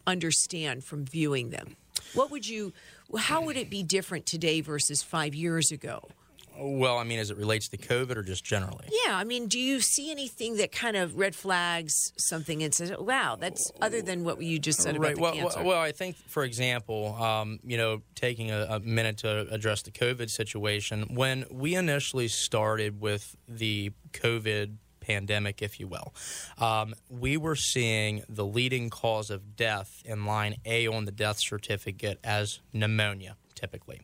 understand 0.08 0.84
from 0.84 1.06
viewing 1.06 1.50
them? 1.50 1.76
What 2.14 2.32
would 2.32 2.48
you, 2.48 2.74
how 3.18 3.42
would 3.42 3.58
it 3.58 3.70
be 3.70 3.84
different 3.84 4.26
today 4.26 4.62
versus 4.62 5.04
five 5.04 5.36
years 5.36 5.72
ago? 5.72 6.10
Well, 6.58 6.98
I 6.98 7.04
mean, 7.04 7.20
as 7.20 7.30
it 7.30 7.38
relates 7.38 7.68
to 7.70 7.78
COVID 7.78 8.16
or 8.16 8.24
just 8.24 8.44
generally? 8.44 8.88
Yeah, 9.06 9.18
I 9.18 9.24
mean, 9.24 9.48
do 9.48 9.60
you 9.60 9.80
see 9.80 10.12
anything 10.12 10.58
that 10.58 10.72
kind 10.72 10.96
of 10.96 11.18
red 11.18 11.36
flags 11.36 12.14
something 12.18 12.64
and 12.64 12.74
says, 12.74 12.94
"Wow, 12.98 13.36
that's 13.36 13.72
other 13.82 14.02
than 14.02 14.24
what 14.24 14.42
you 14.42 14.60
just 14.60 14.82
said 14.82 14.98
right. 14.98 15.12
about 15.12 15.16
the 15.16 15.22
well, 15.22 15.34
cancer"? 15.34 15.60
Well, 15.60 15.68
well, 15.68 15.82
I 15.82 15.92
think, 15.92 16.16
for 16.28 16.44
example, 16.44 17.16
um, 17.16 17.60
you 17.66 17.78
know, 17.78 18.02
taking 18.16 18.52
a, 18.52 18.68
a, 18.70 18.80
minute 18.80 19.18
to 19.18 19.48
address 19.52 19.82
the 19.82 19.92
COVID 19.92 20.30
situation, 20.30 21.14
when 21.14 21.46
we 21.52 21.76
initially 21.76 22.28
started 22.28 23.02
with 23.02 23.36
the 23.48 23.92
COVID 24.14 24.78
pandemic, 25.06 25.62
if 25.62 25.80
you 25.80 25.88
will, 25.88 26.14
um, 26.58 26.94
we 27.10 27.38
were 27.38 27.56
seeing 27.56 28.24
the 28.28 28.46
leading 28.46 28.90
cause 28.90 29.30
of 29.30 29.56
death 29.56 30.02
in 30.06 30.26
line 30.26 30.56
A 30.66 30.88
on 30.88 31.06
the 31.06 31.12
death 31.12 31.40
certificate 31.40 32.20
as 32.24 32.60
pneumonia, 32.74 33.36
typically. 33.54 34.02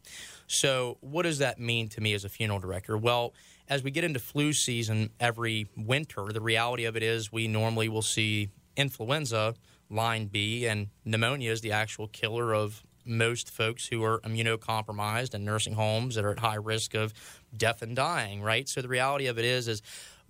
So, 0.47 0.97
what 1.02 1.24
does 1.24 1.39
that 1.39 1.60
mean 1.60 1.88
to 1.89 2.02
me 2.02 2.14
as 2.14 2.26
a 2.26 2.30
funeral 2.30 2.60
director? 2.60 2.97
Well, 2.97 3.34
as 3.68 3.84
we 3.84 3.91
get 3.91 4.04
into 4.04 4.20
flu 4.20 4.54
season 4.54 5.12
every 5.20 5.68
winter, 5.78 6.28
the 6.32 6.41
reality 6.41 6.86
of 6.86 6.95
it 6.95 7.04
is 7.04 7.32
we 7.32 7.47
normally 7.47 7.88
will 7.88 8.02
see 8.02 8.49
influenza, 8.76 9.56
line 9.89 10.28
B, 10.28 10.66
and 10.66 10.88
pneumonia 11.06 11.52
is 11.52 11.62
the 11.62 11.72
actual 11.72 12.08
killer 12.08 12.54
of 12.54 12.84
most 13.06 13.49
folks 13.49 13.88
who 13.88 14.04
are 14.04 14.20
immunocompromised 14.22 15.34
and 15.34 15.43
nursing 15.43 15.74
homes 15.74 16.16
that 16.16 16.26
are 16.26 16.32
at 16.32 16.39
high 16.39 16.56
risk 16.56 16.93
of 16.93 17.14
death 17.56 17.82
and 17.82 17.95
dying, 17.95 18.41
right? 18.41 18.68
So 18.70 18.82
the 18.82 18.88
reality 18.88 19.28
of 19.28 19.39
it 19.39 19.45
is 19.45 19.68
is 19.68 19.82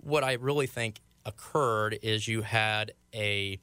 what 0.02 0.24
I 0.24 0.34
really 0.34 0.66
think 0.66 1.00
occurred 1.24 1.98
is 2.02 2.28
you 2.28 2.42
had 2.42 2.92
a 3.14 3.58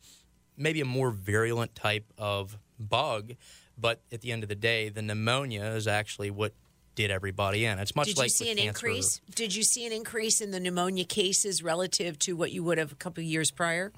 maybe 0.57 0.81
a 0.81 0.85
more 0.85 1.11
virulent 1.11 1.75
type 1.75 2.05
of 2.17 2.57
bug 2.79 3.33
but 3.79 4.01
at 4.11 4.21
the 4.21 4.31
end 4.31 4.43
of 4.43 4.49
the 4.49 4.55
day, 4.55 4.89
the 4.89 5.01
pneumonia 5.01 5.63
is 5.63 5.87
actually 5.87 6.31
what 6.31 6.53
did 6.95 7.11
everybody 7.11 7.65
in. 7.65 7.79
It's 7.79 7.95
much 7.95 8.07
Did 8.07 8.17
like 8.17 8.25
you 8.25 8.29
see 8.29 8.51
an 8.51 8.57
cancer. 8.57 8.87
increase? 8.87 9.21
Did 9.33 9.55
you 9.55 9.63
see 9.63 9.85
an 9.85 9.93
increase 9.93 10.41
in 10.41 10.51
the 10.51 10.59
pneumonia 10.59 11.05
cases 11.05 11.63
relative 11.63 12.19
to 12.19 12.35
what 12.35 12.51
you 12.51 12.63
would 12.63 12.77
have 12.77 12.91
a 12.91 12.95
couple 12.95 13.21
of 13.21 13.27
years 13.27 13.51
prior? 13.51 13.93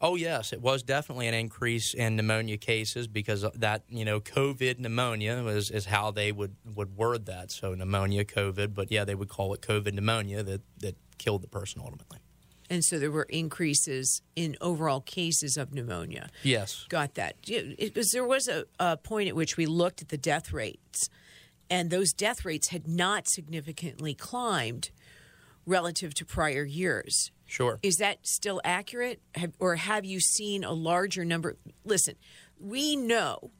Oh 0.00 0.14
yes, 0.14 0.52
it 0.52 0.60
was 0.60 0.82
definitely 0.82 1.26
an 1.26 1.34
increase 1.34 1.94
in 1.94 2.16
pneumonia 2.16 2.58
cases 2.58 3.06
because 3.06 3.46
that 3.54 3.82
you 3.88 4.04
know 4.04 4.20
COVID 4.20 4.78
pneumonia 4.78 5.42
was 5.42 5.70
is 5.70 5.86
how 5.86 6.10
they 6.10 6.32
would 6.32 6.56
would 6.74 6.96
word 6.96 7.26
that. 7.26 7.50
So 7.50 7.74
pneumonia, 7.74 8.24
COVID, 8.24 8.74
but 8.74 8.90
yeah, 8.90 9.04
they 9.04 9.14
would 9.14 9.28
call 9.28 9.54
it 9.54 9.62
COVID 9.62 9.94
pneumonia 9.94 10.42
that 10.42 10.60
that 10.80 10.96
killed 11.18 11.42
the 11.42 11.48
person 11.48 11.80
ultimately. 11.82 12.18
And 12.68 12.84
so 12.84 12.98
there 12.98 13.12
were 13.12 13.24
increases 13.24 14.22
in 14.34 14.56
overall 14.60 15.00
cases 15.00 15.56
of 15.56 15.72
pneumonia. 15.72 16.28
Yes, 16.42 16.84
Got 16.88 17.14
that. 17.14 17.36
Because 17.46 18.10
there 18.10 18.26
was 18.26 18.48
a, 18.48 18.64
a 18.80 18.96
point 18.96 19.28
at 19.28 19.36
which 19.36 19.56
we 19.56 19.66
looked 19.66 20.02
at 20.02 20.08
the 20.08 20.18
death 20.18 20.52
rates, 20.52 21.08
and 21.70 21.90
those 21.90 22.12
death 22.12 22.44
rates 22.44 22.68
had 22.68 22.88
not 22.88 23.28
significantly 23.28 24.14
climbed 24.14 24.90
relative 25.64 26.12
to 26.14 26.24
prior 26.24 26.64
years. 26.64 27.30
Sure. 27.46 27.78
Is 27.82 27.96
that 27.96 28.18
still 28.26 28.60
accurate? 28.64 29.20
Have, 29.34 29.52
or 29.58 29.76
have 29.76 30.04
you 30.04 30.20
seen 30.20 30.64
a 30.64 30.72
larger 30.72 31.24
number? 31.24 31.56
Listen, 31.84 32.14
we 32.58 32.96
know, 32.96 33.50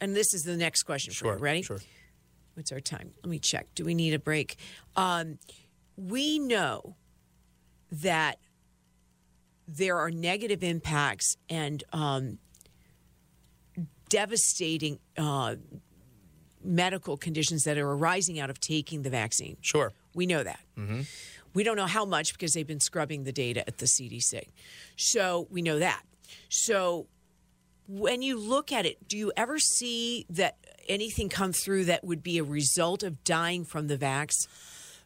and 0.00 0.14
this 0.16 0.32
is 0.34 0.42
the 0.42 0.56
next 0.56 0.84
question 0.84 1.12
for 1.12 1.18
Sure. 1.18 1.34
you. 1.36 1.42
Ready? 1.42 1.62
Sure. 1.62 1.80
What's 2.54 2.72
our 2.72 2.80
time? 2.80 3.12
Let 3.22 3.30
me 3.30 3.38
check. 3.38 3.66
Do 3.74 3.84
we 3.84 3.94
need 3.94 4.14
a 4.14 4.18
break? 4.18 4.56
Um, 4.96 5.38
we 5.96 6.38
know 6.38 6.96
that 7.92 8.38
there 9.66 9.98
are 9.98 10.10
negative 10.10 10.62
impacts 10.64 11.36
and 11.48 11.84
um, 11.92 12.38
devastating 14.08 14.98
uh, 15.16 15.56
medical 16.64 17.16
conditions 17.16 17.64
that 17.64 17.78
are 17.78 17.90
arising 17.90 18.40
out 18.40 18.50
of 18.50 18.60
taking 18.60 19.02
the 19.02 19.10
vaccine. 19.10 19.56
Sure. 19.60 19.92
We 20.14 20.26
know 20.26 20.42
that. 20.42 20.60
We 21.54 21.62
don't 21.64 21.76
know 21.76 21.86
how 21.86 22.04
much 22.04 22.32
because 22.32 22.52
they've 22.52 22.66
been 22.66 22.80
scrubbing 22.80 23.24
the 23.24 23.32
data 23.32 23.66
at 23.66 23.78
the 23.78 23.86
CDC. 23.86 24.48
So 24.96 25.46
we 25.50 25.62
know 25.62 25.78
that. 25.78 26.02
So 26.48 27.06
when 27.88 28.22
you 28.22 28.38
look 28.38 28.70
at 28.70 28.86
it, 28.86 29.08
do 29.08 29.16
you 29.16 29.32
ever 29.36 29.58
see 29.58 30.26
that 30.30 30.58
anything 30.88 31.28
come 31.28 31.52
through 31.52 31.86
that 31.86 32.04
would 32.04 32.22
be 32.22 32.38
a 32.38 32.44
result 32.44 33.02
of 33.02 33.24
dying 33.24 33.64
from 33.64 33.88
the 33.88 33.96
vax? 33.96 34.46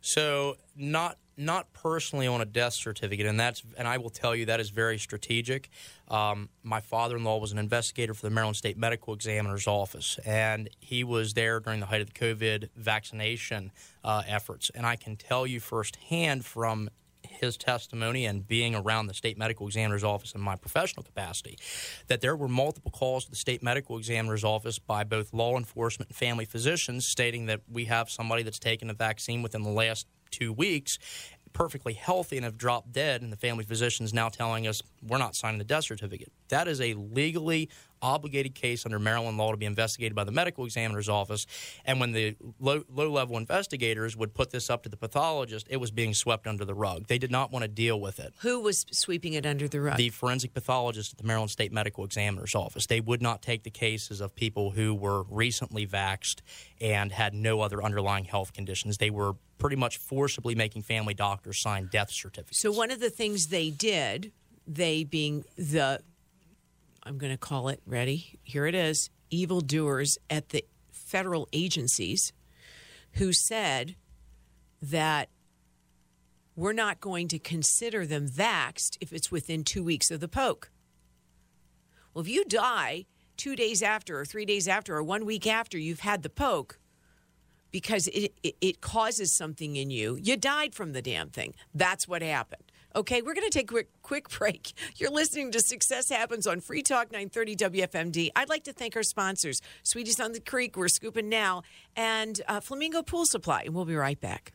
So 0.00 0.56
not 0.76 1.16
not 1.36 1.72
personally 1.72 2.26
on 2.26 2.40
a 2.40 2.44
death 2.44 2.74
certificate, 2.74 3.26
and 3.26 3.38
that's 3.38 3.62
and 3.76 3.88
I 3.88 3.98
will 3.98 4.10
tell 4.10 4.34
you 4.34 4.46
that 4.46 4.60
is 4.60 4.70
very 4.70 4.98
strategic. 4.98 5.68
Um, 6.08 6.48
my 6.62 6.80
father-in-law 6.80 7.38
was 7.38 7.52
an 7.52 7.58
investigator 7.58 8.14
for 8.14 8.22
the 8.22 8.30
Maryland 8.30 8.56
State 8.56 8.76
Medical 8.76 9.14
Examiner's 9.14 9.66
Office, 9.66 10.18
and 10.24 10.68
he 10.80 11.04
was 11.04 11.34
there 11.34 11.60
during 11.60 11.80
the 11.80 11.86
height 11.86 12.00
of 12.00 12.12
the 12.12 12.18
COVID 12.18 12.68
vaccination 12.76 13.72
uh, 14.04 14.22
efforts. 14.26 14.70
And 14.74 14.86
I 14.86 14.96
can 14.96 15.16
tell 15.16 15.46
you 15.46 15.60
firsthand 15.60 16.44
from 16.44 16.90
his 17.26 17.56
testimony 17.56 18.26
and 18.26 18.46
being 18.46 18.74
around 18.74 19.06
the 19.06 19.14
state 19.14 19.38
medical 19.38 19.66
examiner's 19.66 20.04
office 20.04 20.32
in 20.32 20.40
my 20.40 20.56
professional 20.56 21.02
capacity 21.02 21.58
that 22.06 22.20
there 22.20 22.36
were 22.36 22.48
multiple 22.48 22.90
calls 22.90 23.24
to 23.24 23.30
the 23.30 23.36
state 23.36 23.62
medical 23.62 23.96
examiner's 23.98 24.44
office 24.44 24.78
by 24.78 25.04
both 25.04 25.32
law 25.32 25.56
enforcement 25.56 26.08
and 26.08 26.16
family 26.16 26.44
physicians 26.44 27.06
stating 27.06 27.46
that 27.46 27.60
we 27.70 27.86
have 27.86 28.10
somebody 28.10 28.42
that's 28.42 28.58
taken 28.58 28.90
a 28.90 28.94
vaccine 28.94 29.42
within 29.42 29.62
the 29.62 29.70
last 29.70 30.06
two 30.32 30.52
weeks 30.52 30.98
perfectly 31.52 31.92
healthy 31.92 32.36
and 32.36 32.44
have 32.44 32.56
dropped 32.56 32.92
dead 32.92 33.22
and 33.22 33.32
the 33.32 33.36
family 33.36 33.64
physician 33.64 34.04
is 34.04 34.14
now 34.14 34.28
telling 34.28 34.66
us 34.66 34.82
we're 35.06 35.18
not 35.18 35.36
signing 35.36 35.58
the 35.58 35.64
death 35.64 35.84
certificate. 35.84 36.32
That 36.48 36.68
is 36.68 36.80
a 36.80 36.94
legally 36.94 37.68
obligated 38.02 38.54
case 38.54 38.84
under 38.84 38.98
Maryland 38.98 39.38
law 39.38 39.50
to 39.52 39.56
be 39.56 39.66
investigated 39.66 40.14
by 40.14 40.24
the 40.24 40.32
medical 40.32 40.64
examiner's 40.64 41.08
office. 41.08 41.46
And 41.84 42.00
when 42.00 42.12
the 42.12 42.36
low, 42.60 42.82
low 42.90 43.10
level 43.10 43.36
investigators 43.38 44.16
would 44.16 44.34
put 44.34 44.50
this 44.50 44.68
up 44.68 44.82
to 44.82 44.88
the 44.88 44.96
pathologist, 44.96 45.66
it 45.70 45.78
was 45.78 45.90
being 45.90 46.12
swept 46.14 46.46
under 46.46 46.64
the 46.64 46.74
rug. 46.74 47.06
They 47.06 47.18
did 47.18 47.30
not 47.30 47.52
want 47.52 47.62
to 47.62 47.68
deal 47.68 48.00
with 48.00 48.18
it. 48.18 48.34
Who 48.40 48.60
was 48.60 48.84
sweeping 48.90 49.34
it 49.34 49.46
under 49.46 49.68
the 49.68 49.80
rug? 49.80 49.96
The 49.96 50.10
forensic 50.10 50.52
pathologist 50.52 51.12
at 51.12 51.18
the 51.18 51.24
Maryland 51.24 51.50
State 51.50 51.72
Medical 51.72 52.04
Examiner's 52.04 52.54
Office. 52.54 52.86
They 52.86 53.00
would 53.00 53.22
not 53.22 53.42
take 53.42 53.62
the 53.62 53.70
cases 53.70 54.20
of 54.20 54.34
people 54.34 54.72
who 54.72 54.94
were 54.94 55.22
recently 55.24 55.86
vaxxed 55.86 56.40
and 56.80 57.12
had 57.12 57.34
no 57.34 57.60
other 57.60 57.82
underlying 57.82 58.24
health 58.24 58.52
conditions. 58.52 58.98
They 58.98 59.10
were 59.10 59.34
pretty 59.58 59.76
much 59.76 59.98
forcibly 59.98 60.54
making 60.54 60.82
family 60.82 61.14
doctors 61.14 61.60
sign 61.60 61.88
death 61.92 62.10
certificates. 62.10 62.58
so 62.58 62.72
one 62.72 62.90
of 62.90 62.98
the 62.98 63.10
things 63.10 63.46
they 63.46 63.70
did, 63.70 64.32
they 64.66 65.04
being 65.04 65.44
the, 65.56 66.00
I'm 67.04 67.18
going 67.18 67.32
to 67.32 67.38
call 67.38 67.68
it, 67.68 67.80
ready? 67.84 68.38
Here 68.42 68.66
it 68.66 68.74
is, 68.74 69.10
evildoers 69.30 70.18
at 70.30 70.50
the 70.50 70.64
federal 70.90 71.48
agencies 71.52 72.32
who 73.12 73.32
said 73.32 73.96
that 74.80 75.28
we're 76.54 76.72
not 76.72 77.00
going 77.00 77.28
to 77.28 77.38
consider 77.38 78.06
them 78.06 78.28
vaxxed 78.28 78.98
if 79.00 79.12
it's 79.12 79.30
within 79.30 79.64
two 79.64 79.82
weeks 79.82 80.10
of 80.10 80.20
the 80.20 80.28
poke. 80.28 80.70
Well, 82.14 82.22
if 82.22 82.28
you 82.28 82.44
die 82.44 83.06
two 83.36 83.56
days 83.56 83.82
after, 83.82 84.20
or 84.20 84.24
three 84.24 84.44
days 84.44 84.68
after, 84.68 84.96
or 84.96 85.02
one 85.02 85.24
week 85.24 85.46
after 85.46 85.78
you've 85.78 86.00
had 86.00 86.22
the 86.22 86.30
poke, 86.30 86.78
because 87.70 88.06
it, 88.08 88.32
it, 88.42 88.54
it 88.60 88.80
causes 88.80 89.32
something 89.32 89.76
in 89.76 89.90
you, 89.90 90.18
you 90.22 90.36
died 90.36 90.74
from 90.74 90.92
the 90.92 91.02
damn 91.02 91.30
thing. 91.30 91.54
That's 91.74 92.06
what 92.06 92.22
happened. 92.22 92.70
Okay, 92.94 93.22
we're 93.22 93.32
going 93.32 93.48
to 93.48 93.50
take 93.50 93.70
a 93.70 93.72
quick, 93.72 93.88
quick 94.02 94.28
break. 94.28 94.74
You're 94.96 95.10
listening 95.10 95.50
to 95.52 95.60
Success 95.60 96.10
Happens 96.10 96.46
on 96.46 96.60
Free 96.60 96.82
Talk 96.82 97.10
930 97.10 97.56
WFMD. 97.56 98.28
I'd 98.36 98.50
like 98.50 98.64
to 98.64 98.72
thank 98.74 98.96
our 98.96 99.02
sponsors, 99.02 99.62
Sweeties 99.82 100.20
on 100.20 100.32
the 100.32 100.40
Creek, 100.40 100.76
we're 100.76 100.88
scooping 100.88 101.30
now, 101.30 101.62
and 101.96 102.38
uh, 102.48 102.60
Flamingo 102.60 103.02
Pool 103.02 103.24
Supply. 103.24 103.62
And 103.64 103.74
we'll 103.74 103.86
be 103.86 103.96
right 103.96 104.20
back. 104.20 104.52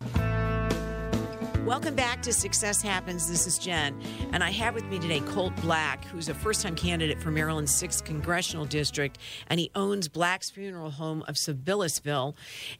Welcome 1.65 1.95
back 1.95 2.21
to 2.21 2.31
Success 2.31 2.79
Happens. 2.79 3.27
This 3.27 3.47
is 3.47 3.57
Jen, 3.57 3.99
and 4.31 4.43
I 4.43 4.51
have 4.51 4.75
with 4.75 4.85
me 4.85 4.99
today 4.99 5.21
Colt 5.21 5.55
Black, 5.57 6.05
who's 6.05 6.29
a 6.29 6.35
first 6.35 6.61
time 6.61 6.75
candidate 6.75 7.19
for 7.19 7.31
Maryland's 7.31 7.73
6th 7.73 8.05
Congressional 8.05 8.65
District, 8.65 9.17
and 9.47 9.59
he 9.59 9.71
owns 9.73 10.07
Black's 10.09 10.51
Funeral 10.51 10.91
Home 10.91 11.23
of 11.27 11.35
Sabillasville. 11.35 12.35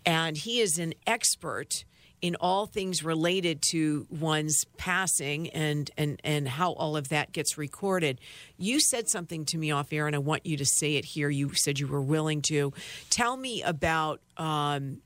And 0.05 0.37
he 0.37 0.59
is 0.59 0.77
an 0.77 0.93
expert 1.07 1.83
in 2.21 2.35
all 2.39 2.65
things 2.65 3.03
related 3.03 3.61
to 3.61 4.07
one's 4.09 4.65
passing 4.77 5.49
and, 5.51 5.91
and, 5.97 6.19
and 6.23 6.47
how 6.47 6.71
all 6.73 6.97
of 6.97 7.09
that 7.09 7.31
gets 7.31 7.57
recorded. 7.57 8.19
You 8.57 8.79
said 8.79 9.07
something 9.07 9.45
to 9.45 9.57
me 9.57 9.69
off 9.71 9.93
air, 9.93 10.07
and 10.07 10.15
I 10.15 10.19
want 10.19 10.45
you 10.45 10.57
to 10.57 10.65
say 10.65 10.95
it 10.95 11.05
here. 11.05 11.29
You 11.29 11.53
said 11.53 11.77
you 11.79 11.85
were 11.87 12.01
willing 12.01 12.41
to. 12.49 12.73
Tell 13.11 13.37
me 13.37 13.61
about 13.61 14.19
um, 14.37 15.01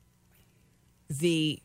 the 1.10 1.62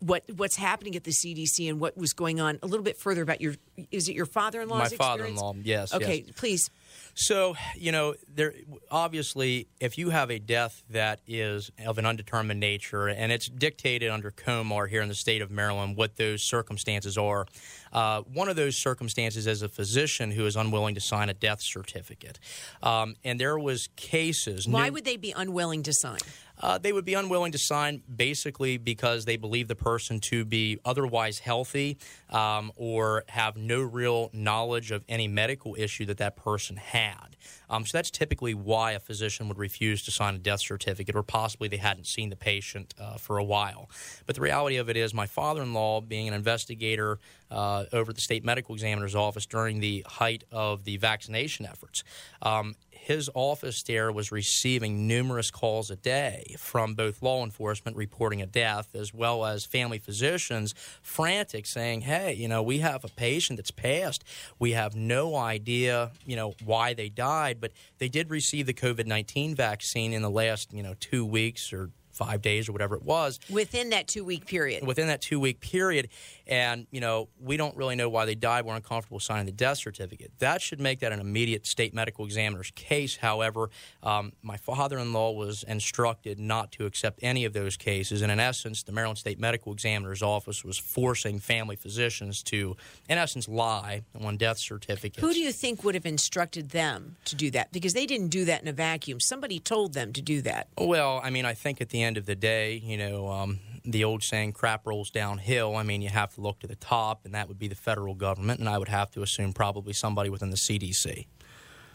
what 0.00 0.22
what's 0.36 0.56
happening 0.56 0.94
at 0.94 1.02
the 1.04 1.10
CDC 1.10 1.68
and 1.68 1.80
what 1.80 1.96
was 1.96 2.12
going 2.12 2.38
on 2.40 2.58
a 2.62 2.66
little 2.66 2.84
bit 2.84 2.98
further 2.98 3.22
about 3.22 3.40
your 3.40 3.54
is 3.90 4.08
it 4.08 4.14
your 4.14 4.26
father-in-law's 4.26 4.78
My 4.78 4.84
experience? 4.84 5.40
father-in-law, 5.40 5.54
yes, 5.64 5.92
Okay, 5.92 6.24
yes. 6.26 6.36
please. 6.36 6.70
So, 7.14 7.56
you 7.76 7.92
know, 7.92 8.14
there 8.32 8.54
obviously, 8.90 9.68
if 9.80 9.98
you 9.98 10.10
have 10.10 10.30
a 10.30 10.38
death 10.38 10.82
that 10.90 11.20
is 11.26 11.70
of 11.84 11.98
an 11.98 12.06
undetermined 12.06 12.60
nature 12.60 13.08
and 13.08 13.32
it's 13.32 13.48
dictated 13.48 14.10
under 14.10 14.30
COMAR 14.30 14.86
here 14.86 15.02
in 15.02 15.08
the 15.08 15.14
state 15.14 15.42
of 15.42 15.50
Maryland 15.50 15.96
what 15.96 16.16
those 16.16 16.42
circumstances 16.42 17.18
are, 17.18 17.46
uh, 17.92 18.22
one 18.22 18.48
of 18.48 18.56
those 18.56 18.76
circumstances 18.76 19.46
is 19.46 19.62
a 19.62 19.68
physician 19.68 20.30
who 20.30 20.46
is 20.46 20.56
unwilling 20.56 20.94
to 20.94 21.00
sign 21.00 21.28
a 21.28 21.34
death 21.34 21.60
certificate. 21.62 22.38
Um, 22.82 23.16
and 23.24 23.40
there 23.40 23.58
was 23.58 23.88
cases. 23.96 24.68
Why 24.68 24.90
would 24.90 25.04
they 25.04 25.16
be 25.16 25.32
unwilling 25.32 25.82
to 25.84 25.92
sign? 25.92 26.18
Uh, 26.60 26.78
they 26.78 26.92
would 26.92 27.04
be 27.04 27.14
unwilling 27.14 27.52
to 27.52 27.58
sign 27.58 28.02
basically 28.14 28.76
because 28.78 29.24
they 29.24 29.36
believe 29.36 29.68
the 29.68 29.76
person 29.76 30.20
to 30.20 30.44
be 30.44 30.78
otherwise 30.84 31.38
healthy 31.38 31.98
um, 32.30 32.72
or 32.76 33.24
have 33.28 33.56
no 33.56 33.80
real 33.80 34.30
knowledge 34.32 34.90
of 34.90 35.04
any 35.08 35.28
medical 35.28 35.74
issue 35.78 36.04
that 36.06 36.18
that 36.18 36.36
person 36.36 36.76
had. 36.76 37.36
Um, 37.70 37.84
so 37.84 37.98
that's 37.98 38.10
typically 38.10 38.54
why 38.54 38.92
a 38.92 39.00
physician 39.00 39.48
would 39.48 39.58
refuse 39.58 40.02
to 40.04 40.10
sign 40.10 40.34
a 40.34 40.38
death 40.38 40.60
certificate, 40.60 41.14
or 41.14 41.22
possibly 41.22 41.68
they 41.68 41.76
hadn't 41.76 42.06
seen 42.06 42.30
the 42.30 42.36
patient 42.36 42.94
uh, 42.98 43.16
for 43.18 43.38
a 43.38 43.44
while. 43.44 43.90
But 44.26 44.36
the 44.36 44.40
reality 44.40 44.76
of 44.76 44.88
it 44.88 44.96
is, 44.96 45.12
my 45.12 45.26
father 45.26 45.62
in 45.62 45.74
law, 45.74 46.00
being 46.00 46.28
an 46.28 46.34
investigator 46.34 47.18
uh, 47.50 47.84
over 47.92 48.10
at 48.10 48.14
the 48.14 48.22
state 48.22 48.44
medical 48.44 48.74
examiner's 48.74 49.14
office 49.14 49.46
during 49.46 49.80
the 49.80 50.04
height 50.06 50.44
of 50.50 50.84
the 50.84 50.96
vaccination 50.96 51.66
efforts, 51.66 52.04
um, 52.42 52.74
his 53.00 53.30
office 53.34 53.82
there 53.82 54.12
was 54.12 54.30
receiving 54.30 55.06
numerous 55.06 55.50
calls 55.50 55.90
a 55.90 55.96
day 55.96 56.54
from 56.58 56.94
both 56.94 57.22
law 57.22 57.42
enforcement 57.44 57.96
reporting 57.96 58.42
a 58.42 58.46
death 58.46 58.94
as 58.94 59.14
well 59.14 59.44
as 59.44 59.64
family 59.64 59.98
physicians 59.98 60.74
frantic 61.02 61.66
saying, 61.66 62.02
hey, 62.02 62.34
you 62.34 62.48
know, 62.48 62.62
we 62.62 62.78
have 62.78 63.04
a 63.04 63.08
patient 63.08 63.56
that's 63.56 63.70
passed. 63.70 64.24
We 64.58 64.72
have 64.72 64.94
no 64.94 65.36
idea, 65.36 66.10
you 66.26 66.36
know, 66.36 66.54
why 66.64 66.94
they 66.94 67.08
died, 67.08 67.60
but 67.60 67.72
they 67.98 68.08
did 68.08 68.30
receive 68.30 68.66
the 68.66 68.74
COVID 68.74 69.06
19 69.06 69.54
vaccine 69.54 70.12
in 70.12 70.22
the 70.22 70.30
last, 70.30 70.72
you 70.72 70.82
know, 70.82 70.94
two 71.00 71.24
weeks 71.24 71.72
or 71.72 71.90
five 72.18 72.42
days 72.42 72.68
or 72.68 72.72
whatever 72.72 72.96
it 72.96 73.02
was. 73.02 73.38
Within 73.48 73.90
that 73.90 74.08
two 74.08 74.24
week 74.24 74.44
period. 74.44 74.86
Within 74.86 75.06
that 75.06 75.22
two 75.22 75.38
week 75.38 75.60
period. 75.60 76.08
And, 76.46 76.86
you 76.90 77.00
know, 77.00 77.28
we 77.40 77.56
don't 77.56 77.76
really 77.76 77.94
know 77.94 78.08
why 78.08 78.24
they 78.24 78.34
died. 78.34 78.64
We're 78.64 78.74
uncomfortable 78.74 79.20
signing 79.20 79.46
the 79.46 79.52
death 79.52 79.78
certificate. 79.78 80.32
That 80.38 80.60
should 80.60 80.80
make 80.80 81.00
that 81.00 81.12
an 81.12 81.20
immediate 81.20 81.66
state 81.66 81.94
medical 81.94 82.24
examiner's 82.24 82.72
case. 82.74 83.16
However, 83.16 83.70
um, 84.02 84.32
my 84.42 84.56
father 84.56 84.98
in 84.98 85.12
law 85.12 85.30
was 85.30 85.62
instructed 85.62 86.40
not 86.40 86.72
to 86.72 86.86
accept 86.86 87.20
any 87.22 87.44
of 87.44 87.52
those 87.52 87.76
cases. 87.76 88.22
And 88.22 88.32
in 88.32 88.40
essence, 88.40 88.82
the 88.82 88.92
Maryland 88.92 89.18
State 89.18 89.38
Medical 89.38 89.72
Examiner's 89.72 90.22
Office 90.22 90.64
was 90.64 90.78
forcing 90.78 91.38
family 91.38 91.76
physicians 91.76 92.42
to, 92.44 92.76
in 93.08 93.18
essence, 93.18 93.46
lie 93.46 94.02
on 94.18 94.38
death 94.38 94.58
certificates. 94.58 95.20
Who 95.20 95.32
do 95.32 95.40
you 95.40 95.52
think 95.52 95.84
would 95.84 95.94
have 95.94 96.06
instructed 96.06 96.70
them 96.70 97.16
to 97.26 97.36
do 97.36 97.50
that? 97.50 97.70
Because 97.72 97.92
they 97.92 98.06
didn't 98.06 98.28
do 98.28 98.46
that 98.46 98.62
in 98.62 98.68
a 98.68 98.72
vacuum. 98.72 99.20
Somebody 99.20 99.60
told 99.60 99.92
them 99.92 100.14
to 100.14 100.22
do 100.22 100.40
that. 100.42 100.68
Well, 100.78 101.20
I 101.22 101.28
mean, 101.28 101.44
I 101.44 101.52
think 101.52 101.82
at 101.82 101.90
the 101.90 102.02
end 102.02 102.07
of 102.16 102.26
the 102.26 102.34
day, 102.34 102.76
you 102.76 102.96
know, 102.96 103.28
um, 103.28 103.60
the 103.84 104.04
old 104.04 104.22
saying, 104.22 104.52
crap 104.52 104.86
rolls 104.86 105.10
downhill. 105.10 105.76
I 105.76 105.82
mean, 105.82 106.02
you 106.02 106.08
have 106.08 106.34
to 106.34 106.40
look 106.40 106.60
to 106.60 106.66
the 106.66 106.76
top, 106.76 107.24
and 107.24 107.34
that 107.34 107.48
would 107.48 107.58
be 107.58 107.68
the 107.68 107.74
federal 107.74 108.14
government, 108.14 108.60
and 108.60 108.68
I 108.68 108.78
would 108.78 108.88
have 108.88 109.10
to 109.12 109.22
assume 109.22 109.52
probably 109.52 109.92
somebody 109.92 110.30
within 110.30 110.50
the 110.50 110.56
CDC. 110.56 111.26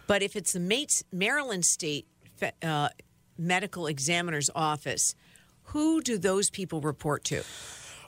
But 0.07 0.21
if 0.21 0.35
it's 0.35 0.53
the 0.53 0.87
Maryland 1.11 1.65
State 1.65 2.07
uh, 2.61 2.89
Medical 3.37 3.87
Examiner's 3.87 4.49
Office, 4.53 5.15
who 5.67 6.01
do 6.01 6.17
those 6.17 6.49
people 6.49 6.81
report 6.81 7.23
to? 7.25 7.43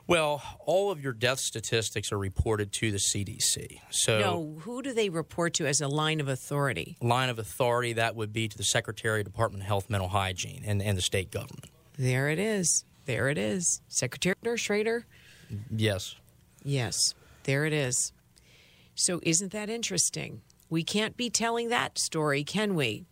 Well, 0.08 0.44
all 0.60 0.92
of 0.92 1.02
your 1.02 1.14
death 1.14 1.40
statistics 1.40 2.12
are 2.12 2.18
reported 2.18 2.72
to 2.74 2.92
the 2.92 3.00
CDC. 3.00 3.80
So, 3.90 4.20
no, 4.20 4.60
who 4.60 4.84
do 4.84 4.94
they 4.94 5.10
report 5.10 5.56
to 5.56 5.66
as 5.66 5.82
a 5.82 5.88
line 5.88 6.20
of 6.20 6.28
authority? 6.28 6.96
Line 7.02 7.30
of 7.30 7.40
authority 7.40 7.94
that 7.94 8.16
would 8.16 8.32
be 8.32 8.48
to 8.48 8.56
the 8.56 8.64
Secretary 8.64 9.22
of 9.22 9.26
Department 9.26 9.64
of 9.64 9.68
Health, 9.68 9.90
Mental 9.90 10.10
Hygiene, 10.10 10.64
and, 10.66 10.82
and 10.82 10.96
the 10.96 11.02
state 11.02 11.32
government. 11.32 11.72
There 11.98 12.30
it 12.30 12.40
is. 12.40 12.86
There 13.06 13.30
it 13.30 13.38
is. 13.38 13.82
Secretary 13.88 14.58
Schrader? 14.58 15.06
Yes. 15.70 16.16
Yes, 16.64 17.14
there 17.44 17.66
it 17.66 17.74
is. 17.74 18.12
So, 18.96 19.20
isn't 19.24 19.52
that 19.52 19.70
interesting? 19.70 20.42
We 20.70 20.84
can't 20.84 21.16
be 21.16 21.30
telling 21.30 21.70
that 21.70 22.00
story, 22.00 22.44
can 22.44 22.74
we? 22.74 23.06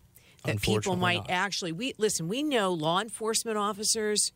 That 0.44 0.62
people 0.62 0.96
might 0.96 1.18
not. 1.18 1.30
actually. 1.30 1.72
We 1.72 1.94
listen. 1.98 2.28
We 2.28 2.42
know 2.44 2.74
law 2.74 3.00
enforcement 3.00 3.58
officers, 3.58 4.32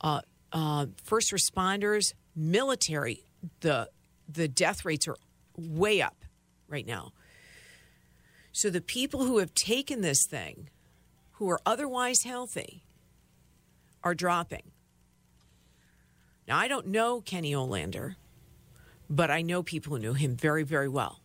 uh, 0.00 0.20
uh, 0.52 0.86
first 1.02 1.32
responders, 1.32 2.12
military. 2.34 3.24
The 3.60 3.88
the 4.28 4.48
death 4.48 4.84
rates 4.84 5.06
are 5.08 5.16
way 5.56 6.02
up 6.02 6.24
right 6.68 6.86
now. 6.86 7.12
So 8.52 8.68
the 8.68 8.80
people 8.80 9.24
who 9.24 9.38
have 9.38 9.54
taken 9.54 10.00
this 10.00 10.26
thing, 10.26 10.68
who 11.32 11.48
are 11.48 11.60
otherwise 11.64 12.24
healthy, 12.24 12.82
are 14.02 14.14
dropping. 14.14 14.70
Now, 16.46 16.58
I 16.58 16.68
don't 16.68 16.86
know 16.86 17.20
Kenny 17.20 17.52
Olander, 17.52 18.16
but 19.10 19.30
I 19.30 19.42
know 19.42 19.62
people 19.62 19.94
who 19.94 20.02
knew 20.02 20.14
him 20.14 20.36
very, 20.36 20.62
very 20.62 20.88
well, 20.88 21.20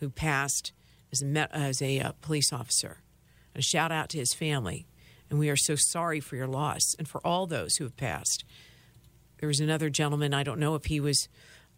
who 0.00 0.10
passed 0.10 0.72
as 1.12 1.22
a, 1.22 1.56
as 1.56 1.80
a 1.80 2.00
uh, 2.00 2.12
police 2.20 2.52
officer. 2.52 2.98
A 3.54 3.62
shout 3.62 3.90
out 3.90 4.10
to 4.10 4.18
his 4.18 4.34
family. 4.34 4.86
And 5.28 5.38
we 5.38 5.50
are 5.50 5.56
so 5.56 5.74
sorry 5.74 6.20
for 6.20 6.36
your 6.36 6.46
loss 6.46 6.94
and 6.98 7.08
for 7.08 7.26
all 7.26 7.46
those 7.46 7.76
who 7.76 7.84
have 7.84 7.96
passed. 7.96 8.44
There 9.38 9.48
was 9.48 9.60
another 9.60 9.90
gentleman, 9.90 10.32
I 10.32 10.42
don't 10.42 10.60
know 10.60 10.74
if 10.74 10.86
he 10.86 11.00
was 11.00 11.28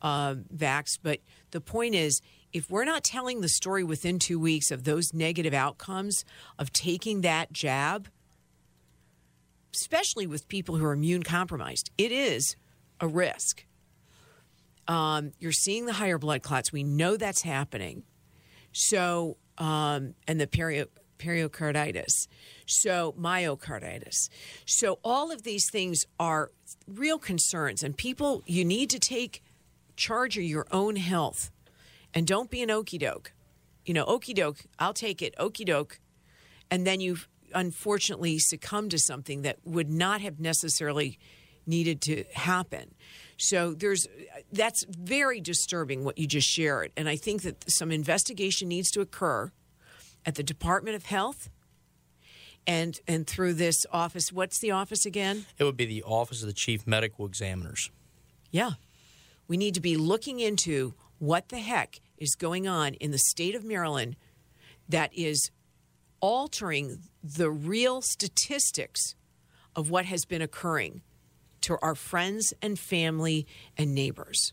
uh, 0.03 0.35
vaxxed, 0.55 0.99
but 1.03 1.21
the 1.51 1.61
point 1.61 1.95
is, 1.95 2.21
if 2.53 2.71
we're 2.71 2.85
not 2.85 3.05
telling 3.05 3.41
the 3.41 3.49
story 3.49 3.85
within 3.85 4.19
two 4.19 4.39
weeks 4.39 4.71
of 4.71 4.85
those 4.85 5.13
negative 5.13 5.55
outcomes 5.55 6.25
of 6.59 6.73
taking 6.73 7.23
that 7.23 7.53
jab, 7.53 8.09
especially 9.75 10.27
with 10.27 10.49
people 10.49 10.77
who 10.77 10.85
are 10.85 10.93
immune 10.93 11.23
compromised. 11.23 11.91
It 11.99 12.13
is 12.13 12.57
a 13.01 13.09
risk. 13.09 13.65
Um, 14.87 15.33
you're 15.39 15.53
seeing 15.53 15.87
the 15.87 15.93
higher 15.95 16.19
blood 16.19 16.43
clots. 16.43 16.73
We 16.73 16.83
know 16.83 17.17
that's 17.17 17.43
happening. 17.43 18.05
So, 18.73 19.37
um, 19.59 20.15
and 20.27 20.41
the 20.41 20.47
pericarditis. 21.19 22.29
So, 22.67 23.15
myocarditis. 23.19 24.29
So, 24.65 24.99
all 25.05 25.31
of 25.31 25.43
these 25.43 25.69
things 25.71 26.07
are 26.19 26.51
real 26.87 27.19
concerns. 27.19 27.83
And 27.83 27.97
people, 27.97 28.43
you 28.47 28.65
need 28.65 28.89
to 28.91 28.99
take 28.99 29.43
charge 29.97 30.39
of 30.39 30.45
your 30.45 30.67
own 30.71 30.97
health 30.97 31.51
and 32.15 32.27
don't 32.27 32.51
be 32.51 32.63
an 32.63 32.71
okey 32.71 32.99
doke. 32.99 33.33
You 33.85 33.95
know, 33.95 34.05
okey 34.05 34.35
doke, 34.35 34.65
I'll 34.79 34.95
take 34.95 35.21
it, 35.23 35.35
okey 35.39 35.65
doke. 35.65 36.01
And 36.71 36.87
then 36.87 37.01
you 37.01 37.19
unfortunately 37.55 38.39
succumb 38.39 38.89
to 38.91 38.99
something 38.99 39.43
that 39.43 39.59
would 39.65 39.91
not 39.91 40.21
have 40.21 40.41
necessarily 40.41 41.19
needed 41.67 42.01
to 42.03 42.25
happen. 42.35 42.95
So 43.37 43.75
there's 43.75 44.09
that's 44.53 44.85
very 44.89 45.41
disturbing 45.41 46.05
what 46.05 46.19
you 46.19 46.27
just 46.27 46.49
shared, 46.49 46.93
and 46.97 47.09
I 47.09 47.17
think 47.17 47.43
that 47.43 47.71
some 47.71 47.93
investigation 47.93 48.69
needs 48.69 48.91
to 48.93 49.01
occur 49.01 49.53
at 50.27 50.35
the 50.35 50.43
Department 50.43 50.97
of 50.97 51.05
Health 51.07 51.51
and 52.67 52.99
and 53.07 53.27
through 53.27 53.55
this 53.55 53.87
office. 53.93 54.33
What's 54.33 54.59
the 54.59 54.73
office 54.73 55.07
again? 55.07 55.47
It 55.59 55.65
would 55.65 55.77
be 55.77 55.87
the 55.87 56.03
Office 56.03 56.43
of 56.43 56.49
the 56.49 56.55
Chief 56.55 56.87
Medical 56.87 57.27
Examiners. 57.27 57.91
Yeah, 58.51 58.73
we 59.47 59.57
need 59.57 59.75
to 59.75 59.81
be 59.81 59.97
looking 59.97 60.41
into 60.41 60.95
what 61.19 61.49
the 61.51 61.59
heck 61.59 62.01
is 62.17 62.35
going 62.35 62.67
on 62.67 62.95
in 62.95 63.11
the 63.11 63.19
state 63.19 63.55
of 63.55 63.65
Maryland 63.65 64.17
that 64.89 65.13
is 65.15 65.51
altering 66.21 66.99
the 67.23 67.51
real 67.51 68.01
statistics 68.03 69.15
of 69.75 69.91
what 69.91 70.05
has 70.05 70.25
been 70.25 70.43
occurring 70.43 71.03
to 71.63 71.79
our 71.83 71.95
friends 71.95 72.55
and 72.63 72.79
family 72.79 73.47
and 73.77 73.95
neighbors. 73.95 74.53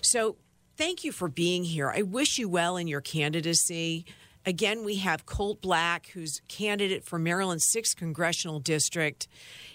So, 0.00 0.36
thank 0.76 1.04
you 1.04 1.12
for 1.12 1.28
being 1.28 1.64
here. 1.64 1.90
I 1.90 2.02
wish 2.02 2.38
you 2.38 2.48
well 2.48 2.76
in 2.76 2.86
your 2.86 3.00
candidacy. 3.00 4.04
Again, 4.46 4.84
we 4.84 4.96
have 4.96 5.26
Colt 5.26 5.60
Black, 5.60 6.08
who's 6.14 6.40
candidate 6.48 7.04
for 7.04 7.18
Maryland's 7.18 7.70
6th 7.74 7.96
Congressional 7.96 8.60
District. 8.60 9.26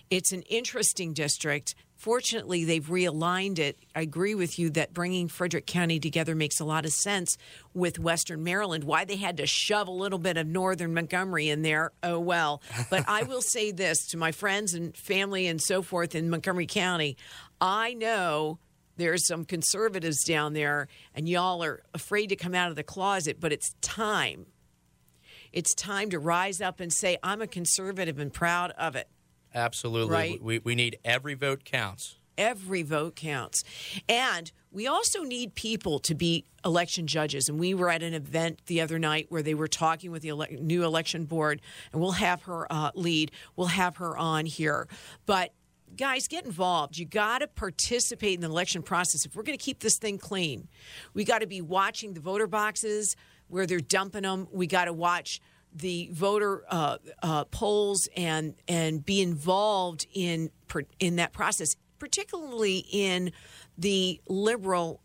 It's 0.09 0.31
an 0.31 0.41
interesting 0.43 1.13
district. 1.13 1.75
Fortunately, 2.03 2.65
they've 2.65 2.85
realigned 2.85 3.59
it. 3.59 3.79
I 3.95 4.01
agree 4.01 4.35
with 4.35 4.59
you 4.59 4.69
that 4.71 4.93
bringing 4.93 5.29
Frederick 5.29 5.65
County 5.65 6.01
together 6.01 6.35
makes 6.35 6.59
a 6.59 6.65
lot 6.65 6.83
of 6.83 6.91
sense 6.91 7.37
with 7.73 7.97
Western 7.97 8.43
Maryland. 8.43 8.83
Why 8.83 9.05
they 9.05 9.15
had 9.15 9.37
to 9.37 9.47
shove 9.47 9.87
a 9.87 9.91
little 9.91 10.19
bit 10.19 10.35
of 10.35 10.45
Northern 10.45 10.93
Montgomery 10.93 11.47
in 11.47 11.61
there, 11.61 11.93
oh 12.03 12.19
well. 12.19 12.61
But 12.89 13.07
I 13.07 13.23
will 13.23 13.41
say 13.53 13.71
this 13.71 14.05
to 14.07 14.17
my 14.17 14.33
friends 14.33 14.73
and 14.73 14.97
family 14.97 15.47
and 15.47 15.61
so 15.61 15.81
forth 15.81 16.13
in 16.13 16.29
Montgomery 16.29 16.65
County 16.65 17.15
I 17.61 17.93
know 17.93 18.59
there's 18.97 19.25
some 19.25 19.45
conservatives 19.45 20.25
down 20.25 20.51
there, 20.51 20.89
and 21.15 21.29
y'all 21.29 21.63
are 21.63 21.83
afraid 21.93 22.27
to 22.27 22.35
come 22.35 22.53
out 22.53 22.69
of 22.69 22.75
the 22.75 22.83
closet, 22.83 23.37
but 23.39 23.53
it's 23.53 23.75
time. 23.79 24.47
It's 25.53 25.73
time 25.73 26.09
to 26.09 26.19
rise 26.19 26.59
up 26.59 26.81
and 26.81 26.91
say, 26.91 27.17
I'm 27.23 27.41
a 27.41 27.47
conservative 27.47 28.19
and 28.19 28.33
proud 28.33 28.71
of 28.71 28.97
it. 28.97 29.07
Absolutely. 29.53 30.13
Right. 30.13 30.41
We, 30.41 30.59
we 30.59 30.75
need 30.75 30.99
every 31.03 31.33
vote 31.33 31.63
counts. 31.63 32.15
Every 32.37 32.81
vote 32.81 33.15
counts. 33.15 33.63
And 34.09 34.51
we 34.71 34.87
also 34.87 35.21
need 35.21 35.53
people 35.53 35.99
to 35.99 36.15
be 36.15 36.45
election 36.65 37.05
judges. 37.05 37.47
And 37.47 37.59
we 37.59 37.75
were 37.75 37.89
at 37.89 38.01
an 38.01 38.15
event 38.15 38.61
the 38.65 38.81
other 38.81 38.97
night 38.97 39.27
where 39.29 39.43
they 39.43 39.53
were 39.53 39.67
talking 39.67 40.11
with 40.11 40.23
the 40.23 40.29
ele- 40.29 40.47
new 40.59 40.83
election 40.83 41.25
board, 41.25 41.61
and 41.91 42.01
we'll 42.01 42.13
have 42.13 42.43
her 42.43 42.65
uh, 42.71 42.91
lead. 42.95 43.31
We'll 43.55 43.67
have 43.67 43.97
her 43.97 44.17
on 44.17 44.47
here. 44.47 44.87
But 45.27 45.53
guys, 45.95 46.27
get 46.27 46.45
involved. 46.45 46.97
You 46.97 47.05
got 47.05 47.39
to 47.39 47.47
participate 47.47 48.33
in 48.33 48.41
the 48.41 48.47
election 48.47 48.81
process. 48.81 49.25
If 49.25 49.35
we're 49.35 49.43
going 49.43 49.57
to 49.57 49.63
keep 49.63 49.79
this 49.79 49.97
thing 49.97 50.17
clean, 50.17 50.67
we 51.13 51.23
got 51.23 51.39
to 51.39 51.47
be 51.47 51.61
watching 51.61 52.13
the 52.13 52.19
voter 52.19 52.47
boxes 52.47 53.15
where 53.47 53.67
they're 53.67 53.79
dumping 53.79 54.23
them. 54.23 54.47
We 54.51 54.65
got 54.65 54.85
to 54.85 54.93
watch 54.93 55.39
the 55.73 56.09
voter 56.11 56.63
uh, 56.69 56.97
uh, 57.21 57.45
polls 57.45 58.07
and 58.15 58.55
and 58.67 59.05
be 59.05 59.21
involved 59.21 60.07
in 60.13 60.49
in 60.99 61.17
that 61.17 61.33
process, 61.33 61.75
particularly 61.99 62.85
in 62.91 63.31
the 63.77 64.21
liberal 64.27 65.01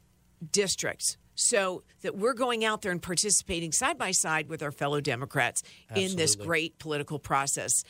districts. 0.52 1.16
So 1.34 1.84
that 2.02 2.16
we're 2.16 2.34
going 2.34 2.64
out 2.64 2.82
there 2.82 2.90
and 2.90 3.00
participating 3.00 3.70
side 3.70 3.96
by 3.96 4.10
side 4.10 4.48
with 4.48 4.60
our 4.60 4.72
fellow 4.72 5.00
Democrats 5.00 5.62
Absolutely. 5.88 6.10
in 6.10 6.18
this 6.18 6.34
great 6.34 6.78
political 6.80 7.20
process 7.20 7.84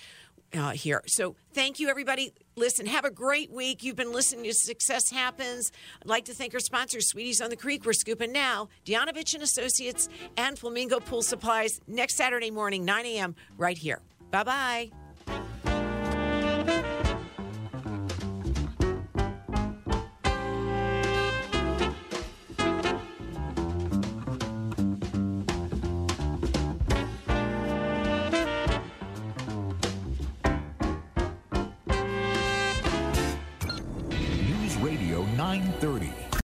uh, 0.55 0.71
here. 0.71 1.03
So 1.07 1.37
thank 1.53 1.81
you, 1.81 1.89
everybody. 1.89 2.33
Listen, 2.57 2.87
have 2.87 3.05
a 3.05 3.11
great 3.11 3.51
week. 3.51 3.83
You've 3.83 3.97
been 3.97 4.13
listening 4.13 4.45
to 4.45 4.55
Success 4.55 5.11
Happens. 5.11 5.71
I'd 6.03 6.09
like 6.09 6.25
to 6.27 6.35
thank 6.35 6.55
our 6.55 6.61
sponsors, 6.61 7.09
Sweeties 7.09 7.41
on 7.41 7.51
the 7.51 7.57
Creek. 7.57 7.85
We're 7.85 7.93
scooping 7.93 8.33
now. 8.33 8.69
Dianovich 8.85 9.35
and 9.35 9.43
Associates 9.43 10.09
and 10.37 10.59
Flamingo 10.59 11.01
Pool 11.01 11.23
Supplies 11.23 11.81
next 11.87 12.17
Saturday 12.17 12.51
morning, 12.51 12.85
9 12.85 13.07
a.m. 13.07 13.37
right 13.57 13.79
here. 13.79 14.01
Bye 14.31 14.45
bye. 14.45 15.08